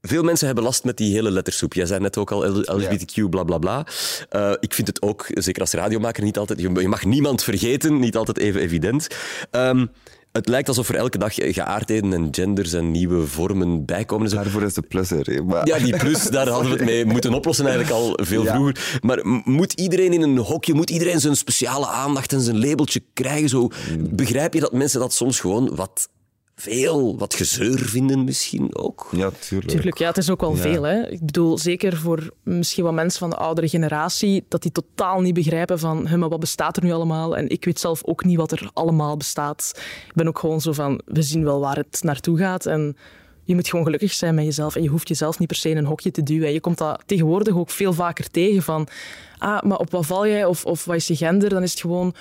veel 0.01 0.23
mensen 0.23 0.45
hebben 0.45 0.63
last 0.63 0.83
met 0.83 0.97
die 0.97 1.13
hele 1.13 1.31
lettersoep. 1.31 1.73
Jij 1.73 1.85
zei 1.85 1.99
net 1.99 2.17
ook 2.17 2.31
al 2.31 2.45
LGBTQ, 2.61 3.29
bla 3.29 3.43
bla 3.43 3.57
bla. 3.57 3.85
Eh, 4.29 4.51
ik 4.59 4.73
vind 4.73 4.87
het 4.87 5.01
ook, 5.01 5.25
zeker 5.33 5.61
als 5.61 5.71
radiomaker, 5.71 6.23
niet 6.23 6.37
altijd. 6.37 6.59
Je 6.61 6.69
mag 6.87 7.05
niemand 7.05 7.43
vergeten, 7.43 7.99
niet 7.99 8.15
altijd 8.15 8.37
even 8.37 8.61
evident. 8.61 9.07
Ehm, 9.51 9.85
het 10.31 10.47
lijkt 10.47 10.67
alsof 10.67 10.89
er 10.89 10.95
elke 10.95 11.17
dag 11.17 11.33
geaardheden 11.35 12.13
en 12.13 12.27
genders 12.31 12.73
en 12.73 12.91
nieuwe 12.91 13.27
vormen 13.27 13.85
bijkomen. 13.85 14.29
Daarvoor 14.29 14.63
is 14.63 14.73
de 14.73 14.81
plus 14.81 15.11
er. 15.11 15.45
Maar, 15.45 15.67
Ja, 15.67 15.77
die 15.77 15.97
plus, 15.97 16.23
daar 16.23 16.47
hadden 16.47 16.71
we 16.71 16.77
het 16.77 16.85
mee 16.85 17.05
moeten 17.13 17.33
oplossen 17.33 17.65
eigenlijk 17.67 17.95
al 17.95 18.19
veel 18.25 18.43
Ja. 18.43 18.53
vroeger. 18.53 18.99
Maar 19.01 19.19
moet 19.43 19.73
iedereen 19.73 20.13
in 20.13 20.21
een 20.21 20.37
hokje, 20.37 20.73
moet 20.73 20.89
iedereen 20.89 21.19
zijn 21.19 21.35
speciale 21.35 21.87
aandacht 21.87 22.33
en 22.33 22.41
zijn 22.41 22.59
labeltje 22.59 23.01
krijgen? 23.13 23.49
Zo, 23.49 23.69
begrijp 23.99 24.53
je 24.53 24.59
dat 24.59 24.73
mensen 24.73 24.99
dat 24.99 25.13
soms 25.13 25.39
gewoon 25.39 25.75
wat 25.75 26.09
veel, 26.61 27.17
wat 27.17 27.33
gezeur 27.33 27.79
vinden 27.79 28.23
misschien 28.23 28.75
ook? 28.75 29.07
ja, 29.11 29.29
tuurlijk. 29.39 29.71
Tuurlijk, 29.71 29.97
ja, 29.97 30.07
het 30.07 30.17
is 30.17 30.29
ook 30.29 30.41
wel 30.41 30.55
Ja. 30.55 30.61
veel. 30.61 30.83
Hè. 30.83 31.07
Ik 31.09 31.25
bedoel, 31.25 31.57
zeker 31.57 31.97
voor 31.97 32.31
misschien 32.43 32.83
wat 32.83 32.93
mensen 32.93 33.19
van 33.19 33.29
de 33.29 33.35
oudere 33.35 33.67
generatie, 33.69 34.45
dat 34.47 34.61
die 34.61 34.71
totaal 34.71 35.21
niet 35.21 35.33
begrijpen 35.33 35.79
van, 35.79 36.07
"Huh, 36.07 36.17
maar 36.17 36.29
wat 36.29 36.39
bestaat 36.39 36.77
er 36.77 36.83
nu 36.83 36.91
allemaal? 36.91 37.37
En 37.37 37.49
ik 37.49 37.65
weet 37.65 37.79
zelf 37.79 38.03
ook 38.03 38.23
niet 38.23 38.37
wat 38.37 38.51
er 38.51 38.69
allemaal 38.73 39.17
bestaat. 39.17 39.71
Ik 40.07 40.13
ben 40.13 40.27
ook 40.27 40.39
gewoon 40.39 40.61
zo 40.61 40.71
van, 40.71 41.01
we 41.05 41.21
zien 41.21 41.43
wel 41.43 41.59
waar 41.59 41.75
het 41.77 41.99
naartoe 42.03 42.37
gaat 42.37 42.65
en 42.65 42.97
je 43.43 43.55
moet 43.55 43.69
gewoon 43.69 43.85
gelukkig 43.85 44.13
zijn 44.13 44.35
met 44.35 44.45
jezelf 44.45 44.75
en 44.75 44.83
je 44.83 44.89
hoeft 44.89 45.07
jezelf 45.07 45.39
niet 45.39 45.47
per 45.47 45.57
se 45.57 45.69
in 45.69 45.77
een 45.77 45.85
hokje 45.85 46.11
te 46.11 46.23
duwen. 46.23 46.53
Je 46.53 46.59
komt 46.59 46.77
dat 46.77 47.03
tegenwoordig 47.05 47.55
ook 47.55 47.69
veel 47.69 47.93
vaker 47.93 48.29
tegen 48.29 48.61
van, 48.63 48.87
ah, 49.37 49.61
maar 49.61 49.77
op 49.77 49.91
wat 49.91 50.05
val 50.05 50.27
jij 50.27 50.45
of, 50.45 50.65
of 50.65 50.85
wat 50.85 50.95
is 50.95 51.07
je 51.07 51.15
gender? 51.15 51.49
Dan 51.49 51.63
is 51.63 51.71
het 51.71 51.79
gewoon... 51.81 52.13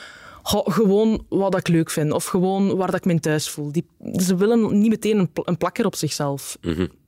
"Goh, 0.42 0.66
gewoon 0.74 1.24
wat 1.28 1.56
ik 1.56 1.68
leuk 1.68 1.90
vind. 1.90 2.12
Of 2.12 2.24
gewoon 2.24 2.76
waar 2.76 2.90
dat 2.90 2.96
ik 2.96 3.04
me 3.04 3.20
thuis 3.20 3.48
voel. 3.50 3.72
Die, 3.72 3.86
ze 4.12 4.36
willen 4.36 4.80
niet 4.80 4.90
meteen 4.90 5.18
een, 5.18 5.32
pl- 5.32 5.42
een 5.44 5.56
plakker 5.56 5.86
op 5.86 5.94
zichzelf 5.94 6.58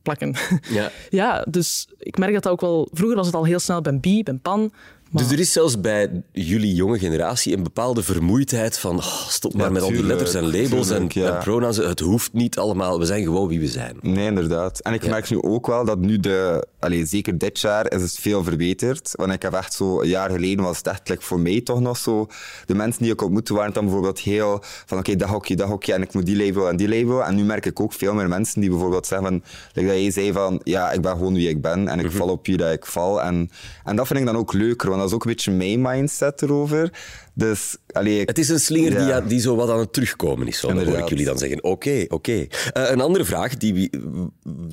plakken. 0.02 0.34
Ja. 0.70 0.90
Ja, 1.10 1.44
dus 1.48 1.88
ik 1.98 2.18
merk 2.18 2.32
dat, 2.32 2.42
dat 2.42 2.52
ook 2.52 2.60
wel... 2.60 2.88
Vroeger 2.92 3.16
was 3.16 3.26
het 3.26 3.34
al 3.34 3.44
heel 3.44 3.58
snel 3.58 3.80
ben 3.80 4.00
bi, 4.00 4.22
ben 4.22 4.40
pan. 4.40 4.72
Maar 5.12 5.22
Dus 5.22 5.32
er 5.32 5.38
is 5.38 5.52
zelfs 5.52 5.80
bij 5.80 6.22
jullie 6.32 6.74
jonge 6.74 6.98
generatie 6.98 7.56
een 7.56 7.62
bepaalde 7.62 8.02
vermoeidheid 8.02 8.78
van 8.78 8.96
oh, 8.96 9.28
stop 9.28 9.54
maar 9.54 9.64
Ja, 9.64 9.70
met 9.70 9.82
al 9.82 9.88
die 9.88 10.04
letters 10.04 10.34
en 10.34 10.44
labels 10.44 10.86
tuurlijk, 10.86 11.14
en, 11.14 11.22
ja. 11.22 11.36
en 11.36 11.42
pronouns. 11.42 11.76
Het 11.76 12.00
hoeft 12.00 12.32
niet 12.32 12.58
allemaal. 12.58 12.98
We 12.98 13.04
zijn 13.04 13.22
gewoon 13.22 13.48
wie 13.48 13.60
we 13.60 13.66
zijn. 13.66 13.96
Nee, 14.00 14.26
inderdaad. 14.26 14.80
En 14.80 14.92
ik 14.92 15.06
merk 15.06 15.30
nu 15.30 15.42
ook 15.42 15.66
wel 15.66 15.84
dat 15.84 15.98
nu 15.98 16.20
de... 16.20 16.66
Allee, 16.78 17.06
zeker 17.06 17.38
dit 17.38 17.60
jaar 17.60 17.92
is 17.92 18.02
het 18.02 18.18
veel 18.20 18.44
verbeterd. 18.44 19.10
Want 19.12 19.32
ik 19.32 19.42
heb 19.42 19.52
echt 19.52 19.72
zo... 19.72 20.00
Een 20.00 20.08
jaar 20.08 20.30
geleden 20.30 20.64
was 20.64 20.76
het 20.76 20.86
echt 20.86 21.08
like, 21.08 21.22
voor 21.22 21.40
mij 21.40 21.60
toch 21.60 21.80
nog 21.80 21.96
zo... 21.96 22.26
De 22.66 22.74
mensen 22.74 23.02
die 23.02 23.12
ik 23.12 23.22
ontmoette 23.22 23.54
waren 23.54 23.72
dan 23.72 23.84
bijvoorbeeld 23.84 24.20
heel... 24.20 24.60
Van 24.62 24.98
oké, 24.98 25.16
dat 25.16 25.28
hokje, 25.28 25.56
dat 25.56 25.68
hokje. 25.68 25.92
En 25.92 26.02
ik 26.02 26.14
moet 26.14 26.26
die 26.26 26.46
label 26.46 26.68
en 26.68 26.76
die 26.76 26.88
label. 26.88 27.24
En 27.24 27.34
nu 27.34 27.44
merk 27.44 27.66
ik 27.66 27.80
ook 27.80 27.92
veel 27.92 28.14
meer 28.14 28.28
mensen 28.28 28.60
die 28.60 28.70
bijvoorbeeld 28.70 29.06
zeggen 29.06 29.26
van... 29.26 29.42
Like 29.72 29.88
dat 29.88 30.00
jij 30.00 30.10
zei 30.10 30.32
van... 30.32 30.60
Ja, 30.64 30.92
ik 30.92 31.00
ben 31.00 31.12
gewoon 31.12 31.34
wie 31.34 31.48
ik 31.48 31.60
ben. 31.60 31.88
En 31.88 31.98
ik 31.98 32.10
val 32.10 32.28
op 32.28 32.46
wie 32.46 32.56
dat 32.56 32.72
ik 32.72 32.86
val. 32.86 33.22
En, 33.22 33.50
en 33.84 33.96
dat 33.96 34.06
vind 34.06 34.18
ik 34.18 34.26
dan 34.26 34.36
ook 34.36 34.52
leuker. 34.52 34.88
Want 34.88 35.01
dat 35.02 35.10
is 35.10 35.14
ook 35.14 35.24
een 35.24 35.30
beetje 35.30 35.50
mijn 35.52 35.80
mindset 35.80 36.42
erover. 36.42 36.90
Dus... 37.34 37.76
Allee, 37.92 38.20
ik- 38.20 38.28
Het 38.28 38.38
is 38.38 38.48
een 38.48 38.60
slinger 38.60 38.90
die, 38.90 39.06
Ja. 39.06 39.20
die 39.20 39.40
zo 39.40 39.56
wat 39.56 39.70
aan 39.70 39.78
het 39.78 39.92
terugkomen 39.92 40.46
is, 40.48 40.58
zo, 40.58 40.72
hoor 40.72 40.98
ik 40.98 41.08
jullie 41.08 41.24
dan 41.24 41.38
zeggen. 41.38 41.62
Oké, 41.64 42.04
oké. 42.08 42.32
Eh, 42.72 42.90
een 42.90 43.00
andere 43.00 43.24
vraag 43.24 43.56
die 43.56 43.74
we, 43.74 43.90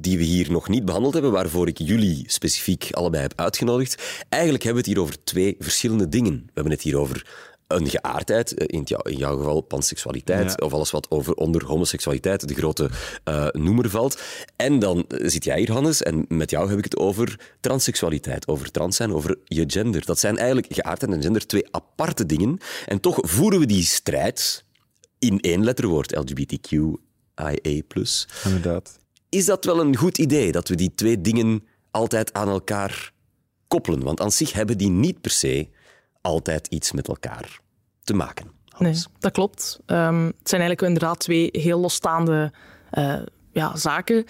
die 0.02 0.18
we 0.18 0.24
hier 0.24 0.52
nog 0.52 0.68
niet 0.70 0.86
behandeld 0.86 1.14
hebben, 1.14 1.32
waarvoor 1.32 1.68
ik 1.68 1.78
jullie 1.78 2.24
specifiek 2.28 2.88
allebei 2.92 3.22
heb 3.22 3.34
uitgenodigd. 3.36 4.02
Eigenlijk 4.30 4.64
hebben 4.64 4.84
we 4.84 4.90
het 4.90 4.98
hier 4.98 5.06
over 5.08 5.24
twee 5.24 5.56
verschillende 5.60 6.10
dingen. 6.10 6.34
We 6.46 6.52
hebben 6.54 6.74
het 6.74 6.82
hier 6.82 6.98
over 6.98 7.26
een 7.70 7.90
geaardheid, 7.90 8.54
eh, 8.54 8.66
in, 8.68 8.82
jou, 8.86 9.10
in 9.10 9.18
jouw 9.18 9.38
geval 9.38 9.62
panseksualiteit, 9.62 10.50
Ja. 10.58 10.66
of 10.66 10.74
alles 10.74 10.92
wat 10.92 11.12
over, 11.12 11.34
onder 11.34 11.66
homoseksualiteit, 11.66 12.48
de 12.48 12.54
grote 12.54 12.90
eh, 13.24 13.48
noemer 13.52 13.90
valt. 13.90 14.22
En 14.56 14.80
dan 14.80 15.06
eh, 15.08 15.30
zit 15.30 15.44
jij 15.44 15.58
hier, 15.58 15.72
Hannes, 15.72 16.04
en 16.04 16.26
met 16.28 16.50
jou 16.50 16.70
heb 16.70 16.78
ik 16.78 16.84
het 16.84 16.98
over 16.98 17.40
transseksualiteit, 17.60 18.48
over 18.48 18.72
trans 18.72 18.96
zijn, 18.96 19.14
over 19.14 19.38
je 19.44 19.64
gender. 19.68 20.06
Dat 20.06 20.20
zijn 20.20 20.38
eigenlijk 20.38 20.68
geaardheid 20.74 21.12
en 21.12 21.22
gender 21.22 21.48
twee 21.48 21.68
aparte 21.72 22.26
dingen. 22.26 22.58
En 22.86 23.00
toch 23.00 23.18
voeren 23.22 23.60
we 23.60 23.66
die 23.66 23.84
strijd 23.84 24.64
in 25.20 25.40
één 25.40 25.64
letterwoord, 25.64 26.16
LGBTQIA+. 26.16 27.84
Inderdaad. 28.44 29.00
Is 29.30 29.46
dat 29.46 29.66
wel 29.66 29.80
een 29.80 29.96
goed 29.96 30.18
idee, 30.18 30.52
dat 30.52 30.68
we 30.68 30.76
die 30.76 30.92
twee 30.96 31.22
dingen 31.22 31.64
altijd 31.92 32.34
aan 32.34 32.48
elkaar 32.50 33.14
koppelen? 33.68 34.04
Want 34.04 34.20
aan 34.20 34.32
zich 34.32 34.54
hebben 34.54 34.78
die 34.78 34.90
niet 34.90 35.22
per 35.22 35.32
se 35.32 35.68
altijd 36.22 36.68
iets 36.68 36.92
met 36.92 37.08
elkaar 37.08 37.60
te 38.04 38.14
maken. 38.14 38.52
Nee, 38.78 39.04
dat 39.20 39.32
klopt. 39.32 39.80
Ehm, 39.86 40.26
het 40.26 40.50
zijn 40.50 40.62
eigenlijk 40.62 40.82
inderdaad 40.82 41.20
twee 41.20 41.50
heel 41.52 41.80
losstaande 41.80 42.52
eh, 42.90 43.22
ja, 43.52 43.76
zaken. 43.76 44.26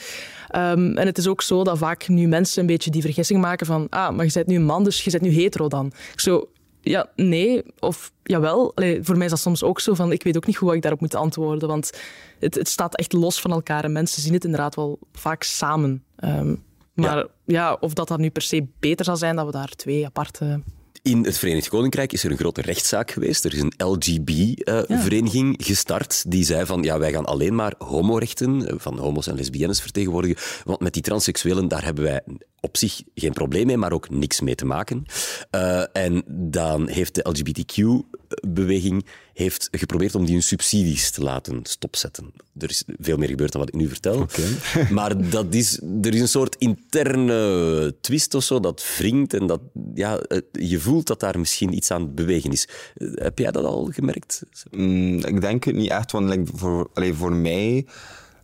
Ehm, 0.47 0.97
en 0.97 1.05
het 1.05 1.17
is 1.17 1.27
ook 1.27 1.41
zo 1.41 1.63
dat 1.63 1.77
vaak 1.77 2.07
nu 2.07 2.27
mensen 2.27 2.61
een 2.61 2.67
beetje 2.67 2.91
die 2.91 3.01
vergissing 3.01 3.41
maken 3.41 3.65
van 3.65 3.87
ah, 3.89 4.15
maar 4.15 4.25
je 4.25 4.31
bent 4.33 4.47
nu 4.47 4.55
een 4.55 4.63
man, 4.63 4.83
dus 4.83 5.03
je 5.03 5.11
bent 5.11 5.23
nu 5.23 5.29
hetero 5.29 5.67
dan. 5.67 5.91
Zo, 6.15 6.49
ja, 6.81 7.09
nee, 7.15 7.63
of 7.79 8.11
jawel. 8.23 8.75
Allee, 8.75 9.03
voor 9.03 9.15
mij 9.15 9.25
is 9.25 9.31
dat 9.31 9.39
soms 9.39 9.63
ook 9.63 9.79
zo 9.79 9.93
van, 9.93 10.11
ik 10.11 10.23
weet 10.23 10.37
ook 10.37 10.45
niet 10.45 10.59
wat 10.59 10.73
ik 10.73 10.81
daarop 10.81 11.01
moet 11.01 11.15
antwoorden, 11.15 11.67
want 11.67 11.99
het, 12.39 12.55
het 12.55 12.67
staat 12.67 12.95
echt 12.95 13.13
los 13.13 13.41
van 13.41 13.51
elkaar 13.51 13.83
en 13.83 13.91
mensen 13.91 14.21
zien 14.21 14.33
het 14.33 14.43
inderdaad 14.43 14.75
wel 14.75 14.99
vaak 15.11 15.43
samen. 15.43 16.03
Ehm, 16.15 16.55
maar 16.93 17.25
ja. 17.45 17.77
of 17.79 17.93
dat 17.93 18.07
dat 18.07 18.19
nu 18.19 18.29
per 18.29 18.41
se 18.41 18.67
beter 18.79 19.05
zal 19.05 19.17
zijn 19.17 19.35
dat 19.35 19.45
we 19.45 19.51
daar 19.51 19.69
twee 19.69 20.05
aparte... 20.05 20.61
In 21.01 21.25
het 21.25 21.37
Verenigd 21.37 21.69
Koninkrijk 21.69 22.13
is 22.13 22.23
er 22.23 22.31
een 22.31 22.37
grote 22.37 22.61
rechtszaak 22.61 23.11
geweest. 23.11 23.45
Er 23.45 23.53
is 23.53 23.61
een 23.61 23.73
LGB-vereniging 23.77 25.55
gestart 25.63 26.23
die 26.31 26.43
zei 26.43 26.65
van 26.65 26.83
ja, 26.83 26.99
wij 26.99 27.11
gaan 27.11 27.25
alleen 27.25 27.55
maar 27.55 27.73
homorechten 27.77 28.67
eh, 28.67 28.75
van 28.77 28.97
homo's 28.97 29.27
en 29.27 29.35
lesbiennes 29.35 29.81
vertegenwoordigen, 29.81 30.37
want 30.63 30.79
met 30.79 30.93
die 30.93 31.01
transseksuelen 31.01 31.67
daar 31.67 31.83
hebben 31.83 32.03
wij 32.03 32.21
op 32.61 32.77
zich 32.77 33.01
geen 33.15 33.33
probleem 33.33 33.65
mee, 33.65 33.77
maar 33.77 33.91
ook 33.91 34.09
niks 34.09 34.41
mee 34.41 34.55
te 34.55 34.65
maken. 34.65 35.05
Eh, 35.49 35.83
en 35.93 36.23
dan 36.27 36.87
heeft 36.87 37.15
de 37.15 37.29
LGBTQ-beweging 37.29 39.05
heeft 39.33 39.67
geprobeerd 39.71 40.15
om 40.15 40.25
die 40.25 40.33
hun 40.33 40.43
subsidies 40.43 41.11
te 41.11 41.21
laten 41.23 41.59
stopzetten. 41.63 42.31
Er 42.57 42.69
is 42.69 42.83
veel 42.99 43.17
meer 43.17 43.27
gebeurd 43.27 43.51
dan 43.51 43.61
wat 43.61 43.69
ik 43.69 43.75
nu 43.75 43.87
vertel. 43.87 44.25
Maar 44.89 45.29
dat 45.29 45.53
is, 45.53 45.79
er 46.01 46.13
is 46.13 46.21
een 46.21 46.27
soort 46.27 46.55
interne 46.55 47.95
twist 48.01 48.33
of 48.33 48.43
zo 48.43 48.59
dat 48.59 48.85
wringt 48.97 49.33
en 49.33 49.47
dat, 49.47 49.61
ja, 49.93 50.17
eh, 50.19 50.39
je 50.51 50.79
voelt 50.79 51.07
dat 51.07 51.19
daar 51.19 51.39
misschien 51.39 51.73
iets 51.73 51.91
aan 51.91 52.01
het 52.01 52.15
bewegen 52.15 52.51
is. 52.51 52.67
Eh, 52.95 53.07
Heb 53.13 53.39
jij 53.39 53.51
dat 53.51 53.65
al 53.65 53.89
gemerkt? 53.91 54.43
Mm, 54.71 55.17
ik 55.25 55.41
denk 55.41 55.63
het 55.63 55.75
niet 55.75 55.89
echt, 55.91 56.11
want 56.11 56.29
like, 56.29 56.51
voor, 56.55 56.89
allee, 56.93 57.13
voor 57.13 57.33
mij... 57.33 57.85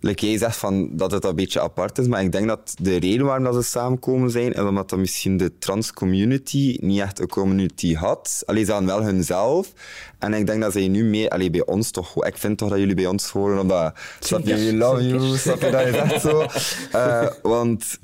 Like 0.06 0.28
jij 0.28 0.38
zegt 0.38 0.58
van 0.58 0.89
dat 0.91 1.12
het 1.12 1.24
een 1.24 1.36
beetje 1.36 1.62
apart 1.62 1.98
is, 1.98 2.08
maar 2.08 2.24
ik 2.24 2.32
denk 2.32 2.48
dat 2.48 2.76
de 2.82 2.96
reden 2.96 3.26
waarom 3.26 3.44
dat 3.44 3.56
ze 3.56 3.62
samenkomen 3.62 4.30
zijn, 4.30 4.54
is 4.54 4.60
omdat 4.60 4.89
dat 4.89 5.00
misschien 5.00 5.38
de 5.38 5.58
trans 5.58 5.94
community 5.94 6.78
niet 6.82 7.00
echt 7.00 7.20
een 7.20 7.28
community 7.28 7.94
had. 7.94 8.44
Alleen 8.46 8.65
ze 8.65 8.72
hadden 8.72 8.89
wel 8.89 9.04
hunzelf. 9.04 9.74
En 10.20 10.34
ik 10.34 10.46
denk 10.46 10.62
dat 10.62 10.72
zij 10.72 10.88
nu 10.88 11.04
mee, 11.04 11.32
allee, 11.32 11.50
bij 11.50 11.65
ons 11.65 11.91
toch, 11.91 12.26
ik 12.26 12.38
vind 12.38 12.58
toch 12.58 12.70
dat 12.70 12.80
jullie 12.80 12.96
bij 12.96 13.06
ons 13.06 13.30
horen, 13.30 13.60
omdat, 13.60 13.94
snap 14.20 14.46
je, 14.46 14.56
we 14.56 14.76
love 14.76 15.08
you, 15.08 15.38
snap 15.38 15.62
je, 15.62 15.72
dat 15.72 15.88
is 15.88 15.96
echt 15.96 16.22
zo. 16.22 16.46
Eh, 16.91 17.28
want 17.41 17.98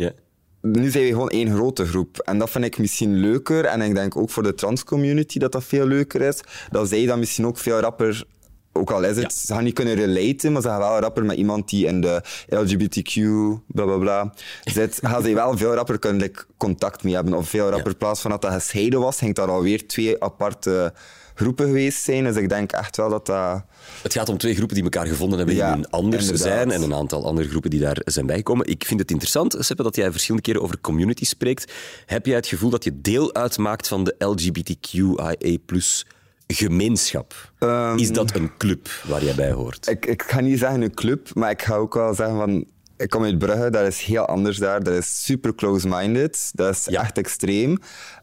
nu 0.61 0.89
zijn 0.89 1.03
we 1.03 1.09
gewoon 1.09 1.29
één 1.29 1.55
grote 1.55 1.85
groep. 1.85 2.19
En 2.19 2.37
dat 2.37 2.49
vind 2.49 2.65
ik 2.65 2.77
misschien 2.77 3.13
leuker. 3.13 3.65
En 3.65 3.81
ik 3.81 3.95
denk 3.95 4.15
ook 4.17 4.29
voor 4.29 4.43
de 4.43 4.53
trans-community 4.53 5.39
dat 5.39 5.51
dat 5.51 5.63
veel 5.63 5.85
leuker 5.85 6.21
is. 6.21 6.41
Dat 6.69 6.89
zij 6.89 7.05
dan 7.05 7.19
misschien 7.19 7.45
ook 7.45 7.57
veel 7.57 7.79
rapper... 7.79 8.23
Ook 8.73 8.91
al 8.91 9.03
is 9.03 9.17
het, 9.17 9.33
ze 9.33 9.53
gaan 9.53 9.63
niet 9.63 9.73
kunnen 9.73 9.95
relaten, 9.95 10.51
maar 10.51 10.61
ze 10.61 10.67
gaan 10.67 10.79
wel 10.79 10.99
rapper 10.99 11.25
met 11.25 11.37
iemand 11.37 11.69
die 11.69 11.85
in 11.85 12.01
de 12.01 12.21
LGBTQ, 12.49 13.13
bla 13.67 13.85
bla 13.85 13.97
bla, 13.97 14.33
zit. 14.63 14.99
Gaan 15.01 15.23
ze 15.23 15.33
wel 15.33 15.57
veel 15.57 15.73
rapper 15.73 15.99
kunnen 15.99 16.21
like, 16.21 16.43
contact 16.57 17.03
mee 17.03 17.13
hebben. 17.13 17.33
Of 17.33 17.49
veel 17.49 17.69
rapper, 17.69 17.95
plaats 17.95 18.21
van 18.21 18.31
dat 18.31 18.41
dat 18.41 18.53
gescheiden 18.53 18.99
was, 18.99 19.19
hangt 19.19 19.35
daar 19.35 19.49
alweer 19.49 19.87
twee 19.87 20.23
aparte 20.23 20.93
groepen 21.35 21.65
geweest 21.65 22.03
zijn. 22.03 22.23
Dus 22.23 22.35
ik 22.35 22.49
denk 22.49 22.71
echt 22.71 22.97
wel 22.97 23.09
dat 23.09 23.25
dat... 23.25 23.63
Het 24.01 24.13
gaat 24.13 24.29
om 24.29 24.37
twee 24.37 24.55
groepen 24.55 24.75
die 24.75 24.83
elkaar 24.83 25.07
gevonden 25.07 25.37
hebben 25.37 25.55
Ja, 25.55 25.65
die 25.65 25.75
hun 25.75 25.89
anders 25.89 26.25
inderdaad. 26.25 26.47
zijn 26.47 26.71
en 26.71 26.81
een 26.81 26.93
aantal 26.93 27.25
andere 27.25 27.49
groepen 27.49 27.69
die 27.69 27.79
daar 27.79 28.01
zijn 28.05 28.25
bijgekomen. 28.25 28.67
Ik 28.67 28.85
vind 28.85 28.99
het 28.99 29.11
interessant, 29.11 29.55
Seppe, 29.59 29.83
dat 29.83 29.95
jij 29.95 30.11
verschillende 30.11 30.47
keren 30.47 30.61
over 30.61 30.81
community 30.81 31.25
spreekt. 31.25 31.73
Heb 32.05 32.25
jij 32.25 32.35
het 32.35 32.47
gevoel 32.47 32.69
dat 32.69 32.83
je 32.83 33.01
deel 33.01 33.33
uitmaakt 33.33 33.87
van 33.87 34.03
de 34.03 34.15
LGBTQIA 34.17 35.35
gemeenschap? 36.53 37.33
Ehm, 37.59 37.97
Is 37.97 38.11
dat 38.11 38.35
een 38.35 38.51
club 38.57 38.89
waar 39.07 39.23
jij 39.23 39.35
bij 39.35 39.51
hoort? 39.51 39.87
Ik, 39.87 40.05
ik 40.05 40.21
ga 40.21 40.39
niet 40.39 40.59
zeggen 40.59 40.81
een 40.81 40.93
club, 40.93 41.29
maar 41.33 41.49
ik 41.49 41.61
ga 41.61 41.75
ook 41.75 41.93
wel 41.93 42.13
zeggen 42.13 42.35
van... 42.37 42.65
Ik 42.97 43.09
kom 43.09 43.23
uit 43.23 43.37
Brugge, 43.37 43.69
dat 43.69 43.87
is 43.87 44.01
heel 44.01 44.25
anders 44.25 44.57
daar. 44.57 44.83
Dat 44.83 44.93
is 44.93 45.23
super 45.25 45.55
close-minded. 45.55 46.51
Dat 46.53 46.75
is 46.75 46.85
Ja. 46.85 47.01
echt 47.01 47.17
extreem. 47.17 47.77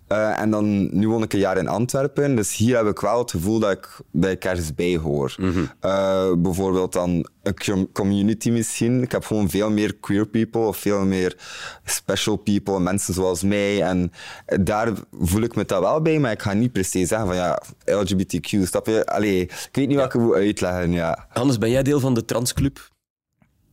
Eh, 0.08 0.40
en 0.40 0.50
dan, 0.50 0.98
nu 0.98 1.08
woon 1.08 1.22
ik 1.22 1.32
een 1.32 1.38
jaar 1.38 1.56
in 1.58 1.68
Antwerpen, 1.68 2.36
dus 2.36 2.56
hier 2.56 2.76
heb 2.76 2.86
ik 2.86 3.00
wel 3.00 3.18
het 3.18 3.30
gevoel 3.30 3.58
dat 3.58 3.70
ik 3.70 3.88
bij 4.10 4.38
ergens 4.38 4.74
bij 4.74 4.96
hoor. 4.96 5.34
Eh, 5.80 6.32
bijvoorbeeld 6.38 6.92
dan 6.92 7.28
een 7.42 7.54
com- 7.54 7.92
community 7.92 8.50
misschien. 8.50 9.02
Ik 9.02 9.12
heb 9.12 9.24
gewoon 9.24 9.50
veel 9.50 9.70
meer 9.70 9.94
queer 9.94 10.26
people, 10.26 10.60
of 10.60 10.76
veel 10.76 11.04
meer 11.04 11.36
special 11.84 12.36
people, 12.36 12.80
mensen 12.80 13.14
zoals 13.14 13.42
mij. 13.42 13.82
En 13.82 14.12
daar 14.60 14.92
voel 15.20 15.42
ik 15.42 15.54
me 15.54 15.64
dat 15.64 15.80
wel 15.80 16.02
bij, 16.02 16.18
maar 16.18 16.32
ik 16.32 16.42
ga 16.42 16.52
niet 16.52 16.72
per 16.72 16.84
se 16.84 17.06
zeggen 17.06 17.26
van 17.26 17.36
ja, 17.36 17.62
LGBTQ, 17.84 18.66
snap 18.66 18.86
je? 18.86 19.06
Allee, 19.06 19.40
ik 19.40 19.68
weet 19.72 19.88
niet 19.88 19.96
wat 19.96 20.14
ik 20.14 20.20
moet 20.20 20.34
uitleggen, 20.34 20.92
ja. 20.92 21.26
Hannes, 21.28 21.58
ben 21.58 21.70
jij 21.70 21.82
deel 21.82 22.00
van 22.00 22.14
de 22.14 22.24
transclub? 22.24 22.88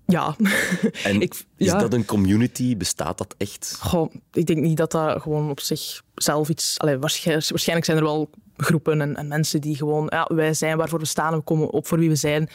Ja. 0.06 0.36
En 1.04 1.22
Ik- 1.22 1.34
is 1.58 1.68
ja. 1.68 1.78
dat 1.78 1.94
een 1.94 2.06
community? 2.06 2.78
Bestaat 2.78 3.18
dat 3.18 3.36
echt? 3.38 3.78
Goh, 3.80 4.14
ik 4.32 4.46
denk 4.46 4.60
niet 4.60 4.78
dat 4.78 4.92
dat 4.92 5.22
gewoon 5.22 5.50
op 5.50 5.60
zichzelf 5.60 6.50
iets... 6.50 6.80
Allee, 6.80 6.98
waarschijnlijk, 6.98 7.86
zijn 7.86 7.98
er 7.98 8.04
wel 8.04 8.30
groepen 8.58 9.02
en, 9.02 9.16
en 9.16 9.28
mensen 9.28 9.62
die 9.62 9.76
gewoon... 9.76 10.08
Ja, 10.10 10.30
wij 10.34 10.54
zijn 10.54 10.78
waarvoor 10.78 11.00
we 11.00 11.06
staan 11.06 11.32
en 11.32 11.38
we 11.38 11.44
komen 11.44 11.70
op 11.70 11.88
voor 11.88 12.00
wie 12.00 12.10
we 12.10 12.16
zijn. 12.16 12.50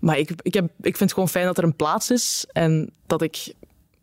Maar 0.00 0.18
ik, 0.18 0.30
ik, 0.42 0.54
heb, 0.54 0.64
ik 0.64 0.96
vind 0.96 0.98
het 0.98 1.12
gewoon 1.12 1.28
fijn 1.28 1.46
dat 1.46 1.58
er 1.58 1.64
een 1.64 1.76
plaats 1.76 2.10
is 2.10 2.46
en 2.52 2.92
dat 3.06 3.22
ik 3.22 3.54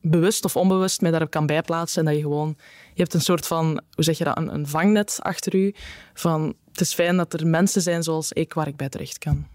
bewust 0.02 0.46
of 0.46 0.56
onbewust 0.56 1.02
mij 1.02 1.12
daar 1.12 1.28
kan 1.28 1.46
bijplaatsen. 1.46 2.00
En 2.00 2.06
dat 2.06 2.16
je 2.16 2.22
gewoon... 2.22 2.56
Je 2.94 3.02
hebt 3.02 3.14
een 3.14 3.22
soort 3.22 3.48
van, 3.48 3.82
hoe 3.92 4.04
zeg 4.04 4.18
je 4.18 4.24
dat, 4.24 4.38
een, 4.38 4.54
een 4.54 4.68
vangnet 4.68 5.18
achter 5.22 5.56
u. 5.56 5.74
Van, 6.14 6.56
het 6.72 6.82
is 6.82 6.94
fijn 6.94 7.18
dat 7.18 7.34
er 7.34 7.48
mensen 7.48 7.82
zijn 7.82 8.04
zoals 8.04 8.32
ik 8.32 8.54
waar 8.54 8.68
ik 8.68 8.76
bij 8.76 8.90
terecht 8.90 9.18
kan. 9.18 9.48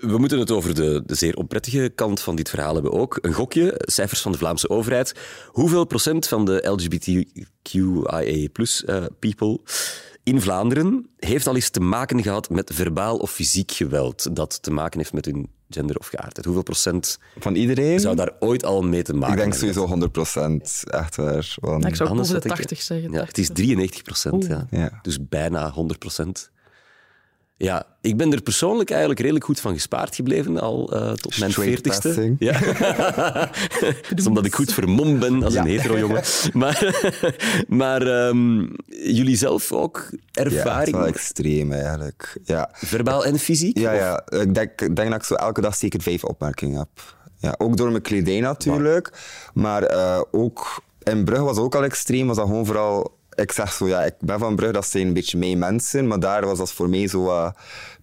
We 0.00 0.18
moeten 0.18 0.38
het 0.38 0.50
over 0.50 0.74
de, 0.74 1.02
de 1.06 1.14
zeer 1.14 1.34
onprettige 1.36 1.92
kant 1.94 2.20
van 2.20 2.36
dit 2.36 2.48
verhaal 2.50 2.74
hebben 2.74 2.92
ook. 2.92 3.18
Een 3.20 3.32
gokje, 3.32 3.74
cijfers 3.76 4.20
van 4.20 4.32
de 4.32 4.38
Vlaamse 4.38 4.68
overheid. 4.68 5.14
Hoeveel 5.48 5.84
procent 5.84 6.28
van 6.28 6.44
de 6.44 6.68
LGBTQIA 6.68 8.22
eh, 8.22 9.04
people 9.18 9.58
in 10.22 10.40
Vlaanderen 10.40 11.08
heeft 11.16 11.46
al 11.46 11.54
eens 11.54 11.70
te 11.70 11.80
maken 11.80 12.22
gehad 12.22 12.50
met 12.50 12.70
verbaal 12.74 13.16
of 13.16 13.30
fysiek 13.30 13.70
geweld 13.72 14.36
dat 14.36 14.62
te 14.62 14.70
maken 14.70 14.98
heeft 14.98 15.12
met 15.12 15.24
hun 15.24 15.48
gender 15.70 15.96
of 15.98 16.06
geaardheid? 16.06 16.44
Hoeveel 16.44 16.62
procent 16.62 17.18
Van 17.38 17.54
iedereen? 17.54 18.00
zou 18.00 18.16
daar 18.16 18.32
ooit 18.40 18.64
al 18.64 18.82
mee 18.82 19.02
te 19.02 19.12
maken 19.12 19.28
ik 19.32 19.36
denk 19.40 19.52
hebben? 19.52 19.68
sowieso 19.68 19.86
100 19.90 20.12
procent. 20.12 20.82
Echt 20.86 21.16
waar. 21.16 21.54
Want- 21.60 21.84
Ik 21.86 21.94
zou 21.94 22.08
ook 22.08 22.14
Anders 22.16 22.28
boven 22.32 22.42
de 22.42 22.48
had 22.48 22.58
ik- 22.58 22.66
80 22.68 22.82
zeggen. 22.82 23.10
Ja, 23.12 23.18
80. 23.18 23.36
het 23.46 23.48
is 23.58 23.64
93 23.64 24.02
procent. 24.02 24.46
Ja. 24.46 24.66
Ja. 24.70 24.98
Dus 25.02 25.28
bijna 25.28 25.70
100 25.70 25.98
procent. 25.98 26.50
Ja, 27.60 27.86
ik 28.00 28.16
ben 28.16 28.32
er 28.32 28.42
persoonlijk 28.42 28.90
eigenlijk 28.90 29.20
redelijk 29.20 29.44
goed 29.44 29.60
van 29.60 29.72
gespaard 29.72 30.14
gebleven, 30.14 30.60
al 30.60 30.92
eh, 30.92 31.12
tot 31.12 31.38
mijn 31.38 31.52
veertigste. 31.52 32.36
Ja. 32.38 32.60
Dat 34.08 34.18
is 34.18 34.26
omdat 34.26 34.44
ik 34.44 34.54
goed 34.54 34.72
vermomd 34.72 35.18
ben 35.18 35.42
als 35.42 35.52
Ja. 35.54 35.60
een 35.60 35.66
hetero-jongen. 35.66 36.22
Maar, 36.52 36.94
maar 37.68 38.02
ehm, 38.02 38.66
jullie 38.86 39.36
zelf 39.36 39.72
ook 39.72 40.06
Ja, 40.10 40.16
het 40.42 40.52
is 40.52 40.58
ervaring? 40.58 40.96
wel 40.96 41.06
extreem 41.06 41.72
eigenlijk. 41.72 42.38
Ja, 42.44 42.68
Verbaal 42.72 43.24
en 43.24 43.38
fysiek? 43.38 43.78
ja, 43.78 43.92
ja. 43.92 44.22
ik 44.28 44.54
denk, 44.54 44.78
denk 44.78 44.96
dat 45.10 45.14
ik 45.14 45.22
zo 45.24 45.34
elke 45.34 45.60
dag 45.60 45.74
zeker 45.76 46.00
vijf 46.02 46.24
opmerkingen 46.24 46.78
heb. 46.78 47.16
Ja, 47.38 47.54
ook 47.58 47.76
door 47.76 47.90
mijn 47.90 48.02
kledij 48.02 48.40
natuurlijk. 48.40 49.12
Maar 49.54 49.82
eh, 49.82 50.20
ook 50.30 50.82
in 51.02 51.24
Brugge 51.24 51.44
was 51.44 51.56
het 51.56 51.64
ook 51.64 51.74
al 51.74 51.84
extreem. 51.84 52.26
Was 52.26 52.36
dat 52.36 52.46
gewoon 52.46 52.66
vooral... 52.66 53.16
Ik 53.38 53.52
zeg 53.52 53.72
zo, 53.72 53.88
ja, 53.88 54.04
ik 54.04 54.14
ben 54.20 54.38
van 54.38 54.56
Brugge, 54.56 54.72
dat 54.72 54.86
zijn 54.86 55.06
een 55.06 55.12
beetje 55.12 55.38
mijn 55.38 55.58
mensen. 55.58 56.06
Maar 56.06 56.20
daar 56.20 56.46
was 56.46 56.58
dat 56.58 56.72
voor 56.72 56.88
mij 56.88 57.08
zo 57.08 57.50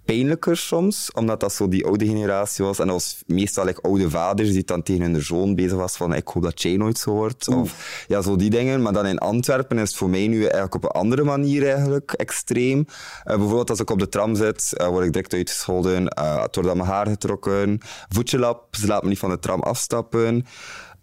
pijnlijker 0.05 0.57
soms. 0.57 1.11
Omdat 1.11 1.39
dat 1.39 1.53
zo 1.53 1.67
die 1.67 1.85
oude 1.85 2.05
generatie 2.05 2.65
was. 2.65 2.79
En 2.79 2.85
dat 2.87 2.95
was 2.95 3.23
meestal 3.27 3.65
like, 3.65 3.81
oude 3.81 4.09
vaders 4.09 4.51
die 4.51 4.63
dan 4.63 4.83
tegen 4.83 5.01
hun 5.01 5.21
zoon 5.21 5.55
bezig 5.55 5.77
was 5.77 5.97
van 5.97 6.13
ik 6.13 6.27
hoop 6.27 6.43
dat 6.43 6.61
jij 6.61 6.77
nooit 6.77 6.97
zo 6.97 7.11
wordt. 7.11 7.47
Of 7.47 8.05
ja, 8.07 8.21
zo 8.21 8.35
die 8.35 8.49
dingen. 8.49 8.81
Maar 8.81 8.93
dan 8.93 9.05
in 9.05 9.17
Antwerpen 9.17 9.77
is 9.77 9.89
het 9.89 9.97
voor 9.97 10.09
mij 10.09 10.27
nu 10.27 10.41
eigenlijk 10.41 10.75
op 10.75 10.83
een 10.83 10.89
andere 10.89 11.23
manier 11.23 11.67
eigenlijk 11.67 12.11
extreem. 12.11 12.85
Eh, 13.23 13.35
bijvoorbeeld 13.35 13.69
als 13.69 13.79
ik 13.79 13.89
op 13.89 13.99
de 13.99 14.09
tram 14.09 14.35
zit, 14.35 14.73
eh, 14.77 14.87
word 14.87 15.05
ik 15.05 15.13
direct 15.13 15.33
uitgescholden. 15.33 16.07
eh 16.07 16.41
het 16.41 16.55
wordt 16.55 16.69
aan 16.69 16.77
mijn 16.77 16.89
haar 16.89 17.07
getrokken. 17.07 17.79
Voetje 18.09 18.39
lap, 18.39 18.75
ze 18.75 18.87
laat 18.87 19.03
me 19.03 19.09
niet 19.09 19.19
van 19.19 19.29
de 19.29 19.39
tram 19.39 19.61
afstappen. 19.61 20.45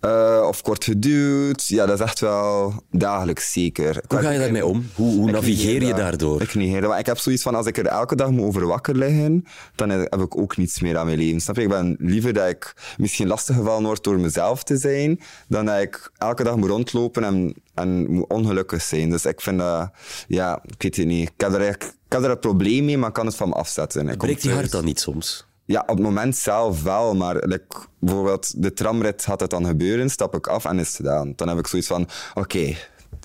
Eh, 0.03 0.45
of 0.47 0.63
kort 0.63 0.85
geduwd. 0.85 1.67
Ja, 1.67 1.87
dat 1.87 1.99
is 1.99 2.05
echt 2.05 2.21
wel 2.21 2.75
dagelijks 2.91 3.53
zeker. 3.53 4.03
Hoe 4.09 4.19
ga 4.19 4.31
je 4.31 4.39
daarmee 4.39 4.67
om? 4.67 4.87
Hoe, 4.95 5.31
navigeer 5.31 5.83
je 5.83 5.95
daardoor? 5.95 6.43
Ik 6.43 6.55
negeer 6.55 6.81
dat. 6.81 6.91
Maar 6.91 6.99
ik 6.99 7.07
heb 7.07 7.19
zoiets 7.19 7.43
van, 7.43 7.55
als 7.55 7.67
ik 7.67 7.79
er 7.79 7.87
elke 7.87 8.17
dag 8.17 8.31
moet 8.31 8.47
over 8.47 8.67
wakker 8.67 8.97
liggen, 8.97 9.45
dan 9.75 9.91
heb 9.91 10.21
ik 10.21 10.39
ook 10.39 10.57
niets 10.57 10.81
meer 10.81 10.99
aan 10.99 11.07
mijn 11.07 11.19
leven. 11.19 11.41
Snap 11.41 11.57
je? 11.57 11.63
Ik 11.63 11.69
ben 11.69 11.97
liever 11.99 12.33
dat 12.33 12.49
ik 12.49 12.75
misschien 12.97 13.27
lastiggevallen 13.27 13.85
word 13.85 14.05
door 14.05 14.21
mezelf 14.21 14.63
te 14.63 14.77
zijn, 14.77 15.21
dan 15.49 15.65
dat 15.65 15.81
ik 15.81 16.11
elke 16.19 16.45
dag 16.45 16.57
moet 16.57 16.69
rondlopen 16.69 17.25
en, 17.25 17.55
en 17.75 18.11
moet 18.11 18.29
ongelukkig 18.29 18.83
zijn. 18.83 19.11
Dus 19.11 19.25
ik 19.25 19.41
vind 19.41 19.59
dat, 19.59 19.91
ja, 20.29 20.63
ik 20.67 20.83
weet 20.83 20.97
het 20.97 21.07
niet. 21.07 21.29
Ik 21.29 21.41
heb 21.41 21.53
er, 21.53 21.61
eigenlijk, 21.61 21.95
ik 22.07 22.13
heb 22.13 22.23
er 22.23 22.31
een 22.31 22.39
probleem 22.39 22.85
mee, 22.85 22.99
maar 22.99 23.09
ik 23.09 23.15
kan 23.15 23.27
het 23.27 23.37
van 23.37 23.49
me 23.49 23.55
afzetten. 23.55 24.17
Breekt 24.17 24.43
je 24.43 24.49
thuis. 24.49 24.61
hart 24.61 24.73
dan 24.73 24.85
niet 24.85 25.01
soms? 25.01 25.47
Ja, 25.73 25.81
op 25.81 25.89
het 25.89 25.99
moment 25.99 26.37
zelf 26.37 26.83
wel, 26.83 27.15
maar 27.15 27.37
like, 27.37 27.77
bijvoorbeeld 27.99 28.63
de 28.63 28.73
tramrit 28.73 29.25
gaat 29.25 29.41
het 29.41 29.51
dan 29.51 29.67
gebeuren, 29.67 30.11
stap 30.11 30.35
ik 30.35 30.47
af 30.47 30.65
en 30.65 30.79
is 30.79 30.87
het 30.87 30.97
gedaan. 30.97 31.33
Dan 31.37 31.49
heb 31.49 31.59
ik 31.59 31.67
zoiets 31.67 31.89
van, 31.89 32.09
oké, 32.35 32.77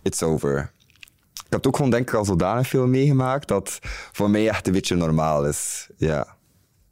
it's 0.02 0.22
over. 0.22 0.72
Ik 1.34 1.54
heb 1.54 1.60
het 1.60 1.68
ook 1.68 1.76
gewoon 1.76 1.92
denk 1.92 2.10
ik 2.10 2.16
al 2.16 2.26
zodanig 2.26 2.68
veel 2.68 2.88
meegemaakt 2.88 3.48
dat 3.48 3.80
voor 4.12 4.30
mij 4.30 4.50
echt 4.50 4.68
een 4.68 4.74
beetje 4.74 4.96
normaal 4.96 5.46
is. 5.46 5.90
Ja. 5.98 6.36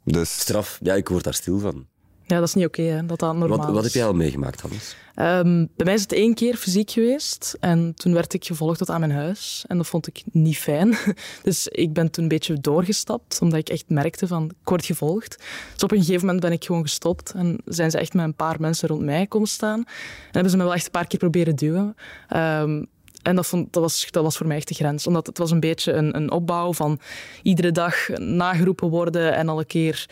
Dus 0.04 0.38
Straf? 0.38 0.78
Ja, 0.82 0.94
ik 0.94 1.08
word 1.08 1.24
daar 1.24 1.34
stil 1.34 1.58
van. 1.58 1.86
Ja, 2.26 2.38
dat 2.38 2.48
is 2.48 2.54
niet 2.54 2.66
oké, 2.66 2.82
hè, 2.82 3.06
dat 3.06 3.18
dat 3.18 3.36
normaal 3.36 3.58
Wat, 3.58 3.70
wat 3.70 3.84
heb 3.84 3.92
jij 3.92 4.06
al 4.06 4.14
meegemaakt, 4.14 4.60
Hans? 4.60 4.96
Ehm, 5.16 5.66
bij 5.76 5.84
mij 5.84 5.94
is 5.94 6.02
het 6.02 6.12
één 6.12 6.34
keer 6.34 6.56
fysiek 6.56 6.90
geweest 6.90 7.56
en 7.60 7.94
toen 7.94 8.12
werd 8.12 8.34
ik 8.34 8.44
gevolgd 8.44 8.78
tot 8.78 8.90
aan 8.90 9.00
mijn 9.00 9.12
huis 9.12 9.64
en 9.66 9.76
dat 9.76 9.86
vond 9.86 10.06
ik 10.06 10.22
niet 10.32 10.58
fijn. 10.58 10.96
Dus 11.42 11.68
ik 11.68 11.92
ben 11.92 12.10
toen 12.10 12.22
een 12.22 12.28
beetje 12.28 12.60
doorgestapt, 12.60 13.38
omdat 13.40 13.58
ik 13.58 13.68
echt 13.68 13.84
merkte 13.88 14.26
van, 14.26 14.44
ik 14.44 14.68
word 14.68 14.84
gevolgd. 14.84 15.42
Dus 15.72 15.82
op 15.82 15.90
een 15.90 15.98
gegeven 15.98 16.20
moment 16.20 16.40
ben 16.40 16.52
ik 16.52 16.64
gewoon 16.64 16.82
gestopt 16.82 17.32
en 17.32 17.58
zijn 17.64 17.90
ze 17.90 17.98
echt 17.98 18.14
met 18.14 18.24
een 18.24 18.34
paar 18.34 18.60
mensen 18.60 18.88
rond 18.88 19.02
mij 19.02 19.26
komen 19.26 19.48
staan. 19.48 19.78
En 19.78 19.86
hebben 20.30 20.50
ze 20.50 20.56
me 20.56 20.62
wel 20.62 20.74
echt 20.74 20.84
een 20.84 20.90
paar 20.90 21.06
keer 21.06 21.18
proberen 21.18 21.56
duwen. 21.56 21.94
Ehm, 22.28 22.84
en 23.22 23.36
dat, 23.36 23.46
vond, 23.46 23.72
dat, 23.72 23.82
was, 23.82 24.06
dat 24.10 24.22
was 24.22 24.36
voor 24.36 24.46
mij 24.46 24.56
echt 24.56 24.68
de 24.68 24.74
grens. 24.74 25.06
Omdat 25.06 25.26
het 25.26 25.38
was 25.38 25.50
een 25.50 25.60
beetje 25.60 25.92
een, 25.92 26.16
een 26.16 26.30
opbouw 26.30 26.72
van 26.72 27.00
iedere 27.42 27.72
dag 27.72 28.08
nageroepen 28.18 28.88
worden 28.88 29.34
en 29.34 29.48
al 29.48 29.58
een 29.58 29.66
keer 29.66 30.06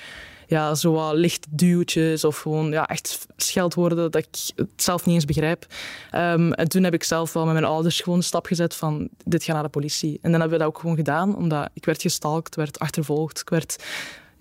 ja, 0.46 0.74
zo 0.74 0.92
wat 0.92 1.14
lichte 1.14 1.48
duwtjes 1.50 2.24
of 2.24 2.38
gewoon 2.38 2.70
ja, 2.70 2.86
echt 2.86 3.26
scheldwoorden 3.36 3.96
dat 3.98 4.14
ik 4.14 4.28
het 4.56 4.68
zelf 4.76 5.06
niet 5.06 5.14
eens 5.14 5.24
begrijp. 5.24 5.66
Ehm, 6.10 6.52
en 6.52 6.68
toen 6.68 6.84
heb 6.84 6.94
ik 6.94 7.04
zelf 7.04 7.32
wel 7.32 7.44
met 7.44 7.52
mijn 7.52 7.64
ouders 7.64 8.00
gewoon 8.00 8.22
stap 8.22 8.46
gezet 8.46 8.74
van 8.74 9.08
dit 9.24 9.44
gaat 9.44 9.54
naar 9.54 9.64
de 9.64 9.68
politie. 9.68 10.18
En 10.22 10.30
dan 10.30 10.40
hebben 10.40 10.58
we 10.58 10.64
dat 10.64 10.74
ook 10.74 10.80
gewoon 10.80 10.96
gedaan, 10.96 11.36
omdat 11.36 11.68
ik 11.72 11.84
werd 11.84 12.02
gestalkt, 12.02 12.54
werd 12.54 12.78
achtervolgd, 12.78 13.40
ik 13.40 13.48
werd 13.48 13.76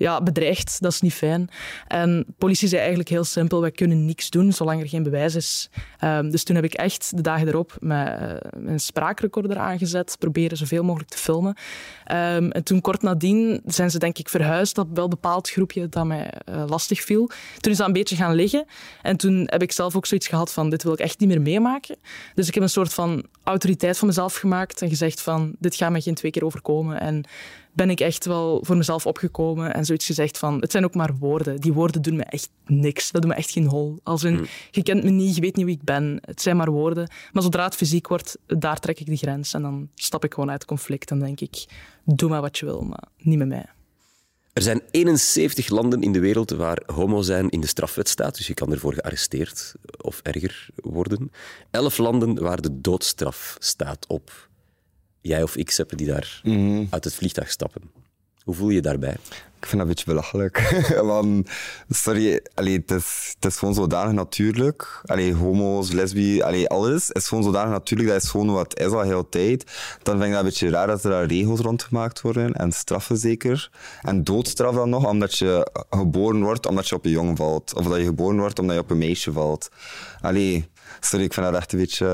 ja, 0.03 0.21
bedreigd. 0.21 0.81
Dat 0.81 0.91
is 0.91 1.01
niet 1.01 1.13
fijn. 1.13 1.49
En 1.87 2.23
de 2.27 2.33
politie 2.37 2.67
zei 2.67 2.79
eigenlijk 2.79 3.09
heel 3.09 3.23
simpel, 3.23 3.61
wij 3.61 3.71
kunnen 3.71 4.05
niks 4.05 4.29
doen 4.29 4.51
zolang 4.51 4.81
er 4.81 4.87
geen 4.87 5.03
bewijs 5.03 5.35
is. 5.35 5.69
Ehm, 5.99 6.29
dus 6.29 6.43
toen 6.43 6.55
heb 6.55 6.65
ik 6.65 6.73
echt 6.73 7.15
de 7.15 7.21
dagen 7.21 7.47
erop 7.47 7.75
met 7.79 8.07
eh, 8.07 8.73
spraakrecorder 8.75 9.57
aangezet, 9.57 10.15
proberen 10.19 10.57
zoveel 10.57 10.83
mogelijk 10.83 11.09
te 11.09 11.17
filmen. 11.17 11.55
Ehm, 12.03 12.49
en 12.49 12.63
toen 12.63 12.81
kort 12.81 13.01
nadien 13.01 13.61
zijn 13.65 13.91
ze 13.91 13.99
denk 13.99 14.17
ik 14.17 14.29
verhuisd 14.29 14.77
op 14.77 14.95
wel 14.95 15.07
bepaald 15.07 15.49
groepje 15.49 15.89
dat 15.89 16.05
mij 16.05 16.31
eh, 16.45 16.63
lastig 16.67 17.01
viel. 17.01 17.29
Toen 17.59 17.71
is 17.71 17.77
dat 17.77 17.87
een 17.87 17.93
beetje 17.93 18.15
gaan 18.15 18.35
liggen. 18.35 18.65
En 19.01 19.17
toen 19.17 19.43
heb 19.45 19.61
ik 19.61 19.71
zelf 19.71 19.95
ook 19.95 20.05
zoiets 20.05 20.27
gehad 20.27 20.53
van, 20.53 20.69
dit 20.69 20.83
wil 20.83 20.93
ik 20.93 20.99
echt 20.99 21.19
niet 21.19 21.29
meer 21.29 21.41
meemaken. 21.41 21.95
Dus 22.35 22.47
ik 22.47 22.53
heb 22.53 22.63
een 22.63 22.69
soort 22.69 22.93
van 22.93 23.25
autoriteit 23.43 23.97
van 23.97 24.07
mezelf 24.07 24.35
gemaakt 24.35 24.81
en 24.81 24.89
gezegd 24.89 25.21
van, 25.21 25.55
dit 25.59 25.75
gaat 25.75 25.91
me 25.91 26.01
geen 26.01 26.15
twee 26.15 26.31
keer 26.31 26.45
overkomen. 26.45 26.99
En 26.99 27.25
ben 27.73 27.89
ik 27.89 27.99
echt 27.99 28.25
wel 28.25 28.59
voor 28.65 28.77
mezelf 28.77 29.05
opgekomen 29.05 29.73
en 29.73 29.85
zoiets 29.85 30.05
gezegd 30.05 30.37
van, 30.37 30.61
het 30.61 30.71
zijn 30.71 30.83
ook 30.83 30.95
maar 30.95 31.15
woorden. 31.19 31.61
Die 31.61 31.73
woorden 31.73 32.01
doen 32.01 32.15
me 32.15 32.23
echt 32.23 32.49
niks. 32.65 33.11
Dat 33.11 33.21
doen 33.21 33.31
me 33.31 33.37
echt 33.37 33.51
geen 33.51 33.67
hol. 33.67 33.99
Als 34.03 34.23
in, 34.23 34.47
je 34.71 34.83
kent 34.83 35.03
me 35.03 35.09
niet, 35.09 35.35
je 35.35 35.41
weet 35.41 35.55
niet 35.55 35.65
wie 35.65 35.75
ik 35.75 35.83
ben. 35.83 36.17
Het 36.21 36.41
zijn 36.41 36.57
maar 36.57 36.71
woorden. 36.71 37.09
Maar 37.31 37.43
zodra 37.43 37.63
het 37.63 37.75
fysiek 37.75 38.07
wordt, 38.07 38.37
daar 38.45 38.79
trek 38.79 38.99
ik 38.99 39.05
de 39.05 39.15
grens. 39.15 39.53
En 39.53 39.61
dan 39.61 39.89
stap 39.95 40.23
ik 40.23 40.33
gewoon 40.33 40.49
uit 40.49 40.59
het 40.59 40.69
conflict. 40.69 41.11
En 41.11 41.19
denk 41.19 41.39
ik, 41.39 41.65
doe 42.05 42.29
maar 42.29 42.41
wat 42.41 42.57
je 42.57 42.65
wil, 42.65 42.81
maar 42.81 43.07
niet 43.17 43.37
met 43.37 43.47
mij. 43.47 43.65
Er 44.53 44.61
zijn 44.61 44.81
71 44.91 45.67
landen 45.67 46.01
in 46.01 46.11
de 46.11 46.19
wereld 46.19 46.51
waar 46.51 46.81
homo 46.85 47.21
zijn 47.21 47.49
in 47.49 47.61
de 47.61 47.67
strafwet 47.67 48.09
staat, 48.09 48.37
dus 48.37 48.47
je 48.47 48.53
kan 48.53 48.71
ervoor 48.71 48.93
gearresteerd 48.93 49.73
of 50.01 50.19
erger 50.21 50.67
worden. 50.75 51.31
Elf 51.71 51.97
landen 51.97 52.39
waar 52.39 52.61
de 52.61 52.81
doodstraf 52.81 53.55
staat 53.59 54.07
op. 54.07 54.49
jij 55.23 55.43
of 55.43 55.55
ik, 55.55 55.71
Seppe, 55.71 55.95
die 55.95 56.07
daar 56.07 56.39
Mhm. 56.43 56.83
uit 56.89 57.03
het 57.03 57.15
vliegtuig 57.15 57.51
stappen. 57.51 57.81
Hoe 58.43 58.55
voel 58.55 58.69
je 58.69 58.75
je 58.75 58.81
daarbij? 58.81 59.15
Ik 59.59 59.69
vind 59.69 59.71
dat 59.71 59.81
een 59.81 59.87
beetje 59.87 60.05
belachelijk. 60.05 60.85
Want, 61.03 61.49
sorry, 61.89 62.41
allee, 62.53 62.77
het, 62.77 62.91
is, 62.91 63.33
het 63.39 63.51
is 63.51 63.57
gewoon 63.57 63.73
zodanig 63.73 64.13
natuurlijk. 64.13 65.01
Allee, 65.05 65.33
homo's, 65.33 65.91
lesbi, 65.91 66.41
allee, 66.41 66.67
alles 66.69 67.09
is 67.11 67.27
gewoon 67.27 67.43
zodanig 67.43 67.71
natuurlijk. 67.71 68.09
Dat 68.09 68.23
is 68.23 68.29
gewoon 68.29 68.51
wat 68.51 68.79
is 68.79 68.87
al 68.91 69.01
heel 69.01 69.29
tijd. 69.29 69.63
Dan 70.03 70.13
vind 70.15 70.25
ik 70.25 70.31
dat 70.31 70.39
een 70.39 70.45
beetje 70.45 70.69
raar 70.69 70.87
dat 70.87 71.03
er 71.03 71.09
daar 71.09 71.25
regels 71.25 71.59
rondgemaakt 71.59 72.21
worden. 72.21 72.53
En 72.53 72.71
straffen 72.71 73.17
zeker. 73.17 73.69
En 74.01 74.23
doodstraf 74.23 74.75
dan 74.75 74.89
nog, 74.89 75.05
omdat 75.09 75.37
je 75.37 75.67
geboren 75.89 76.41
wordt 76.43 76.65
omdat 76.65 76.87
je 76.89 76.95
op 76.95 77.05
een 77.05 77.11
jongen 77.11 77.35
valt. 77.35 77.73
Of 77.75 77.85
dat 77.85 77.97
je 77.97 78.03
geboren 78.03 78.37
wordt 78.39 78.59
omdat 78.59 78.75
je 78.75 78.81
op 78.81 78.91
een 78.91 78.97
meisje 78.97 79.31
valt. 79.31 79.69
Allee, 80.21 80.65
sorry, 80.99 81.25
ik 81.25 81.33
vind 81.33 81.45
dat 81.45 81.55
echt 81.55 81.73
een 81.73 81.79
beetje... 81.79 82.07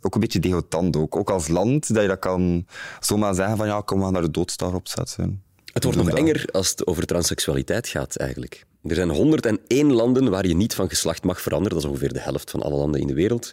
Ook 0.00 0.14
een 0.14 0.20
beetje 0.20 0.40
degoutant 0.40 0.96
ook. 0.96 1.16
Ook 1.16 1.30
als 1.30 1.48
land, 1.48 1.94
dat 1.94 2.02
je 2.02 2.08
dat 2.08 2.18
kan 2.18 2.66
zomaar 3.00 3.34
zeggen 3.34 3.56
van 3.56 3.66
ja, 3.66 3.80
kom, 3.80 3.98
we 3.98 4.04
gaan 4.04 4.12
daar 4.12 4.22
de 4.22 4.30
doodstraf 4.30 4.72
op 4.72 4.88
zetten. 4.88 5.42
Het 5.72 5.84
wordt 5.84 5.98
nog 5.98 6.10
enger 6.10 6.48
als 6.52 6.70
het 6.70 6.86
over 6.86 7.06
transseksualiteit 7.06 7.88
gaat, 7.88 8.16
eigenlijk. 8.16 8.64
Er 8.82 8.94
zijn 8.94 9.10
101 9.10 9.92
landen 9.92 10.30
waar 10.30 10.46
je 10.46 10.54
niet 10.54 10.74
van 10.74 10.88
geslacht 10.88 11.24
mag 11.24 11.40
veranderen. 11.40 11.74
Dat 11.76 11.84
is 11.86 11.90
ongeveer 11.90 12.12
de 12.12 12.20
helft 12.20 12.50
van 12.50 12.62
alle 12.62 12.76
landen 12.76 13.00
in 13.00 13.06
de 13.06 13.14
wereld. 13.14 13.50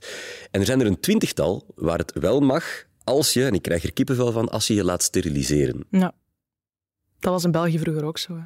En 0.51 0.59
er 0.59 0.65
zijn 0.65 0.79
er 0.79 0.85
een 0.85 0.99
twintigtal 0.99 1.65
waar 1.75 1.97
het 1.97 2.11
wel 2.19 2.39
mag 2.39 2.83
als 3.03 3.33
je, 3.33 3.45
en 3.45 3.53
ik 3.53 3.61
krijg 3.61 3.83
er 3.83 3.93
kippenvel 3.93 4.31
van, 4.31 4.49
als 4.49 4.67
je 4.67 4.73
je 4.73 4.83
laat 4.83 5.03
steriliseren. 5.03 5.85
Ja. 5.89 6.13
Dat 7.19 7.31
was 7.31 7.43
in 7.43 7.51
België 7.51 7.79
vroeger 7.79 8.03
ook 8.03 8.17
zo. 8.17 8.35
hè. 8.35 8.41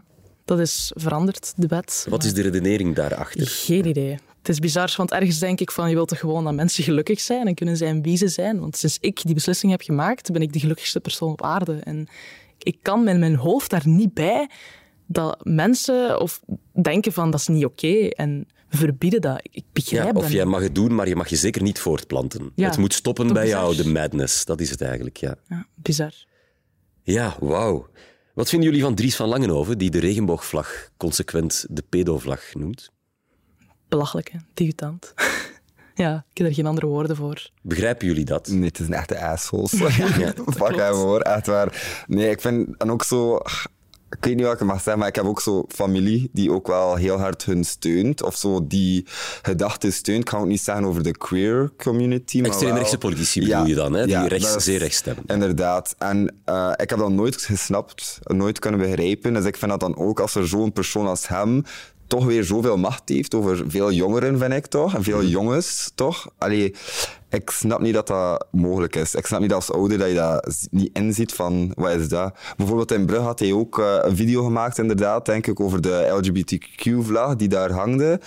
Dat 0.46 0.60
is 0.60 0.92
veranderd, 0.96 1.54
de 1.56 1.68
wet. 1.68 2.06
Wat 2.10 2.24
is 2.24 2.34
de 2.34 2.42
redenering 2.42 2.96
daarachter? 2.96 3.48
Geen 3.48 3.86
idee. 3.88 4.18
Het 4.48 4.56
is 4.56 4.62
bizar, 4.62 4.94
want 4.98 5.12
ergens 5.12 5.40
denk 5.40 5.60
ik 5.60 5.72
van 5.72 5.90
je 5.90 5.96
wilt 5.96 6.08
toch 6.08 6.20
gewoon 6.20 6.44
dat 6.44 6.54
mensen 6.54 6.84
gelukkig 6.84 7.20
zijn 7.20 7.48
en 7.48 7.56
kunnen 7.56 7.78
zijn 7.78 8.02
wie 8.02 8.18
ze 8.18 8.28
zijn. 8.28 8.60
Want 8.60 8.78
sinds 8.78 8.98
ik 9.02 9.20
die 9.24 9.34
beslissing 9.34 9.72
heb 9.72 9.82
gemaakt, 9.82 10.32
ben 10.32 10.42
ik 10.42 10.54
de 10.54 10.60
gelukkigste 10.60 11.00
persoon 11.00 11.32
op 11.32 11.44
aarde. 11.44 11.74
En 11.84 12.08
ik 12.58 12.78
kan 12.82 13.04
met 13.04 13.18
mijn 13.18 13.36
hoofd 13.36 13.70
daar 13.70 13.88
niet 13.88 14.14
bij 14.14 14.50
dat 15.06 15.40
mensen 15.46 16.20
of 16.22 16.42
denken 16.82 17.14
van 17.14 17.32
dat 17.32 17.40
is 17.40 17.48
niet 17.48 17.66
oké 17.66 18.08
en 18.08 18.48
verbieden 18.70 19.22
dat. 19.22 19.40
Ik- 19.52 19.64
begrijp 19.74 20.06
Ja, 20.06 20.12
dat 20.12 20.24
of 20.24 20.32
jij 20.32 20.44
niet. 20.44 20.54
mag 20.54 20.62
het 20.62 20.76
doen, 20.76 20.96
maar 20.96 21.08
je 21.08 21.16
mag 21.16 21.30
je 21.30 21.36
zeker 21.36 21.62
niet 21.62 21.80
voortplanten. 21.80 22.52
Ja, 22.56 22.68
het 22.68 22.78
moet 22.78 22.94
stoppen 22.94 23.34
bij 23.34 23.48
jou, 23.48 23.76
de 23.76 23.88
madness. 23.88 24.46
Dat 24.46 24.62
is 24.62 24.70
het 24.70 24.82
eigenlijk, 24.82 25.18
ja. 25.18 25.36
Ja, 25.50 25.68
bizar. 25.76 26.14
Ja, 27.04 27.36
wauw. 27.40 27.88
Wat 28.34 28.50
vinden 28.50 28.68
jullie 28.68 28.84
van 28.84 28.96
Dries 28.96 29.16
van 29.16 29.28
Langenhoven, 29.28 29.78
die 29.78 29.90
de 29.90 30.00
regenboogvlag 30.00 30.90
consequent 30.98 31.66
de 31.70 31.84
pedovlag 31.90 32.54
noemt? 32.54 32.92
Belachelijk, 33.90 34.32
hè? 34.32 34.40
Ja, 35.96 36.26
ik 36.32 36.38
heb 36.38 36.48
er 36.48 36.54
geen 36.54 36.66
andere 36.66 36.86
woorden 36.88 37.16
voor. 37.16 37.50
Begrijpen 37.62 38.08
jullie 38.08 38.26
dat? 38.26 38.48
Nee, 38.48 38.68
het 38.68 38.80
is 38.80 38.88
een 38.88 38.94
echte 38.94 39.20
asshole. 39.26 39.68
Sorry. 39.68 39.92
Fuck 40.58 40.76
hem 40.76 40.94
hoor, 40.94 41.20
echt 41.22 41.48
waar. 41.48 42.04
Nee, 42.08 42.30
ik 42.30 42.42
vind 42.42 42.78
en 42.78 42.92
ook 42.92 43.04
zo. 43.04 43.40
Ik 44.10 44.18
weet 44.26 44.36
niet 44.36 44.46
wat 44.46 44.62
ik 44.62 44.68
mag 44.68 44.76
zeggen, 44.76 44.98
maar 44.98 45.08
ik 45.08 45.16
heb 45.16 45.26
ook 45.26 45.42
zo 45.42 45.66
familie 45.68 46.30
die 46.34 46.52
ook 46.52 46.68
wel 46.68 46.96
heel 46.96 47.20
hard 47.20 47.46
hun 47.46 47.64
steunt. 47.64 48.24
Of 48.24 48.36
zo 48.36 48.68
die 48.68 49.06
gedachten 49.42 49.94
steunt. 49.94 50.22
Ik 50.22 50.30
ga 50.30 50.38
ook 50.38 50.46
niet 50.46 50.62
zeggen 50.62 50.86
over 50.86 51.04
de 51.04 51.18
queer 51.18 51.72
community. 51.78 52.40
maar 52.42 52.50
Extreemrechtse 52.50 52.98
politici 52.98 53.40
bedoel 53.40 53.66
je 53.66 53.76
dan, 53.76 53.94
hè? 53.94 54.06
Die 54.06 54.28
rechts- 54.28 54.64
zeer 54.64 54.80
rechts 54.80 54.98
stemmen. 54.98 55.24
Inderdaad. 55.28 55.96
En 55.98 56.36
eh, 56.46 56.72
ik 56.76 56.90
heb 56.90 57.00
dat 57.00 57.10
nooit 57.12 57.42
gesnapt, 57.42 58.20
nooit 58.24 58.60
kunnen 58.60 58.80
begrijpen. 58.80 59.34
Dus 59.34 59.46
ik 59.46 59.58
vind 59.58 59.72
dat 59.72 59.80
dan 59.80 59.98
ook 59.98 60.20
als 60.20 60.36
er 60.36 60.48
zo'n 60.48 60.74
persoon 60.74 61.08
als 61.08 61.28
hem 61.28 61.64
toch 62.08 62.26
weer 62.26 62.44
zoveel 62.44 62.78
macht 62.78 63.10
heeft 63.10 63.36
over 63.36 63.64
veel 63.68 63.92
jongeren, 63.92 64.40
vind 64.40 64.54
ik 64.54 64.66
toch? 64.66 64.96
En 64.96 65.04
veel 65.04 65.24
jongens, 65.24 65.92
toch? 65.96 66.30
Allee, 66.38 66.76
ik 67.30 67.50
snap 67.50 67.82
niet 67.82 67.94
dat 67.94 68.08
dat 68.08 68.48
mogelijk 68.52 68.96
is. 68.96 69.16
Ik 69.16 69.26
snap 69.26 69.40
niet 69.40 69.54
als 69.54 69.72
ouder 69.72 69.98
dat 69.98 70.08
je 70.08 70.14
dat 70.14 70.68
niet 70.72 70.90
inziet 70.94 71.34
van, 71.34 71.72
wat 71.76 71.92
is 71.92 72.10
dat? 72.10 72.38
Bijvoorbeeld 72.58 72.92
in 72.92 73.06
Brugge 73.06 73.24
had 73.24 73.40
hij 73.40 73.54
ook 73.54 73.80
eh, 73.80 73.98
een 74.02 74.16
video 74.16 74.44
gemaakt, 74.44 74.78
inderdaad, 74.78 75.26
denk 75.26 75.48
ik, 75.48 75.60
over 75.60 75.82
de 75.82 76.08
LGBTQ-vlag 76.10 77.36
die 77.36 77.48
daar 77.48 77.72
hangde. 77.72 78.20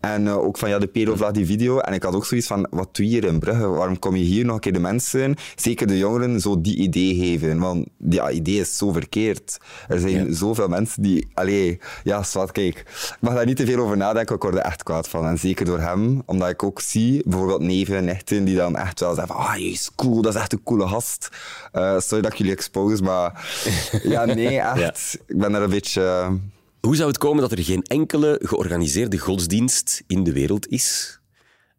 En 0.00 0.26
eh, 0.26 0.38
ook 0.38 0.58
van, 0.58 0.68
ja, 0.68 0.78
de 0.78 0.86
pedo-vlag, 0.86 1.30
die 1.30 1.46
video. 1.46 1.78
En 1.78 1.92
ik 1.92 2.02
had 2.02 2.14
ook 2.14 2.26
zoiets 2.26 2.46
van, 2.46 2.66
wat 2.70 2.96
doe 2.96 3.04
je 3.04 3.10
hier 3.10 3.24
in 3.24 3.38
Brugge? 3.38 3.66
Waarom 3.66 3.98
kom 3.98 4.16
je 4.16 4.24
hier 4.24 4.44
nog 4.44 4.54
een 4.54 4.60
keer 4.60 4.72
de 4.72 4.78
mensen, 4.78 5.34
zeker 5.56 5.86
de 5.86 5.98
jongeren, 5.98 6.40
zo 6.40 6.60
die 6.60 6.76
idee 6.76 7.14
geven? 7.14 7.58
Want 7.58 7.86
ja, 8.08 8.30
idee 8.30 8.60
is 8.60 8.76
zo 8.76 8.92
verkeerd. 8.92 9.58
Er 9.88 10.00
zijn 10.00 10.34
zoveel 10.34 10.68
mensen 10.68 11.02
die, 11.02 11.28
allee, 11.34 11.78
ja, 12.04 12.22
zwart, 12.22 12.52
kijk. 12.52 12.78
Ik 12.78 13.16
mag 13.20 13.34
daar 13.34 13.46
niet 13.46 13.56
te 13.56 13.66
veel 13.66 13.78
over 13.78 13.96
nadenken, 13.96 14.34
ik 14.34 14.42
word 14.42 14.54
er 14.54 14.60
echt 14.60 14.82
kwaad 14.82 15.08
van. 15.08 15.26
En 15.26 15.38
zeker 15.38 15.64
door 15.64 15.80
hem, 15.80 16.22
omdat 16.26 16.48
ik 16.48 16.62
ook 16.62 16.80
zie, 16.80 17.22
bijvoorbeeld 17.24 17.62
neven 17.62 18.08
en 18.44 18.50
die 18.50 18.56
dan 18.58 18.76
echt 18.76 19.00
wel 19.00 19.14
zeggen 19.14 19.34
van, 19.34 19.46
ah, 19.46 19.56
je 19.56 19.64
is 19.70 19.90
cool, 19.94 20.22
dat 20.22 20.34
is 20.34 20.40
echt 20.40 20.52
een 20.52 20.62
coole 20.62 20.88
gast. 20.88 21.28
Eh, 21.72 21.98
sorry 22.00 22.22
dat 22.22 22.32
ik 22.32 22.38
jullie 22.38 22.52
expose, 22.52 23.02
maar 23.02 23.46
ja, 24.14 24.24
nee, 24.24 24.58
echt. 24.60 25.18
Ik 25.26 25.38
ben 25.38 25.52
daar 25.52 25.62
een 25.62 25.70
beetje... 25.70 26.02
eh, 26.02 26.32
Hoe 26.80 26.96
zou 26.96 27.08
het 27.08 27.18
komen 27.18 27.42
dat 27.42 27.52
er 27.52 27.64
geen 27.64 27.82
enkele 27.82 28.40
georganiseerde 28.42 29.18
godsdienst 29.18 30.02
in 30.06 30.24
de 30.24 30.32
wereld 30.32 30.68
is 30.68 31.18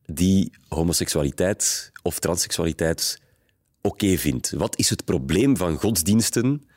die 0.06 0.52
homoseksualiteit 0.68 1.92
of 2.04 2.20
transseksualiteit 2.20 3.20
oké 3.82 4.18
vindt? 4.18 4.52
Wat 4.52 4.78
is 4.78 4.90
het 4.90 5.06
probleem 5.06 5.58
van 5.58 5.78
godsdiensten 5.80 6.68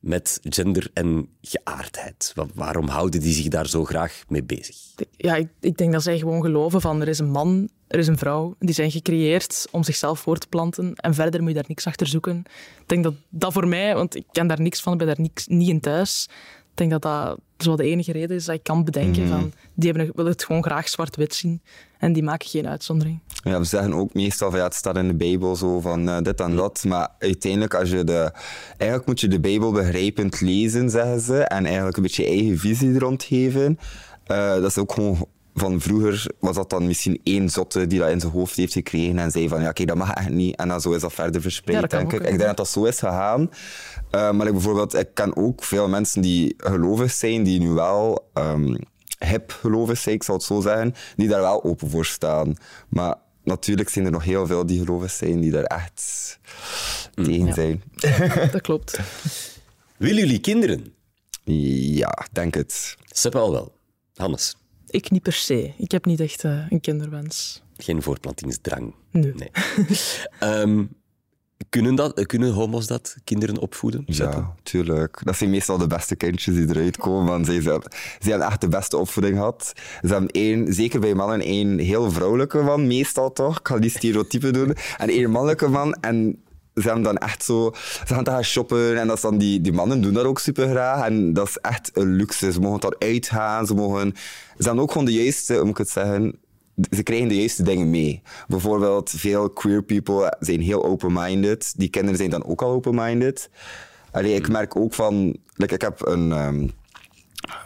met 0.00 0.38
gender 0.42 0.90
en 0.94 1.28
geaardheid? 1.42 2.32
Wa- 2.34 2.46
Waarom 2.54 2.88
houden 2.88 3.20
die 3.20 3.32
zich 3.34 3.48
daar 3.48 3.66
zo 3.68 3.84
graag 3.84 4.22
mee 4.28 4.44
bezig? 4.44 4.76
Ja, 5.16 5.34
ik, 5.34 5.48
ik 5.60 5.76
denk 5.76 5.92
dat 5.92 6.02
zij 6.02 6.18
gewoon 6.18 6.42
geloven 6.42 6.80
van 6.80 7.00
er 7.00 7.08
is 7.08 7.18
een 7.18 7.30
man, 7.30 7.68
er 7.88 7.98
is 7.98 8.06
een 8.06 8.18
vrouw. 8.18 8.54
Die 8.58 8.74
zijn 8.74 8.90
gecreëerd 8.90 9.66
om 9.70 9.82
zichzelf 9.82 10.20
voor 10.20 10.38
te 10.38 10.48
planten. 10.48 10.94
En 10.94 11.14
verder 11.14 11.40
moet 11.40 11.48
je 11.48 11.54
daar 11.54 11.64
niks 11.68 11.86
achter 11.86 12.06
zoeken. 12.06 12.38
Ik 12.80 12.88
denk 12.88 13.04
dat 13.04 13.14
dat 13.30 13.52
voor 13.52 13.68
mij, 13.68 13.94
want 13.94 14.14
ik 14.16 14.24
ken 14.32 14.46
daar 14.46 14.60
niks 14.60 14.82
van, 14.82 14.96
ben 14.98 15.06
daar 15.06 15.20
niks, 15.20 15.46
niet 15.46 15.68
in 15.68 15.80
thuis. 15.80 16.28
Ik 16.78 16.88
denk 16.88 17.02
dat 17.02 17.12
dat 17.12 17.38
zo 17.58 17.76
de 17.76 17.84
enige 17.84 18.12
reden 18.12 18.36
is 18.36 18.44
dat 18.44 18.54
ik 18.54 18.62
kan 18.62 18.84
bedenken. 18.84 19.28
van, 19.28 19.52
die 19.74 19.90
hebben, 19.90 20.12
willen 20.14 20.32
het 20.32 20.44
gewoon 20.44 20.62
graag 20.62 20.88
zwart-wit 20.88 21.34
zien. 21.34 21.62
En 21.98 22.12
die 22.12 22.22
maken 22.22 22.48
geen 22.48 22.68
uitzondering. 22.68 23.20
Ja, 23.44 23.58
we 23.58 23.64
zeggen 23.64 23.92
ook 23.92 24.14
meestal 24.14 24.50
van 24.50 24.58
ja, 24.58 24.64
het 24.64 24.74
staat 24.74 24.96
in 24.96 25.08
de 25.08 25.14
Bijbel 25.14 25.56
zo 25.56 25.80
van 25.80 26.08
eh, 26.08 26.20
dit 26.22 26.40
en 26.40 26.56
dat. 26.56 26.84
Maar 26.84 27.08
uiteindelijk, 27.18 27.74
als 27.74 27.90
je 27.90 28.04
de, 28.04 28.32
eigenlijk 28.68 29.06
moet 29.06 29.20
je 29.20 29.28
de 29.28 29.40
Bijbel 29.40 29.72
begrijpend 29.72 30.40
lezen, 30.40 30.90
zeggen 30.90 31.20
ze. 31.20 31.42
En 31.42 31.64
eigenlijk 31.64 31.96
een 31.96 32.02
beetje 32.02 32.22
je 32.22 32.28
eigen 32.28 32.58
visie 32.58 32.94
er 32.94 33.00
rond 33.00 33.22
geven. 33.22 33.78
Eh, 34.24 34.54
dat 34.54 34.64
is 34.64 34.78
ook 34.78 34.92
gewoon 34.92 35.26
van 35.58 35.80
vroeger 35.80 36.26
was 36.38 36.56
dat 36.56 36.70
dan 36.70 36.86
misschien 36.86 37.20
één 37.22 37.48
zotte 37.48 37.86
die 37.86 37.98
dat 37.98 38.10
in 38.10 38.20
zijn 38.20 38.32
hoofd 38.32 38.56
heeft 38.56 38.72
gekregen 38.72 39.18
en 39.18 39.30
zei 39.30 39.48
van 39.48 39.62
ja, 39.62 39.72
kijk, 39.72 39.88
dat 39.88 39.96
mag 39.96 40.12
echt 40.12 40.28
niet. 40.30 40.56
En 40.56 40.68
dan 40.68 40.80
zo 40.80 40.92
is 40.92 41.00
dat 41.00 41.12
verder 41.12 41.40
verspreid, 41.40 41.76
Ja, 41.76 41.80
dat 41.80 41.90
kan 41.90 41.98
denk 42.08 42.12
ik. 42.12 42.20
Ik 42.20 42.26
denk 42.36 42.40
dat 42.48 42.56
dat 42.56 42.68
zo 42.68 42.84
is 42.84 42.98
gegaan. 42.98 43.50
Eh, 44.10 44.30
maar 44.32 44.46
ik 44.46 44.52
bijvoorbeeld, 44.52 44.94
ik 44.94 45.08
ken 45.14 45.36
ook 45.36 45.64
veel 45.64 45.88
mensen 45.88 46.22
die 46.22 46.54
gelovig 46.56 47.12
zijn, 47.12 47.42
die 47.42 47.60
nu 47.60 47.68
wel 47.70 48.28
ehm, 48.34 48.76
hip 49.18 49.50
gelovig 49.60 49.98
zijn, 49.98 50.14
ik 50.14 50.22
zal 50.22 50.34
het 50.34 50.44
zo 50.44 50.60
zeggen, 50.60 50.94
die 51.16 51.28
daar 51.28 51.40
wel 51.40 51.64
open 51.64 51.90
voor 51.90 52.04
staan. 52.06 52.54
Maar 52.88 53.14
natuurlijk 53.44 53.88
zijn 53.88 54.04
er 54.04 54.10
nog 54.10 54.24
heel 54.24 54.46
veel 54.46 54.66
die 54.66 54.78
gelovig 54.78 55.10
zijn, 55.10 55.40
die 55.40 55.50
daar 55.50 55.64
echt 55.64 56.38
tegen 57.14 57.46
Ja. 57.46 57.54
zijn. 57.54 57.82
Dat 58.52 58.60
klopt. 58.60 58.98
Willen 59.96 60.16
jullie 60.16 60.38
kinderen? 60.40 60.92
Ja, 61.44 62.08
ik 62.08 62.28
denk 62.34 62.54
het. 62.54 62.96
Sepp 63.04 63.34
al 63.36 63.52
wel. 63.52 63.72
Hannes, 64.14 64.56
Ik 64.90 65.10
niet 65.10 65.22
per 65.22 65.32
se. 65.32 65.72
Ik 65.78 65.90
heb 65.90 66.04
niet 66.04 66.20
echt 66.20 66.44
eh, 66.44 66.70
een 66.70 66.80
kinderwens. 66.80 67.62
geen 67.76 68.02
voortplantingsdrang. 68.02 68.94
Nee. 69.10 69.34
Nee. 69.34 69.50
Ehm, 70.40 70.84
kunnen, 71.68 71.94
dat, 71.94 72.26
kunnen 72.26 72.52
homo's 72.52 72.86
dat, 72.86 73.16
kinderen 73.24 73.58
opvoeden? 73.58 74.02
Ja, 74.06 74.54
tuurlijk. 74.62 75.20
Dat 75.24 75.36
zijn 75.36 75.50
meestal 75.50 75.78
de 75.78 75.86
beste 75.86 76.16
kindjes 76.16 76.54
die 76.54 76.68
eruit 76.68 76.96
komen, 76.96 77.26
want 77.26 77.46
zij, 77.46 77.60
zijn, 77.60 77.82
zij 78.18 78.30
hebben 78.30 78.48
echt 78.48 78.60
de 78.60 78.68
beste 78.68 78.96
opvoeding 78.96 79.36
gehad. 79.36 79.72
Ze 80.00 80.08
hebben 80.08 80.30
één, 80.30 80.72
zeker 80.72 81.00
bij 81.00 81.14
mannen, 81.14 81.40
één 81.40 81.78
heel 81.78 82.10
vrouwelijke 82.10 82.62
man, 82.62 82.86
meestal 82.86 83.32
toch. 83.32 83.58
Ik 83.58 83.68
ga 83.68 83.78
die 83.78 83.90
stereotypen 83.90 84.52
doen. 84.52 84.76
En 84.96 85.08
één 85.08 85.30
mannelijke 85.30 85.68
man. 85.68 85.92
En 85.92 86.42
ze 86.80 86.86
hebben 86.86 87.02
dan 87.02 87.16
echt 87.16 87.44
zo... 87.44 87.70
Ze 88.06 88.14
gaan 88.14 88.26
gaan 88.26 88.44
shoppen 88.44 88.98
en 88.98 89.06
dat 89.06 89.16
is 89.16 89.22
dan 89.22 89.38
die, 89.38 89.60
die 89.60 89.72
mannen 89.72 90.00
doen 90.00 90.12
dat 90.12 90.24
ook 90.24 90.38
super 90.38 90.68
graag. 90.68 91.06
En 91.06 91.32
dat 91.32 91.48
is 91.48 91.56
echt 91.56 91.90
een 91.94 92.12
luxe. 92.12 92.52
Ze 92.52 92.60
mogen 92.60 92.80
daar 92.80 92.96
uitgaan, 92.98 93.66
ze 93.66 93.74
mogen... 93.74 94.12
Ze 94.58 94.64
hebben 94.64 94.82
ook 94.82 94.92
gewoon 94.92 95.06
de 95.06 95.22
juiste, 95.22 95.54
hoe 95.54 95.62
moet 95.62 95.70
ik 95.70 95.78
het 95.78 95.90
zeggen 95.90 96.38
ze 96.90 97.02
krijgen 97.02 97.28
de 97.28 97.36
juiste 97.36 97.62
dingen 97.62 97.90
mee. 97.90 98.22
Bijvoorbeeld, 98.48 99.10
veel 99.10 99.50
queer 99.50 99.82
people 99.82 100.36
zijn 100.40 100.60
heel 100.60 100.84
open-minded. 100.84 101.74
Die 101.76 101.88
kinderen 101.88 102.16
zijn 102.16 102.30
dan 102.30 102.44
ook 102.44 102.62
al 102.62 102.70
open-minded. 102.70 103.50
Allee, 104.10 104.34
ik 104.34 104.48
merk 104.48 104.76
ook 104.76 104.94
van... 104.94 105.36
Like, 105.54 105.74
ik 105.74 105.82
heb 105.82 106.06
een, 106.06 106.32
ehm, 106.32 106.68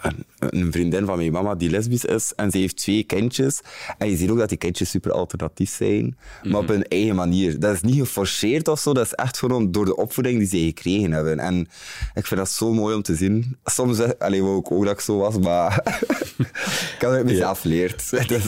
een, 0.03 0.27
een 0.51 0.73
vriendin 0.73 1.07
van 1.07 1.17
mijn 1.17 1.33
mama 1.33 1.55
die 1.55 1.71
lesbisch 1.71 2.05
is 2.05 2.33
en 2.37 2.51
ze 2.51 2.59
heeft 2.59 2.77
twee 2.77 3.03
kindjes. 3.05 3.61
En 3.99 4.11
je 4.11 4.17
ziet 4.17 4.31
ook 4.31 4.39
dat 4.39 4.49
die 4.49 4.59
kindjes 4.59 4.91
super 4.91 5.13
alternatief 5.13 5.71
zijn, 5.71 6.17
maar 6.43 6.61
op 6.61 6.69
hun 6.69 6.85
eigen 6.89 7.15
manier. 7.15 7.61
Dat 7.61 7.75
is 7.75 7.81
niet 7.81 7.99
geforceerd 7.99 8.69
of 8.69 8.81
zo, 8.81 8.93
dat 8.95 9.07
is 9.07 9.13
echt 9.13 9.39
gewoon 9.39 9.73
door 9.73 9.85
de 9.85 9.97
opvoeding 9.97 10.39
die 10.39 10.49
ze 10.49 10.59
gekregen 10.59 11.13
hebben. 11.13 11.39
En 11.39 11.69
ik 12.15 12.27
vind 12.27 12.41
dat 12.41 12.51
zo 12.51 12.73
mooi 12.73 12.95
om 12.95 13.03
te 13.03 13.15
zien. 13.15 13.57
Soms 13.65 14.19
alleen 14.19 14.43
wou 14.43 14.59
ik 14.59 14.71
ook 14.71 14.85
dat 14.85 14.93
ik 14.93 15.01
zo 15.01 15.17
was, 15.19 15.39
maar 15.39 15.77
ik 16.95 16.97
heb 16.99 17.11
het 17.11 17.25
mezelf 17.25 17.61
geleerd. 17.61 18.11
Dus, 18.33 18.43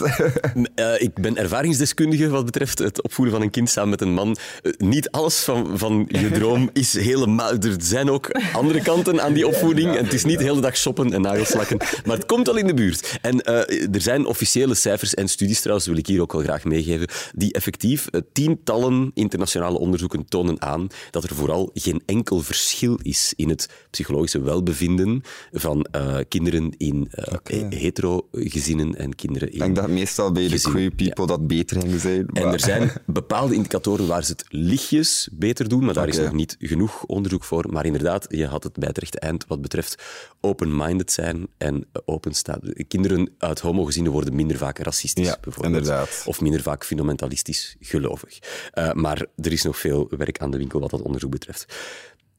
Eh, 0.75 1.03
ik 1.03 1.15
ben 1.15 1.37
ervaringsdeskundige 1.37 2.29
wat 2.29 2.45
betreft 2.45 2.79
het 2.79 3.03
opvoeden 3.03 3.35
van 3.35 3.43
een 3.43 3.51
kind 3.51 3.71
samen 3.71 3.91
met 3.91 4.01
een 4.01 4.13
man. 4.13 4.37
Eh, 4.63 4.73
niet 4.79 5.11
alles 5.11 5.39
van, 5.39 5.79
van 5.79 6.05
je 6.09 6.31
droom 6.39 6.71
is 6.73 6.93
helemaal... 6.93 7.53
Er 7.53 7.75
zijn 7.79 8.11
ook 8.11 8.31
andere 8.53 8.83
kanten 8.83 9.23
aan 9.23 9.33
die 9.33 9.47
opvoeding. 9.47 9.97
En 9.97 10.05
het 10.05 10.13
is 10.13 10.25
niet 10.25 10.39
de 10.39 10.45
hele 10.45 10.61
dag 10.61 10.77
shoppen 10.77 11.13
en 11.13 11.21
nagelslakken. 11.21 11.79
Maar 12.07 12.16
het 12.16 12.26
komt 12.26 12.49
al 12.49 12.57
in 12.57 12.66
de 12.66 12.74
buurt. 12.74 13.18
En 13.20 13.41
eh, 13.41 13.95
er 13.95 14.01
zijn 14.01 14.26
officiële 14.26 14.74
cijfers 14.74 15.14
en 15.14 15.28
studies 15.28 15.61
trouwens, 15.61 15.87
wil 15.87 15.97
ik 15.97 16.07
hier 16.07 16.20
ook 16.20 16.32
wel 16.32 16.43
graag 16.43 16.64
meegeven, 16.64 17.09
die 17.35 17.53
effectief 17.53 18.07
eh, 18.07 18.20
tientallen 18.32 19.11
internationale 19.14 19.78
onderzoeken 19.78 20.24
tonen 20.28 20.62
aan 20.62 20.87
dat 21.11 21.24
er 21.24 21.35
vooral 21.35 21.70
geen 21.74 22.03
enkel 22.07 22.41
verschil 22.41 22.99
is 23.03 23.32
in 23.37 23.49
het 23.49 23.68
psychologische 23.91 24.43
welbevinden 24.43 25.22
van 25.53 25.87
eh, 25.91 26.16
kinderen 26.28 26.74
in 26.76 27.09
eh, 27.11 27.62
hetero 27.70 28.28
gezinnen 28.32 28.97
en 28.97 29.14
kinderen 29.14 29.49
in... 29.49 29.55
ik 29.55 29.61
denk 29.61 29.76
dat 29.76 29.89
meestal 29.89 30.32
bij 30.32 30.49
de 30.49 30.61
queer 30.61 30.91
people 30.91 31.26
dat 31.26 31.47
beter 31.47 31.80
ging 31.80 32.01
zijn. 32.01 32.26
En 32.32 32.53
er 32.53 32.61
zijn 32.61 32.93
bepaalde 33.07 33.55
indicatoren 33.55 34.07
waar 34.07 34.24
ze 34.24 34.32
het 34.32 34.45
lichtjes 34.49 35.28
beter 35.32 35.68
doen, 35.68 35.85
maar 35.85 35.95
daar 35.95 36.09
is 36.09 36.18
nog 36.18 36.32
niet 36.32 36.57
genoeg 36.59 37.05
onderzoek 37.05 37.45
voor. 37.45 37.64
Maar 37.70 37.87
inderdaad, 37.87 38.26
je 38.28 38.47
had 38.47 38.64
het 38.64 38.72
bij 38.72 38.89
het 38.89 38.99
rechte 38.99 39.18
eind 39.18 39.45
wat 39.49 39.61
betreft 39.61 40.03
open-minded 40.41 41.12
zijn 41.12 41.47
en 41.59 41.74
openstaan. 42.05 42.61
Kinderen 42.89 43.31
uit 43.39 43.61
homogezinnen 43.61 44.12
worden 44.12 44.35
minder 44.35 44.57
vaak 44.57 44.79
racistisch, 44.79 45.27
Ja, 45.27 45.39
bijvoorbeeld. 45.41 45.75
inderdaad. 45.77 46.22
Of 46.27 46.41
minder 46.41 46.62
vaak 46.62 46.85
fundamentalistisch 46.85 47.77
gelovig. 47.81 48.39
Eh, 48.70 48.93
maar 48.93 49.27
er 49.37 49.53
is 49.53 49.62
nog 49.62 49.79
veel 49.79 50.07
werk 50.16 50.39
aan 50.39 50.51
de 50.51 50.57
winkel 50.59 50.81
wat 50.81 50.91
dat 50.91 51.03
onderzoek 51.03 51.31
betreft. 51.31 51.75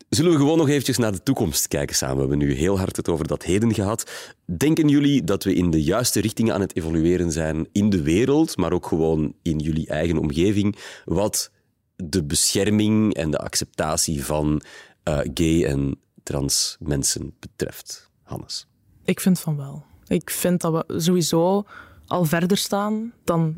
Zullen 0.10 0.32
we 0.32 0.38
gewoon 0.38 0.58
nog 0.58 0.70
eventjes 0.70 0.98
naar 0.98 1.12
de 1.12 1.24
toekomst 1.24 1.68
kijken 1.68 1.96
samen? 1.96 2.16
We 2.16 2.22
hebben 2.22 2.38
nu 2.48 2.54
heel 2.54 2.78
hard 2.78 2.96
het 2.96 3.10
over 3.10 3.28
dat 3.28 3.44
heden 3.44 3.74
gehad. 3.74 4.12
Denken 4.58 4.88
jullie 4.88 5.24
dat 5.24 5.44
we 5.44 5.54
in 5.54 5.70
de 5.72 5.84
juiste 5.84 6.22
richtingen 6.22 6.54
aan 6.54 6.62
het 6.62 6.76
evolueren 6.76 7.32
zijn 7.32 7.68
in 7.72 7.90
de 7.90 8.02
wereld, 8.02 8.58
maar 8.58 8.74
ook 8.74 8.88
gewoon 8.88 9.34
in 9.42 9.60
jullie 9.60 9.88
eigen 9.88 10.18
omgeving, 10.18 10.76
wat 11.06 11.52
de 11.96 12.24
bescherming 12.24 13.14
en 13.14 13.32
de 13.32 13.38
acceptatie 13.38 14.24
van 14.26 14.62
eh, 15.04 15.20
gay 15.34 15.66
en 15.66 16.00
trans 16.24 16.78
mensen 16.80 17.36
betreft? 17.40 18.10
Hannes. 18.24 18.68
Ik 19.06 19.20
vind 19.20 19.40
van 19.40 19.58
wel. 19.58 19.84
Ik 20.08 20.30
vind 20.30 20.62
dat 20.62 20.74
we 20.74 21.00
sowieso 21.00 21.66
al 22.08 22.26
verder 22.26 22.58
staan 22.58 23.14
dan 23.24 23.58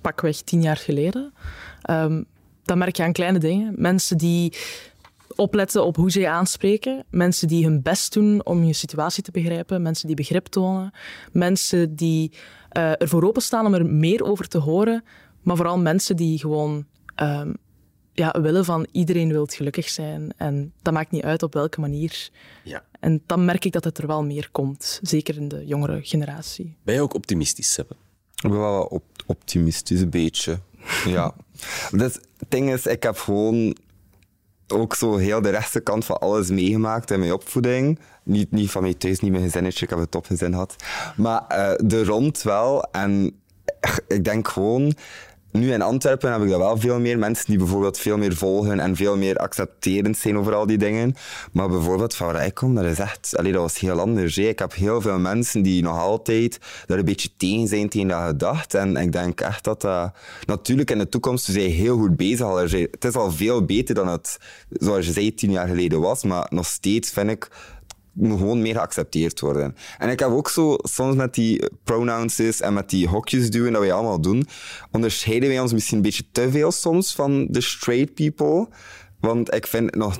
pakweg 0.00 0.40
tien 0.40 0.62
jaar 0.62 0.76
geleden. 0.76 1.32
Ehm, 1.82 2.22
dat 2.62 2.76
merk 2.76 2.96
je 2.96 3.02
aan 3.02 3.12
kleine 3.12 3.38
dingen. 3.38 3.74
Mensen 3.76 4.18
die 4.18 4.52
opletten 5.34 5.84
op 5.84 5.96
hoe 5.96 6.10
ze 6.10 6.20
je 6.20 6.28
aanspreken. 6.28 7.04
Mensen 7.10 7.48
die 7.48 7.64
hun 7.64 7.82
best 7.82 8.12
doen 8.12 8.44
om 8.44 8.64
je 8.64 8.72
situatie 8.72 9.22
te 9.22 9.30
begrijpen. 9.30 9.82
Mensen 9.82 10.06
die 10.06 10.16
begrip 10.16 10.46
tonen. 10.46 10.90
Mensen 11.32 11.96
die 11.96 12.32
eh 12.68 12.92
ervoor 13.02 13.24
openstaan 13.24 13.66
om 13.66 13.74
er 13.74 13.86
meer 13.86 14.24
over 14.24 14.48
te 14.48 14.58
horen. 14.58 15.04
Maar 15.42 15.56
vooral 15.56 15.78
mensen 15.78 16.16
die 16.16 16.38
gewoon 16.38 16.86
ehm, 17.14 17.52
ja, 18.18 18.40
willen 18.40 18.64
van 18.64 18.86
iedereen 18.92 19.28
wil 19.28 19.46
gelukkig 19.46 19.88
zijn. 19.88 20.32
En 20.36 20.72
dat 20.82 20.92
maakt 20.94 21.10
niet 21.10 21.22
uit 21.22 21.42
op 21.42 21.54
welke 21.54 21.80
manier. 21.80 22.30
Ja. 22.64 22.84
En 23.00 23.22
dan 23.26 23.44
merk 23.44 23.64
ik 23.64 23.72
dat 23.72 23.84
het 23.84 23.98
er 23.98 24.06
wel 24.06 24.24
meer 24.24 24.48
komt. 24.52 24.98
Zeker 25.02 25.36
in 25.36 25.48
de 25.48 25.66
jongere 25.66 26.00
generatie. 26.02 26.76
Ben 26.82 26.94
je 26.94 27.00
ook 27.00 27.14
optimistisch, 27.14 27.72
Seppe? 27.72 27.94
Ik 28.42 28.50
ben 28.50 28.58
wel 28.58 28.82
op- 28.82 29.22
optimistisch, 29.26 30.00
een 30.00 30.10
beetje. 30.10 30.58
Ja. 31.06 31.34
dus 31.90 32.14
het 32.14 32.50
ding 32.50 32.72
is, 32.72 32.86
ik 32.86 33.02
heb 33.02 33.16
gewoon 33.18 33.76
ook 34.68 34.94
zo 34.94 35.16
heel 35.16 35.42
de 35.42 35.50
rechtse 35.50 35.80
kant 35.80 36.04
van 36.04 36.18
alles 36.18 36.48
meegemaakt 36.48 37.10
in 37.10 37.18
mijn 37.18 37.32
opvoeding. 37.32 37.98
Niet, 38.22 38.50
niet 38.50 38.70
van 38.70 38.82
mij 38.82 38.94
thuis, 38.94 39.20
niet 39.20 39.30
mijn 39.30 39.42
gezinnetje, 39.42 39.84
ik 39.84 39.90
heb 39.90 39.98
een 39.98 40.08
topgezin 40.08 40.52
gehad. 40.52 40.76
Maar 41.16 41.46
eh 41.46 41.92
er 41.92 42.04
rond 42.04 42.42
wel. 42.42 42.82
En 42.82 43.40
ik 44.08 44.24
denk 44.24 44.48
gewoon... 44.48 44.94
Nu 45.50 45.72
in 45.72 45.82
Antwerpen 45.82 46.32
heb 46.32 46.42
ik 46.42 46.48
dat 46.48 46.58
wel 46.58 46.76
veel 46.76 47.00
meer. 47.00 47.18
Mensen 47.18 47.44
die 47.46 47.58
bijvoorbeeld 47.58 47.98
veel 47.98 48.16
meer 48.16 48.36
volgen 48.36 48.80
en 48.80 48.96
veel 48.96 49.16
meer 49.16 49.36
accepterend 49.36 50.16
zijn 50.16 50.38
over 50.38 50.54
al 50.54 50.66
die 50.66 50.78
dingen. 50.78 51.14
Maar 51.52 51.68
bijvoorbeeld 51.68 52.14
van 52.14 52.32
waar 52.32 52.46
ik 52.46 52.54
kom, 52.54 52.74
dat 52.74 52.84
is 52.84 52.98
echt... 52.98 53.36
Allee, 53.36 53.52
dat 53.52 53.62
was 53.62 53.78
heel 53.78 54.00
anders. 54.00 54.38
Ik 54.38 54.58
heb 54.58 54.74
heel 54.74 55.00
veel 55.00 55.18
mensen 55.18 55.62
die 55.62 55.82
nog 55.82 55.98
altijd 55.98 56.58
daar 56.86 56.98
een 56.98 57.04
beetje 57.04 57.28
tegen 57.36 57.68
zijn 57.68 57.88
tegen 57.88 58.08
dat 58.08 58.26
gedacht. 58.26 58.74
En 58.74 58.96
ik 58.96 59.12
denk 59.12 59.40
echt 59.40 59.64
dat 59.64 59.80
dat... 59.80 60.12
Natuurlijk 60.46 60.90
in 60.90 60.98
de 60.98 61.08
toekomst, 61.08 61.46
we 61.46 61.60
heel 61.60 61.96
goed 61.98 62.16
bezig. 62.16 62.70
Het 62.70 63.04
is 63.04 63.14
al 63.14 63.32
veel 63.32 63.64
beter 63.64 63.94
dan 63.94 64.08
het, 64.08 64.38
zoals 64.70 65.06
je 65.06 65.12
zei, 65.12 65.34
tien 65.34 65.50
jaar 65.50 65.68
geleden 65.68 66.00
was. 66.00 66.22
Maar 66.22 66.46
nog 66.50 66.66
steeds 66.66 67.10
vind 67.10 67.30
ik 67.30 67.48
moet 68.18 68.38
gewoon 68.38 68.62
meer 68.62 68.74
geaccepteerd 68.74 69.40
worden. 69.40 69.76
En 69.98 70.08
ik 70.08 70.18
heb 70.18 70.28
ook 70.28 70.48
zo, 70.48 70.76
soms 70.78 71.16
met 71.16 71.34
die 71.34 71.62
pronouns 71.84 72.60
en 72.60 72.74
met 72.74 72.90
die 72.90 73.08
hokjes 73.08 73.50
duwen 73.50 73.72
dat 73.72 73.80
wij 73.80 73.92
allemaal 73.92 74.20
doen, 74.20 74.46
onderscheiden 74.90 75.48
wij 75.48 75.60
ons 75.60 75.72
misschien 75.72 75.96
een 75.96 76.02
beetje 76.02 76.24
te 76.32 76.50
veel 76.50 76.72
soms 76.72 77.14
van 77.14 77.46
de 77.50 77.60
straight 77.60 78.14
people. 78.14 78.68
Want 79.20 79.54
ik 79.54 79.66
vind 79.66 79.94
nog, 79.94 80.18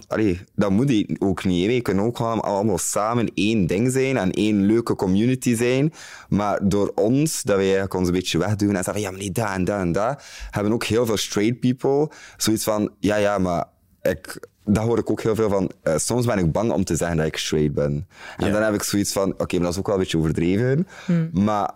dat 0.54 0.70
moet 0.70 1.04
ook 1.18 1.44
niet. 1.44 1.66
We 1.66 1.80
kunnen 1.80 2.04
ook 2.04 2.18
allemaal 2.18 2.78
samen 2.78 3.30
één 3.34 3.66
ding 3.66 3.92
zijn 3.92 4.16
en 4.16 4.30
één 4.30 4.66
leuke 4.66 4.94
community 4.94 5.54
zijn. 5.54 5.92
Maar 6.28 6.68
door 6.68 6.92
ons, 6.94 7.42
dat 7.42 7.56
wij 7.56 7.88
ons 7.88 8.08
een 8.08 8.14
beetje 8.14 8.38
wegdoen 8.38 8.76
en 8.76 8.84
zeggen, 8.84 9.02
ja, 9.02 9.10
maar 9.10 9.18
nee, 9.18 9.30
dat 9.30 9.50
en 9.50 9.64
dat 9.64 9.78
en 9.78 9.92
dat, 9.92 10.22
hebben 10.50 10.72
ook 10.72 10.84
heel 10.84 11.06
veel 11.06 11.16
straight 11.16 11.60
people 11.60 12.10
zoiets 12.36 12.64
van, 12.64 12.90
ja, 13.00 13.16
ja, 13.16 13.38
maar 13.38 13.64
ik, 14.02 14.48
dat 14.68 14.84
hoor 14.84 14.98
ik 14.98 15.10
ook 15.10 15.22
heel 15.22 15.34
veel 15.34 15.48
van. 15.50 15.70
eh, 15.82 15.96
soms 15.96 16.26
ben 16.26 16.38
ik 16.38 16.52
bang 16.52 16.72
om 16.72 16.84
te 16.84 16.96
zeggen 16.96 17.16
dat 17.16 17.26
ik 17.26 17.36
straight 17.36 17.74
ben. 17.74 18.06
En 18.36 18.52
dan 18.52 18.62
heb 18.62 18.74
ik 18.74 18.82
zoiets 18.82 19.12
van: 19.12 19.32
oké, 19.38 19.54
maar 19.54 19.64
dat 19.64 19.72
is 19.72 19.78
ook 19.78 19.86
wel 19.86 19.94
een 19.94 20.00
beetje 20.00 20.18
overdreven. 20.18 20.86
Maar 21.32 21.70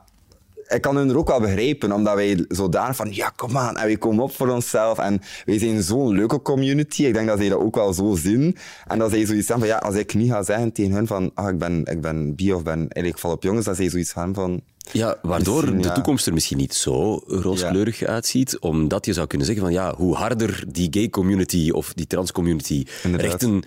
ik 0.74 0.80
kan 0.80 0.96
hun 0.96 1.08
er 1.08 1.18
ook 1.18 1.28
wel 1.28 1.40
begrijpen, 1.40 1.92
omdat 1.92 2.14
wij 2.14 2.44
zodanig 2.48 2.96
van: 2.96 3.14
ja, 3.14 3.32
kom 3.36 3.56
aan, 3.56 3.76
en 3.76 3.86
wij 3.86 3.96
komen 3.96 4.24
op 4.24 4.32
voor 4.32 4.48
onszelf. 4.48 4.98
En 4.98 5.20
wij 5.44 5.58
zijn 5.58 5.82
zo'n 5.82 6.12
leuke 6.12 6.42
community. 6.42 7.04
Ik 7.04 7.14
denk 7.14 7.26
dat 7.26 7.38
zij 7.38 7.48
dat 7.48 7.58
ook 7.58 7.74
wel 7.74 7.92
zo 7.92 8.14
zien. 8.14 8.56
En 8.86 8.98
dat 8.98 9.10
zij 9.10 9.26
zoiets 9.26 9.48
hebben 9.48 9.68
van: 9.68 9.76
ja, 9.76 9.82
als 9.82 9.94
ik 9.94 10.14
niet 10.14 10.30
ga 10.30 10.42
zeggen 10.42 10.72
tegen 10.72 10.92
hun 10.92 11.06
van: 11.06 11.30
ah, 11.34 11.48
ik 11.48 11.58
ben, 11.58 11.84
ik 11.84 12.00
ben 12.00 12.34
bi 12.34 12.52
of 12.52 12.62
ben, 12.62 12.78
eigenlijk 12.78 13.14
ik 13.14 13.18
val 13.18 13.32
op 13.32 13.42
jongens, 13.42 13.64
dat 13.64 13.76
zij 13.76 13.88
zoiets 13.88 14.14
hebben 14.14 14.34
van. 14.34 14.60
Ja, 14.92 15.18
waardoor 15.22 15.78
de 15.80 15.92
toekomst 15.92 16.26
er 16.26 16.32
misschien 16.32 16.58
niet 16.58 16.74
zo 16.74 17.22
rooskleurig 17.26 18.02
uitziet. 18.02 18.58
Omdat 18.58 19.06
je 19.06 19.12
zou 19.12 19.26
kunnen 19.26 19.46
zeggen 19.46 19.64
van 19.64 19.74
ja, 19.74 19.94
hoe 19.96 20.14
harder 20.14 20.64
die 20.68 20.88
gay 20.90 21.10
community 21.10 21.70
of 21.70 21.92
die 21.94 22.06
trans 22.06 22.32
community 22.32 22.86
Inderdaad. 23.02 23.30
rechten 23.30 23.62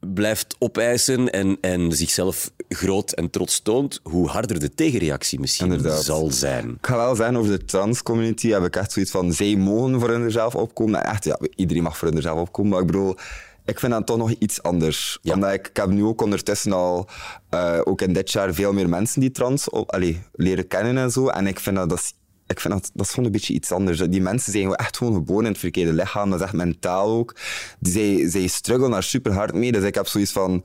blijft 0.00 0.56
opeisen 0.58 1.30
en, 1.30 1.58
en 1.60 1.92
zichzelf 1.92 2.50
groot 2.68 3.12
en 3.12 3.30
trots 3.30 3.60
toont, 3.60 4.00
hoe 4.02 4.28
harder 4.28 4.60
de 4.60 4.74
tegenreactie 4.74 5.40
misschien 5.40 5.72
Inderdaad. 5.72 6.04
zal 6.04 6.30
zijn. 6.30 6.68
Ik 6.70 6.86
ga 6.86 6.96
wel 6.96 7.16
zeggen, 7.16 7.36
over 7.36 7.58
de 7.58 7.64
trans-community 7.64 8.48
heb 8.48 8.64
ik 8.64 8.76
echt 8.76 8.92
zoiets 8.92 9.10
van, 9.10 9.32
zij 9.32 9.56
mogen 9.56 10.00
voor 10.00 10.10
hunzelf 10.10 10.54
opkomen. 10.54 11.04
En 11.04 11.10
echt, 11.10 11.24
ja, 11.24 11.38
iedereen 11.54 11.82
mag 11.82 11.98
voor 11.98 12.08
hunzelf 12.08 12.40
opkomen, 12.40 12.70
maar 12.70 12.80
ik 12.80 12.86
bedoel, 12.86 13.16
ik 13.64 13.78
vind 13.78 13.92
dat 13.92 14.06
toch 14.06 14.16
nog 14.16 14.30
iets 14.30 14.62
anders. 14.62 15.18
Ja. 15.22 15.34
Omdat 15.34 15.52
ik, 15.52 15.68
ik 15.68 15.76
heb 15.76 15.88
nu 15.88 16.04
ook 16.04 16.22
ondertussen 16.22 16.72
al, 16.72 17.08
eh, 17.48 17.80
ook 17.84 18.00
in 18.00 18.12
dit 18.12 18.32
jaar, 18.32 18.54
veel 18.54 18.72
meer 18.72 18.88
mensen 18.88 19.20
die 19.20 19.30
trans 19.30 19.70
op, 19.70 19.98
leren 20.32 20.66
kennen 20.66 20.98
en 20.98 21.10
zo. 21.10 21.28
En 21.28 21.46
ik 21.46 21.60
vind 21.60 21.76
dat, 21.76 21.88
dat 21.88 21.98
is, 21.98 22.14
ik 22.48 22.60
vind 22.60 22.74
dat, 22.74 22.90
dat 22.94 23.04
is 23.06 23.10
gewoon 23.10 23.24
een 23.26 23.32
beetje 23.32 23.54
iets 23.54 23.72
anders. 23.72 23.98
Die 23.98 24.20
mensen 24.20 24.52
zijn 24.52 24.74
echt 24.74 24.96
gewoon 24.96 25.14
geboren 25.14 25.44
in 25.44 25.50
het 25.50 25.60
verkeerde 25.60 25.92
lichaam. 25.92 26.30
Dat 26.30 26.38
is 26.38 26.44
echt 26.44 26.54
mentaal 26.54 27.08
ook. 27.10 27.34
Die, 27.80 27.92
zij, 27.92 28.28
zij 28.30 28.46
struggelen 28.46 28.90
daar 28.90 29.02
super 29.02 29.32
hard 29.32 29.54
mee. 29.54 29.72
Dus 29.72 29.82
ik 29.84 29.94
heb 29.94 30.06
zoiets 30.06 30.32
van... 30.32 30.64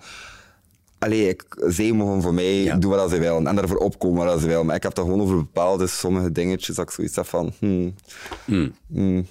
Allee, 1.00 1.28
ik, 1.30 1.44
zij 1.68 1.92
mogen 1.92 2.22
voor 2.22 2.34
mij 2.34 2.54
Ja. 2.64 2.76
doen 2.76 2.92
wat 2.92 3.10
ze 3.10 3.18
willen 3.20 3.48
en 3.48 3.56
daarvoor 3.56 3.78
opkomen 3.78 4.26
wat 4.26 4.40
ze 4.40 4.48
willen. 4.48 4.66
Maar 4.66 4.76
ik 4.76 4.84
heb 4.84 4.94
dat 4.94 5.06
gewoon 5.06 5.22
over 5.22 5.36
bepaalde 5.36 5.88
sommige 5.88 6.32
dingetjes 6.32 6.76
dat 6.76 6.86
ik 6.88 6.92
zoiets 6.96 7.16
heb 7.16 7.26
van... 7.26 7.54
Hmm, 7.60 7.94
hmm, 8.88 9.28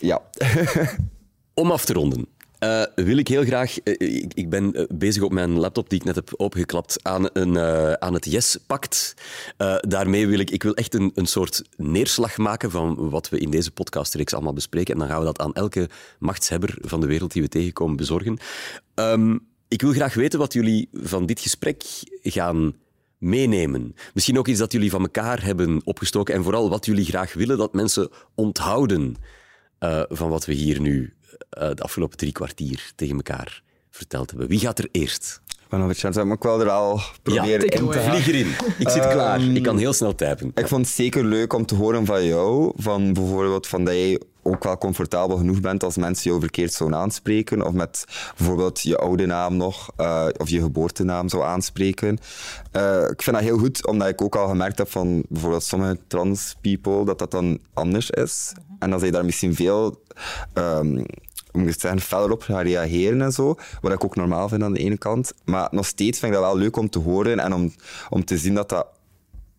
ja. 0.00 0.22
Om 1.54 1.70
af 1.70 1.84
te 1.84 1.92
ronden. 1.92 2.26
Eh, 2.58 2.82
wil 2.94 3.16
ik 3.16 3.28
heel 3.28 3.44
graag. 3.44 3.78
eh, 3.78 3.94
ik, 4.22 4.34
ik 4.34 4.50
ben 4.50 4.74
eh, 4.74 4.84
bezig 4.94 5.22
op 5.22 5.32
mijn 5.32 5.50
laptop 5.50 5.90
die 5.90 5.98
ik 5.98 6.04
net 6.04 6.14
heb 6.14 6.34
opengeklapt 6.36 6.98
aan, 7.02 7.28
een, 7.32 7.58
aan 8.00 8.14
het 8.14 8.24
Yes-pact. 8.24 9.14
Daarmee 9.80 10.26
wil 10.26 10.38
ik, 10.38 10.50
ik 10.50 10.62
wil 10.62 10.74
echt 10.74 10.94
een, 10.94 11.10
een 11.14 11.26
soort 11.26 11.62
neerslag 11.76 12.36
maken 12.36 12.70
van 12.70 13.10
wat 13.10 13.28
we 13.28 13.38
in 13.38 13.50
deze 13.50 13.70
podcastreeks 13.70 14.34
allemaal 14.34 14.52
bespreken. 14.52 14.94
En 14.94 15.00
dan 15.00 15.08
gaan 15.08 15.18
we 15.18 15.24
dat 15.24 15.38
aan 15.38 15.54
elke 15.54 15.88
machtshebber 16.18 16.78
van 16.80 17.00
de 17.00 17.06
wereld 17.06 17.32
die 17.32 17.42
we 17.42 17.48
tegenkomen 17.48 17.96
bezorgen. 17.96 18.38
Ehm, 18.94 19.38
ik 19.68 19.82
wil 19.82 19.92
graag 19.92 20.14
weten 20.14 20.38
wat 20.38 20.52
jullie 20.52 20.88
van 20.92 21.26
dit 21.26 21.40
gesprek 21.40 21.82
gaan 22.22 22.74
meenemen. 23.18 23.94
Misschien 24.14 24.38
ook 24.38 24.48
iets 24.48 24.58
dat 24.58 24.72
jullie 24.72 24.90
van 24.90 25.02
elkaar 25.02 25.44
hebben 25.44 25.80
opgestoken 25.84 26.34
en 26.34 26.42
vooral 26.42 26.70
wat 26.70 26.86
jullie 26.86 27.04
graag 27.04 27.32
willen 27.32 27.58
dat 27.58 27.72
mensen 27.72 28.10
onthouden 28.34 29.16
van 30.08 30.28
wat 30.28 30.44
we 30.44 30.52
hier 30.52 30.80
nu 30.80 31.15
eh, 31.50 31.70
de 31.74 31.82
afgelopen 31.82 32.16
drie 32.16 32.32
kwartier 32.32 32.92
tegen 32.94 33.16
elkaar 33.16 33.62
verteld 33.90 34.30
hebben. 34.30 34.48
Wie 34.48 34.58
gaat 34.58 34.78
er 34.78 34.88
eerst? 34.92 35.40
het 35.68 35.98
zeggen, 35.98 36.26
maar 36.26 36.36
ik 36.36 36.42
wil 36.42 36.60
er 36.60 36.70
al 36.70 37.00
proberen 37.22 37.66
it 37.66 37.74
in 37.74 37.90
te 37.90 37.98
away. 37.98 38.02
gaan. 38.02 38.22
Vlieg 38.22 38.26
erin. 38.26 38.54
Ik 38.78 38.88
zit 38.88 39.08
klaar. 39.08 39.40
Ik 39.40 39.62
kan 39.62 39.78
heel 39.78 39.92
snel 39.92 40.14
typen. 40.14 40.50
Ik 40.54 40.68
vond 40.68 40.86
het 40.86 40.94
zeker 40.94 41.24
leuk 41.24 41.52
om 41.52 41.66
te 41.66 41.74
horen 41.74 42.06
van 42.06 42.24
jou, 42.24 42.72
van 42.76 43.12
bijvoorbeeld 43.12 43.66
van 43.66 43.84
dat 43.84 43.94
jij 43.94 44.20
ook 44.42 44.64
wel 44.64 44.78
comfortabel 44.78 45.36
genoeg 45.36 45.60
bent 45.60 45.84
als 45.84 45.96
mensen 45.96 46.30
jou 46.30 46.40
verkeerd 46.40 46.72
zouden 46.72 46.98
aanspreken, 46.98 47.66
of 47.66 47.72
met 47.72 48.04
bijvoorbeeld 48.36 48.80
je 48.80 48.96
oude 48.96 49.26
naam 49.26 49.56
nog, 49.56 49.90
eh, 49.96 50.26
of 50.36 50.48
je 50.48 50.60
geboortenaam 50.60 51.28
zou 51.28 51.42
aanspreken. 51.42 52.18
Eh, 52.72 53.02
ik 53.10 53.22
vind 53.22 53.36
dat 53.36 53.44
heel 53.44 53.58
goed, 53.58 53.86
omdat 53.86 54.08
ik 54.08 54.22
ook 54.22 54.36
al 54.36 54.48
gemerkt 54.48 54.78
heb 54.78 54.90
van 54.90 55.24
bijvoorbeeld 55.28 55.62
sommige 55.62 55.98
trans 56.06 56.56
people, 56.60 57.04
dat 57.04 57.18
dat 57.18 57.30
dan 57.30 57.58
anders 57.74 58.10
is. 58.10 58.52
En 58.78 58.90
dan 58.90 59.00
zij 59.00 59.10
daar 59.10 59.24
misschien 59.24 59.54
veel... 59.54 60.02
ehm, 60.52 61.04
hoe 61.56 61.64
moet 61.64 61.74
ik 61.74 61.82
het 61.82 61.90
zeggen, 61.90 62.00
feller 62.00 62.30
op 62.30 62.42
gaan 62.42 62.62
reageren 62.62 63.22
en 63.22 63.32
zo. 63.32 63.54
Wat 63.80 63.92
ik 63.92 64.04
ook 64.04 64.16
normaal 64.16 64.48
vind 64.48 64.62
aan 64.62 64.72
de 64.72 64.78
ene 64.78 64.98
kant. 64.98 65.32
Maar 65.44 65.68
nog 65.70 65.86
steeds 65.86 66.18
vind 66.18 66.32
ik 66.32 66.38
dat 66.38 66.48
wel 66.48 66.58
leuk 66.58 66.76
om 66.76 66.90
te 66.90 66.98
horen 66.98 67.38
en 67.38 67.54
om, 67.54 67.72
om 68.08 68.24
te 68.24 68.38
zien 68.38 68.54
dat 68.54 68.68
dat 68.68 68.86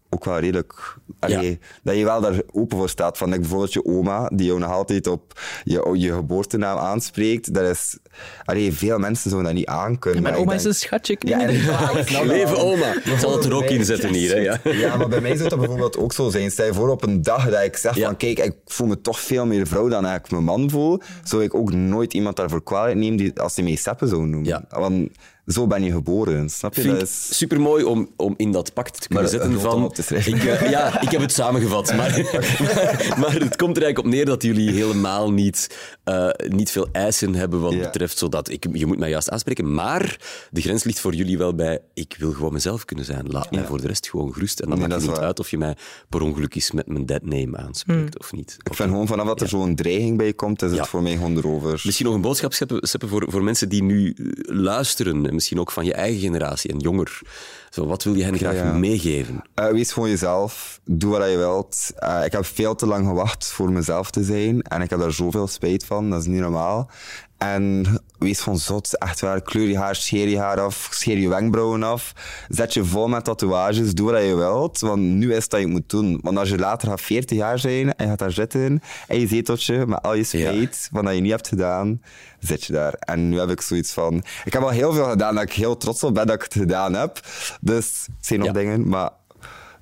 ook 0.09 0.25
wel 0.25 0.39
redelijk... 0.39 0.95
Allee, 1.19 1.59
Dat 1.83 1.95
je 1.95 2.03
wel 2.03 2.21
daar 2.21 2.41
open 2.51 2.77
voor 2.77 2.89
staat. 2.89 3.17
Van 3.17 3.27
like, 3.27 3.39
bijvoorbeeld 3.39 3.73
je 3.73 3.85
oma, 3.85 4.29
die 4.33 4.45
jou 4.47 4.59
nog 4.59 4.71
altijd 4.71 5.07
op 5.07 5.39
je, 5.63 5.89
je 5.93 6.13
geboortenaam 6.13 6.77
aanspreekt. 6.77 7.53
Dat 7.53 7.63
is... 7.63 7.97
Allee, 8.45 8.73
veel 8.73 8.97
mensen 8.99 9.29
zouden 9.29 9.49
dat 9.51 9.59
niet 9.59 9.69
aankunnen. 9.69 10.21
Mijn 10.21 10.33
maar 10.33 10.43
ik 10.43 10.47
oma 10.49 10.57
is 10.57 10.63
een 10.63 10.73
schatje. 10.75 11.13
Ik 11.13 11.27
Ja, 11.27 11.39
en- 11.41 11.55
ja, 11.55 11.93
dat 11.93 12.23
Leven 12.25 12.57
oma. 12.57 12.93
Ik 12.95 13.17
zal 13.19 13.35
het 13.35 13.45
er 13.45 13.53
ook 13.53 13.63
in 13.63 13.85
zetten 13.85 14.13
hier. 14.13 14.31
Hè, 14.35 14.39
ja. 14.39 14.59
Ja, 14.63 14.95
maar 14.95 15.07
bij 15.07 15.21
mij 15.21 15.35
zou 15.35 15.49
dat 15.49 15.59
bijvoorbeeld 15.59 15.97
ook 15.97 16.13
zo 16.13 16.29
zijn. 16.29 16.51
Stel 16.51 16.65
je 16.65 16.73
voor 16.73 16.89
op 16.89 17.03
een 17.03 17.21
dag 17.21 17.49
dat 17.49 17.63
ik 17.63 17.77
zeg 17.77 17.95
Ja. 17.95 18.05
van 18.05 18.17
kijk, 18.17 18.39
ik 18.39 18.55
voel 18.65 18.87
me 18.87 19.01
toch 19.01 19.19
veel 19.19 19.45
meer 19.45 19.67
vrouw 19.67 19.87
dan 19.87 20.05
ik 20.13 20.31
mijn 20.31 20.43
man 20.43 20.69
voel, 20.69 21.01
zou 21.23 21.43
ik 21.43 21.53
ook 21.55 21.71
nooit 21.73 22.13
iemand 22.13 22.35
daarvoor 22.35 22.63
kwalijk 22.63 22.95
nemen 22.97 23.17
die, 23.17 23.39
als 23.41 23.55
hij 23.55 23.63
mij 23.63 23.75
seppen 23.75 24.07
zou 24.07 24.25
noemen. 24.25 24.49
Ja. 24.49 24.63
Want 24.69 25.09
zo 25.47 25.67
ben 25.67 25.83
je 25.83 25.91
geboren, 25.91 26.49
snap 26.49 26.75
je? 26.75 26.81
Vind 26.81 26.93
Dat 26.93 27.03
is... 27.03 27.37
super 27.37 27.61
mooi 27.61 27.83
om, 27.83 28.09
om 28.15 28.33
in 28.37 28.51
dat 28.51 28.73
pact 28.73 29.01
te 29.01 29.07
kunnen 29.07 29.23
Maar, 29.23 29.33
zetten 29.33 29.51
eh, 29.57 29.63
van. 29.63 29.83
op 29.83 29.93
te 29.95 30.01
schrijven. 30.01 30.33
Ik, 30.35 30.43
eh, 30.43 30.69
ja, 30.69 31.01
ik 31.01 31.09
heb 31.09 31.21
het 31.21 31.31
samengevat. 31.41 31.95
Maar, 31.95 32.27
maar, 32.33 33.15
maar 33.19 33.33
het 33.33 33.55
komt 33.55 33.77
er 33.77 33.83
eigenlijk 33.83 33.97
op 33.97 34.05
neer 34.05 34.25
dat 34.25 34.43
jullie 34.43 34.71
helemaal 34.71 35.31
niet, 35.31 35.77
eh, 36.03 36.29
niet 36.47 36.71
veel 36.71 36.87
eisen 36.91 37.35
hebben 37.35 37.61
wat 37.61 37.73
Ja. 37.73 37.79
betreft. 37.79 38.17
Zodat 38.17 38.49
ik, 38.49 38.65
je 38.73 38.85
moet 38.85 38.97
mij 38.97 39.09
juist 39.09 39.29
aanspreken. 39.29 39.73
Maar 39.73 40.17
de 40.51 40.61
grens 40.61 40.83
ligt 40.83 40.99
voor 40.99 41.13
jullie 41.13 41.37
wel 41.37 41.55
bij. 41.55 41.79
Ik 41.93 42.15
wil 42.19 42.31
gewoon 42.31 42.53
mezelf 42.53 42.85
kunnen 42.85 43.05
zijn. 43.05 43.27
Laat 43.27 43.51
mij 43.51 43.65
voor 43.65 43.81
de 43.81 43.87
rest 43.87 44.09
gewoon 44.09 44.33
gerust. 44.33 44.59
En 44.59 44.69
dan 44.69 44.77
Nee, 44.79 44.87
maakt 44.87 44.93
het 44.93 45.01
is 45.01 45.07
niet 45.07 45.17
waar. 45.17 45.27
uit 45.27 45.39
of 45.39 45.49
je 45.49 45.57
mij 45.57 45.75
per 46.09 46.21
ongeluk 46.21 46.55
eens 46.55 46.71
met 46.71 46.87
mijn 46.87 47.05
dead 47.05 47.23
name 47.23 47.57
aanspreekt 47.57 48.19
of 48.19 48.31
niet. 48.31 48.55
Ik 48.63 48.73
vind 48.73 48.89
gewoon 48.89 49.07
vanaf 49.07 49.27
dat 49.27 49.41
er 49.41 49.47
zo'n 49.47 49.75
dreiging 49.75 50.17
bij 50.17 50.33
komt, 50.33 50.61
is 50.61 50.71
het 50.71 50.87
voor 50.87 51.01
mij 51.01 51.13
gewoon 51.13 51.37
erover. 51.37 51.81
Misschien 51.83 52.05
nog 52.05 52.15
een 52.15 52.21
boodschap 52.21 52.53
scheppen, 52.53 52.77
scheppen 52.87 53.09
voor, 53.09 53.25
voor 53.29 53.43
mensen 53.43 53.69
die 53.69 53.83
nu 53.83 54.15
luisteren. 54.41 55.35
En 55.37 55.43
misschien 55.43 55.59
ook 55.59 55.71
van 55.71 55.85
je 55.85 55.93
eigen 55.93 56.19
generatie 56.19 56.71
en 56.71 56.77
jonger. 56.77 57.21
Zo, 57.69 57.85
wat 57.85 58.03
wil 58.03 58.15
je 58.15 58.23
hen 58.23 58.37
graag 58.37 58.55
ja. 58.55 58.73
meegeven? 58.73 59.41
Eh, 59.53 59.67
wees 59.67 59.91
gewoon 59.91 60.09
jezelf. 60.09 60.79
Doe 60.85 61.17
wat 61.17 61.29
je 61.29 61.37
wilt. 61.37 61.91
Eh, 61.95 62.25
ik 62.25 62.31
heb 62.31 62.45
veel 62.45 62.75
te 62.75 62.85
lang 62.85 63.07
gewacht 63.07 63.47
voor 63.47 63.71
mezelf 63.71 64.11
te 64.11 64.23
zijn. 64.23 64.61
En 64.61 64.81
ik 64.81 64.89
heb 64.89 64.99
daar 64.99 65.11
zoveel 65.11 65.47
spijt 65.47 65.85
van. 65.85 66.09
Dat 66.09 66.21
is 66.21 66.27
niet 66.27 66.39
normaal. 66.39 66.89
En 67.37 67.85
wees 68.19 68.39
gewoon 68.39 68.59
zot. 68.59 68.97
Echt 68.97 69.19
waar. 69.19 69.41
Kleur 69.41 69.67
je 69.67 69.77
haar, 69.77 69.95
scheer 69.95 70.27
je 70.27 70.39
haar 70.39 70.59
af. 70.59 70.87
Scheer 70.91 71.17
je 71.17 71.29
wenkbrauwen 71.29 71.83
af. 71.83 72.13
Zet 72.47 72.73
je 72.73 72.85
vol 72.85 73.07
met 73.07 73.23
tatoeages. 73.23 73.93
Doe 73.93 74.11
wat 74.11 74.23
je 74.23 74.35
wilt. 74.35 74.79
Want 74.79 75.01
nu 75.01 75.33
is 75.33 75.47
dat 75.47 75.59
je 75.59 75.65
het 75.65 75.75
moet 75.75 75.89
doen. 75.89 76.19
Want 76.21 76.37
als 76.37 76.49
je 76.49 76.57
later 76.57 76.87
gaat 76.87 77.01
40 77.01 77.37
jaar 77.37 77.59
zijn 77.59 77.95
en 77.95 78.03
je 78.03 78.09
gaat 78.09 78.19
daar 78.19 78.31
zitten 78.31 78.81
en 79.07 79.19
je 79.19 79.27
zeteltje 79.27 79.85
met 79.87 80.01
al 80.01 80.13
je 80.13 80.23
spijt 80.23 80.89
van 80.93 81.05
dat 81.05 81.13
je 81.15 81.21
niet 81.21 81.31
hebt 81.31 81.47
gedaan, 81.47 82.01
zit 82.39 82.63
je 82.63 82.73
daar. 82.73 82.93
En 82.93 83.29
nu 83.29 83.39
heb 83.39 83.49
ik 83.49 83.61
zoiets 83.61 83.91
van... 83.91 84.23
Ik 84.45 84.53
heb 84.53 84.61
al 84.61 84.69
heel 84.69 84.93
veel 84.93 85.09
gedaan 85.09 85.35
dat 85.35 85.43
ik 85.43 85.53
heel 85.53 85.77
trots 85.77 86.03
op 86.03 86.13
ben 86.13 86.25
dat 86.27 86.35
ik 86.35 86.41
het 86.43 86.53
gedaan 86.53 86.93
heb. 86.93 87.19
Dus 87.61 87.85
het 88.17 88.25
zijn 88.25 88.39
nog 88.39 88.47
Ja. 88.47 88.53
dingen, 88.53 88.87
maar... 88.87 89.09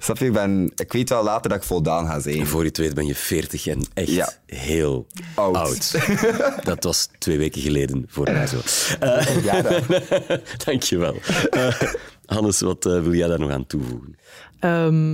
Snap 0.06 0.18
je, 0.18 0.26
ik, 0.26 0.34
ben, 0.34 0.72
ik 0.76 0.92
weet 0.94 1.10
wel 1.10 1.24
later 1.24 1.50
dat 1.50 1.58
ik 1.58 1.64
voldaan 1.64 2.06
ga 2.08 2.20
zijn. 2.20 2.40
En 2.40 2.48
voor 2.48 2.62
je 2.62 2.68
het 2.68 2.78
weet 2.78 2.94
ben 2.94 3.06
je 3.06 3.16
40 3.16 3.68
en 3.68 3.86
echt 3.94 4.10
Ja. 4.10 4.30
heel 4.46 5.08
Oud. 5.36 5.56
oud. 5.56 5.96
Dat 6.64 6.84
was 6.84 7.10
twee 7.20 7.38
weken 7.38 7.62
geleden 7.62 8.06
voor 8.08 8.32
mij 8.32 8.48
zo. 8.48 8.58
Eh, 9.00 9.44
Ja, 9.44 9.62
dat- 9.62 9.84
dankjewel. 10.66 11.16
Eh 11.50 11.82
Hannes, 12.26 12.60
wat 12.62 12.86
eh, 12.86 13.02
wil 13.02 13.14
jij 13.14 13.28
daar 13.28 13.40
nog 13.40 13.52
aan 13.52 13.68
toevoegen? 13.68 14.16
Ehm, 14.60 15.12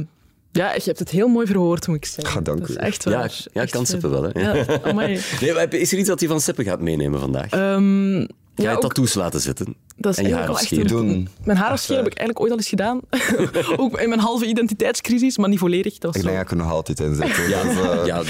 ja, 0.51 0.73
je 0.73 0.81
hebt 0.83 0.99
het 0.99 1.09
heel 1.09 1.27
mooi 1.27 1.47
verwoord, 1.47 1.87
moet 1.87 1.95
ik 1.97 2.05
zeggen. 2.05 2.39
Ah, 2.39 2.45
dank 2.45 2.59
Dat 2.59 2.69
is 2.69 2.75
u. 2.75 2.79
echt 2.79 3.03
Ja, 3.03 3.09
waar. 3.11 3.45
ja, 3.53 3.61
Echt 3.61 3.71
kan 3.71 3.81
waar. 3.81 3.89
Seppe 3.89 4.07
wel, 4.07 4.23
hè? 4.23 4.39
Ja. 4.39 4.93
Nee, 4.93 5.67
is 5.69 5.91
er 5.91 5.97
iets 5.97 6.07
dat 6.07 6.19
je 6.21 6.27
van 6.27 6.41
Seppe 6.41 6.63
gaat 6.63 6.79
meenemen 6.81 7.19
vandaag? 7.19 7.49
Ehm, 7.51 8.25
Ga 8.55 8.63
ja, 8.63 8.71
je 8.71 8.77
tattoos 8.77 9.13
laten 9.13 9.39
zetten? 9.41 9.75
Dat 9.97 10.11
is 10.11 10.17
en 10.17 10.27
je 10.27 10.33
eigenlijk 10.33 10.37
haar 10.37 10.47
wel 10.47 10.85
echt 10.85 10.91
scheren? 10.97 11.09
een- 11.09 11.23
Doen. 11.23 11.29
Mijn 11.45 11.57
haar 11.57 11.69
afscheren 11.71 12.03
heb 12.03 12.11
ik 12.11 12.17
eigenlijk 12.17 12.39
ooit 12.39 12.51
al 12.51 12.57
eens 12.57 12.69
gedaan. 12.69 12.99
ook 13.83 13.99
in 13.99 14.09
mijn 14.09 14.21
halve 14.21 14.45
identiteitscrisis, 14.45 15.37
maar 15.37 15.49
niet 15.49 15.59
volledig. 15.59 15.93
Dat 15.97 16.03
was 16.03 16.15
Ik 16.15 16.21
zo. 16.21 16.27
denk 16.27 16.37
dat 16.37 16.45
ik 16.51 16.51
er 16.59 16.63
nog 16.65 16.71
altijd 16.75 16.99
in 16.99 17.15
zit. 17.15 17.35
Ja, 17.47 17.61
eh, 17.61 18.05
ja, 18.05 18.23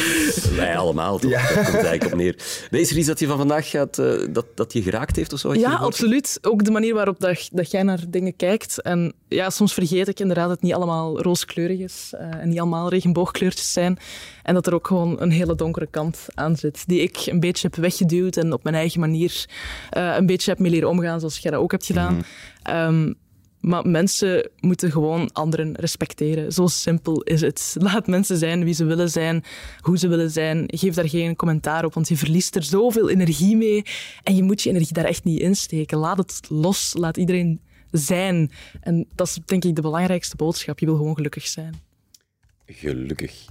wij 0.56 0.78
allemaal, 0.78 1.18
toch? 1.20 1.32
Dat 1.32 1.54
komt 1.54 1.68
eigenlijk 1.68 2.06
op 2.06 2.14
neer. 2.14 2.36
Nee, 2.72 2.82
is 2.82 2.92
er 2.92 2.98
iets 2.98 3.08
dat 3.08 3.20
je 3.20 3.28
van 3.28 3.38
vandaag 3.38 3.70
gaat, 3.70 3.98
eh, 3.98 4.12
dat, 4.30 4.46
dat 4.56 4.74
je 4.74 4.82
geraakt 4.82 5.16
heeft 5.16 5.34
of 5.34 5.40
zo? 5.40 5.54
Ja, 5.54 5.74
absoluut. 5.76 6.38
Ook 6.42 6.64
de 6.64 6.72
manier 6.72 6.94
waarop 6.94 7.20
dat, 7.20 7.50
dat 7.52 7.72
jij 7.72 7.84
naar 7.84 8.00
dingen 8.10 8.36
kijkt. 8.36 8.82
En 8.82 9.14
ja, 9.28 9.50
soms 9.50 9.74
vergeet 9.74 10.08
ik 10.08 10.20
inderdaad 10.20 10.46
dat 10.48 10.56
het 10.56 10.64
niet 10.66 10.74
allemaal 10.74 11.22
rooskleurig 11.22 11.80
is 11.80 12.14
eh, 12.18 12.36
en 12.42 12.50
niet 12.50 12.60
allemaal 12.60 12.90
regenboogkleurtjes 12.90 13.72
zijn. 13.72 13.98
En 14.44 14.54
dat 14.54 14.68
er 14.68 14.74
ook 14.74 14.88
gewoon 14.88 15.22
een 15.22 15.32
hele 15.32 15.56
donkere 15.56 15.88
kant 15.92 16.20
aan 16.34 16.56
zit, 16.56 16.84
die 16.88 17.02
ik 17.02 17.18
een 17.26 17.40
beetje 17.40 17.68
heb 17.72 17.76
weggeduwd 17.82 18.38
en 18.38 18.54
op 18.54 18.64
mijn 18.64 18.76
eigen 18.76 19.00
manier 19.00 19.46
eh, 19.90 20.11
een 20.18 20.26
beetje 20.26 20.52
heb 20.52 20.60
mee 20.60 20.72
leren 20.72 20.90
omgaan, 20.90 21.20
zoals 21.20 21.38
jij 21.38 21.52
dat 21.52 21.62
ook 21.62 21.72
hebt 21.72 21.86
gedaan. 21.86 22.24
Ehm, 22.64 23.14
maar 23.60 23.88
mensen 23.88 24.50
moeten 24.60 24.92
gewoon 24.92 25.30
anderen 25.34 25.76
respecteren. 25.76 26.52
Zo 26.52 26.68
simpel 26.68 27.22
is 27.22 27.42
het. 27.42 27.76
Laat 27.80 28.08
mensen 28.08 28.38
zijn 28.38 28.64
wie 28.64 28.74
ze 28.74 28.86
willen 28.86 29.10
zijn, 29.10 29.44
hoe 29.80 29.98
ze 29.98 30.08
willen 30.08 30.32
zijn. 30.32 30.64
Geef 30.68 30.94
daar 30.94 31.10
geen 31.10 31.36
commentaar 31.36 31.86
op, 31.86 31.94
want 31.94 32.08
je 32.08 32.18
verliest 32.18 32.56
er 32.56 32.64
zoveel 32.64 33.10
energie 33.10 33.56
mee. 33.56 33.84
En 34.24 34.36
je 34.36 34.44
moet 34.44 34.62
je 34.62 34.70
energie 34.70 34.94
daar 34.94 35.06
echt 35.06 35.24
niet 35.24 35.40
insteken. 35.40 35.98
Laat 35.98 36.18
het 36.18 36.50
los. 36.50 36.94
Laat 36.98 37.18
iedereen 37.18 37.62
zijn. 37.92 38.52
En 38.82 39.08
dat 39.16 39.28
is 39.28 39.40
denk 39.46 39.64
ik 39.64 39.76
de 39.76 39.82
belangrijkste 39.82 40.36
boodschap. 40.36 40.80
Je 40.80 40.86
wil 40.86 40.96
gewoon 40.96 41.16
gelukkig 41.16 41.48
zijn. 41.48 41.74
Gelukkig 42.66 43.46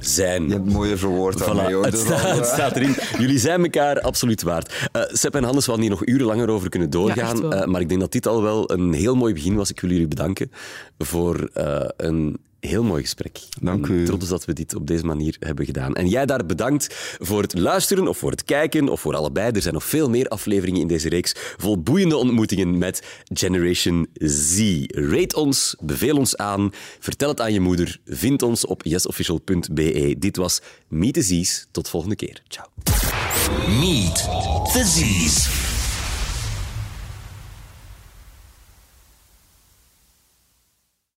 zijn. 0.00 0.46
Je 0.46 0.52
hebt 0.52 0.72
mooie 0.72 0.96
verwoord 0.96 1.42
aan 1.42 1.52
Voilà, 1.56 1.60
mij, 1.62 1.72
hoor. 1.72 1.82
het, 1.84 1.92
Dus 1.92 2.00
staat, 2.04 2.22
dat, 2.22 2.36
het 2.36 2.46
staat 2.46 2.76
erin. 2.76 2.94
Jullie 3.18 3.38
zijn 3.38 3.62
elkaar 3.62 4.00
absoluut 4.00 4.42
waard. 4.42 4.88
Eh 4.92 5.02
Sepp 5.12 5.34
en 5.34 5.44
Hannes, 5.44 5.64
we 5.66 5.70
hadden 5.72 5.88
hier 5.90 5.98
nog 5.98 6.06
uren 6.08 6.26
langer 6.26 6.48
over 6.48 6.68
kunnen 6.68 6.90
doorgaan. 6.90 7.52
eh, 7.52 7.64
maar 7.66 7.80
ik 7.80 7.88
denk 7.88 8.00
dat 8.00 8.12
dit 8.12 8.26
al 8.26 8.42
wel 8.42 8.70
een 8.72 8.92
heel 8.92 9.14
mooi 9.14 9.32
begin 9.34 9.54
was. 9.56 9.70
Ik 9.70 9.80
wil 9.80 9.90
jullie 9.90 10.08
bedanken 10.08 10.50
voor 10.98 11.50
eh, 11.52 11.80
een 11.96 12.38
heel 12.66 12.82
mooi 12.82 13.02
gesprek. 13.02 13.38
Dank 13.60 13.86
u. 13.86 14.04
Trots 14.04 14.28
dat 14.28 14.44
we 14.44 14.52
dit 14.52 14.74
op 14.74 14.86
deze 14.86 15.04
manier 15.04 15.36
hebben 15.38 15.64
gedaan. 15.64 15.94
En 15.94 16.08
jij 16.08 16.26
daar 16.26 16.46
bedankt 16.46 16.94
voor 17.20 17.42
het 17.42 17.58
luisteren 17.58 18.08
of 18.08 18.18
voor 18.18 18.30
het 18.30 18.44
kijken 18.44 18.88
of 18.88 19.00
voor 19.00 19.16
allebei. 19.16 19.50
Er 19.50 19.62
zijn 19.62 19.74
nog 19.74 19.84
veel 19.84 20.10
meer 20.10 20.28
afleveringen 20.28 20.80
in 20.80 20.86
deze 20.86 21.08
reeks 21.08 21.32
vol 21.56 21.82
boeiende 21.82 22.16
ontmoetingen 22.16 22.78
met 22.78 23.02
Generation 23.32 24.06
Z. 24.20 24.84
Rate 24.86 25.36
ons, 25.36 25.76
beveel 25.80 26.16
ons 26.16 26.36
aan, 26.36 26.70
vertel 26.98 27.28
het 27.28 27.40
aan 27.40 27.52
je 27.52 27.60
moeder, 27.60 28.00
vind 28.04 28.42
ons 28.42 28.66
op 28.66 28.82
yesofficial.be. 28.84 30.16
Dit 30.18 30.36
was 30.36 30.60
Meet 30.88 31.14
the 31.14 31.22
Z's. 31.22 31.66
Tot 31.70 31.88
volgende 31.88 32.16
keer. 32.16 32.42
Ciao. 32.48 32.66
Meet 33.80 34.14
the 34.72 34.82
Z's. 34.84 35.63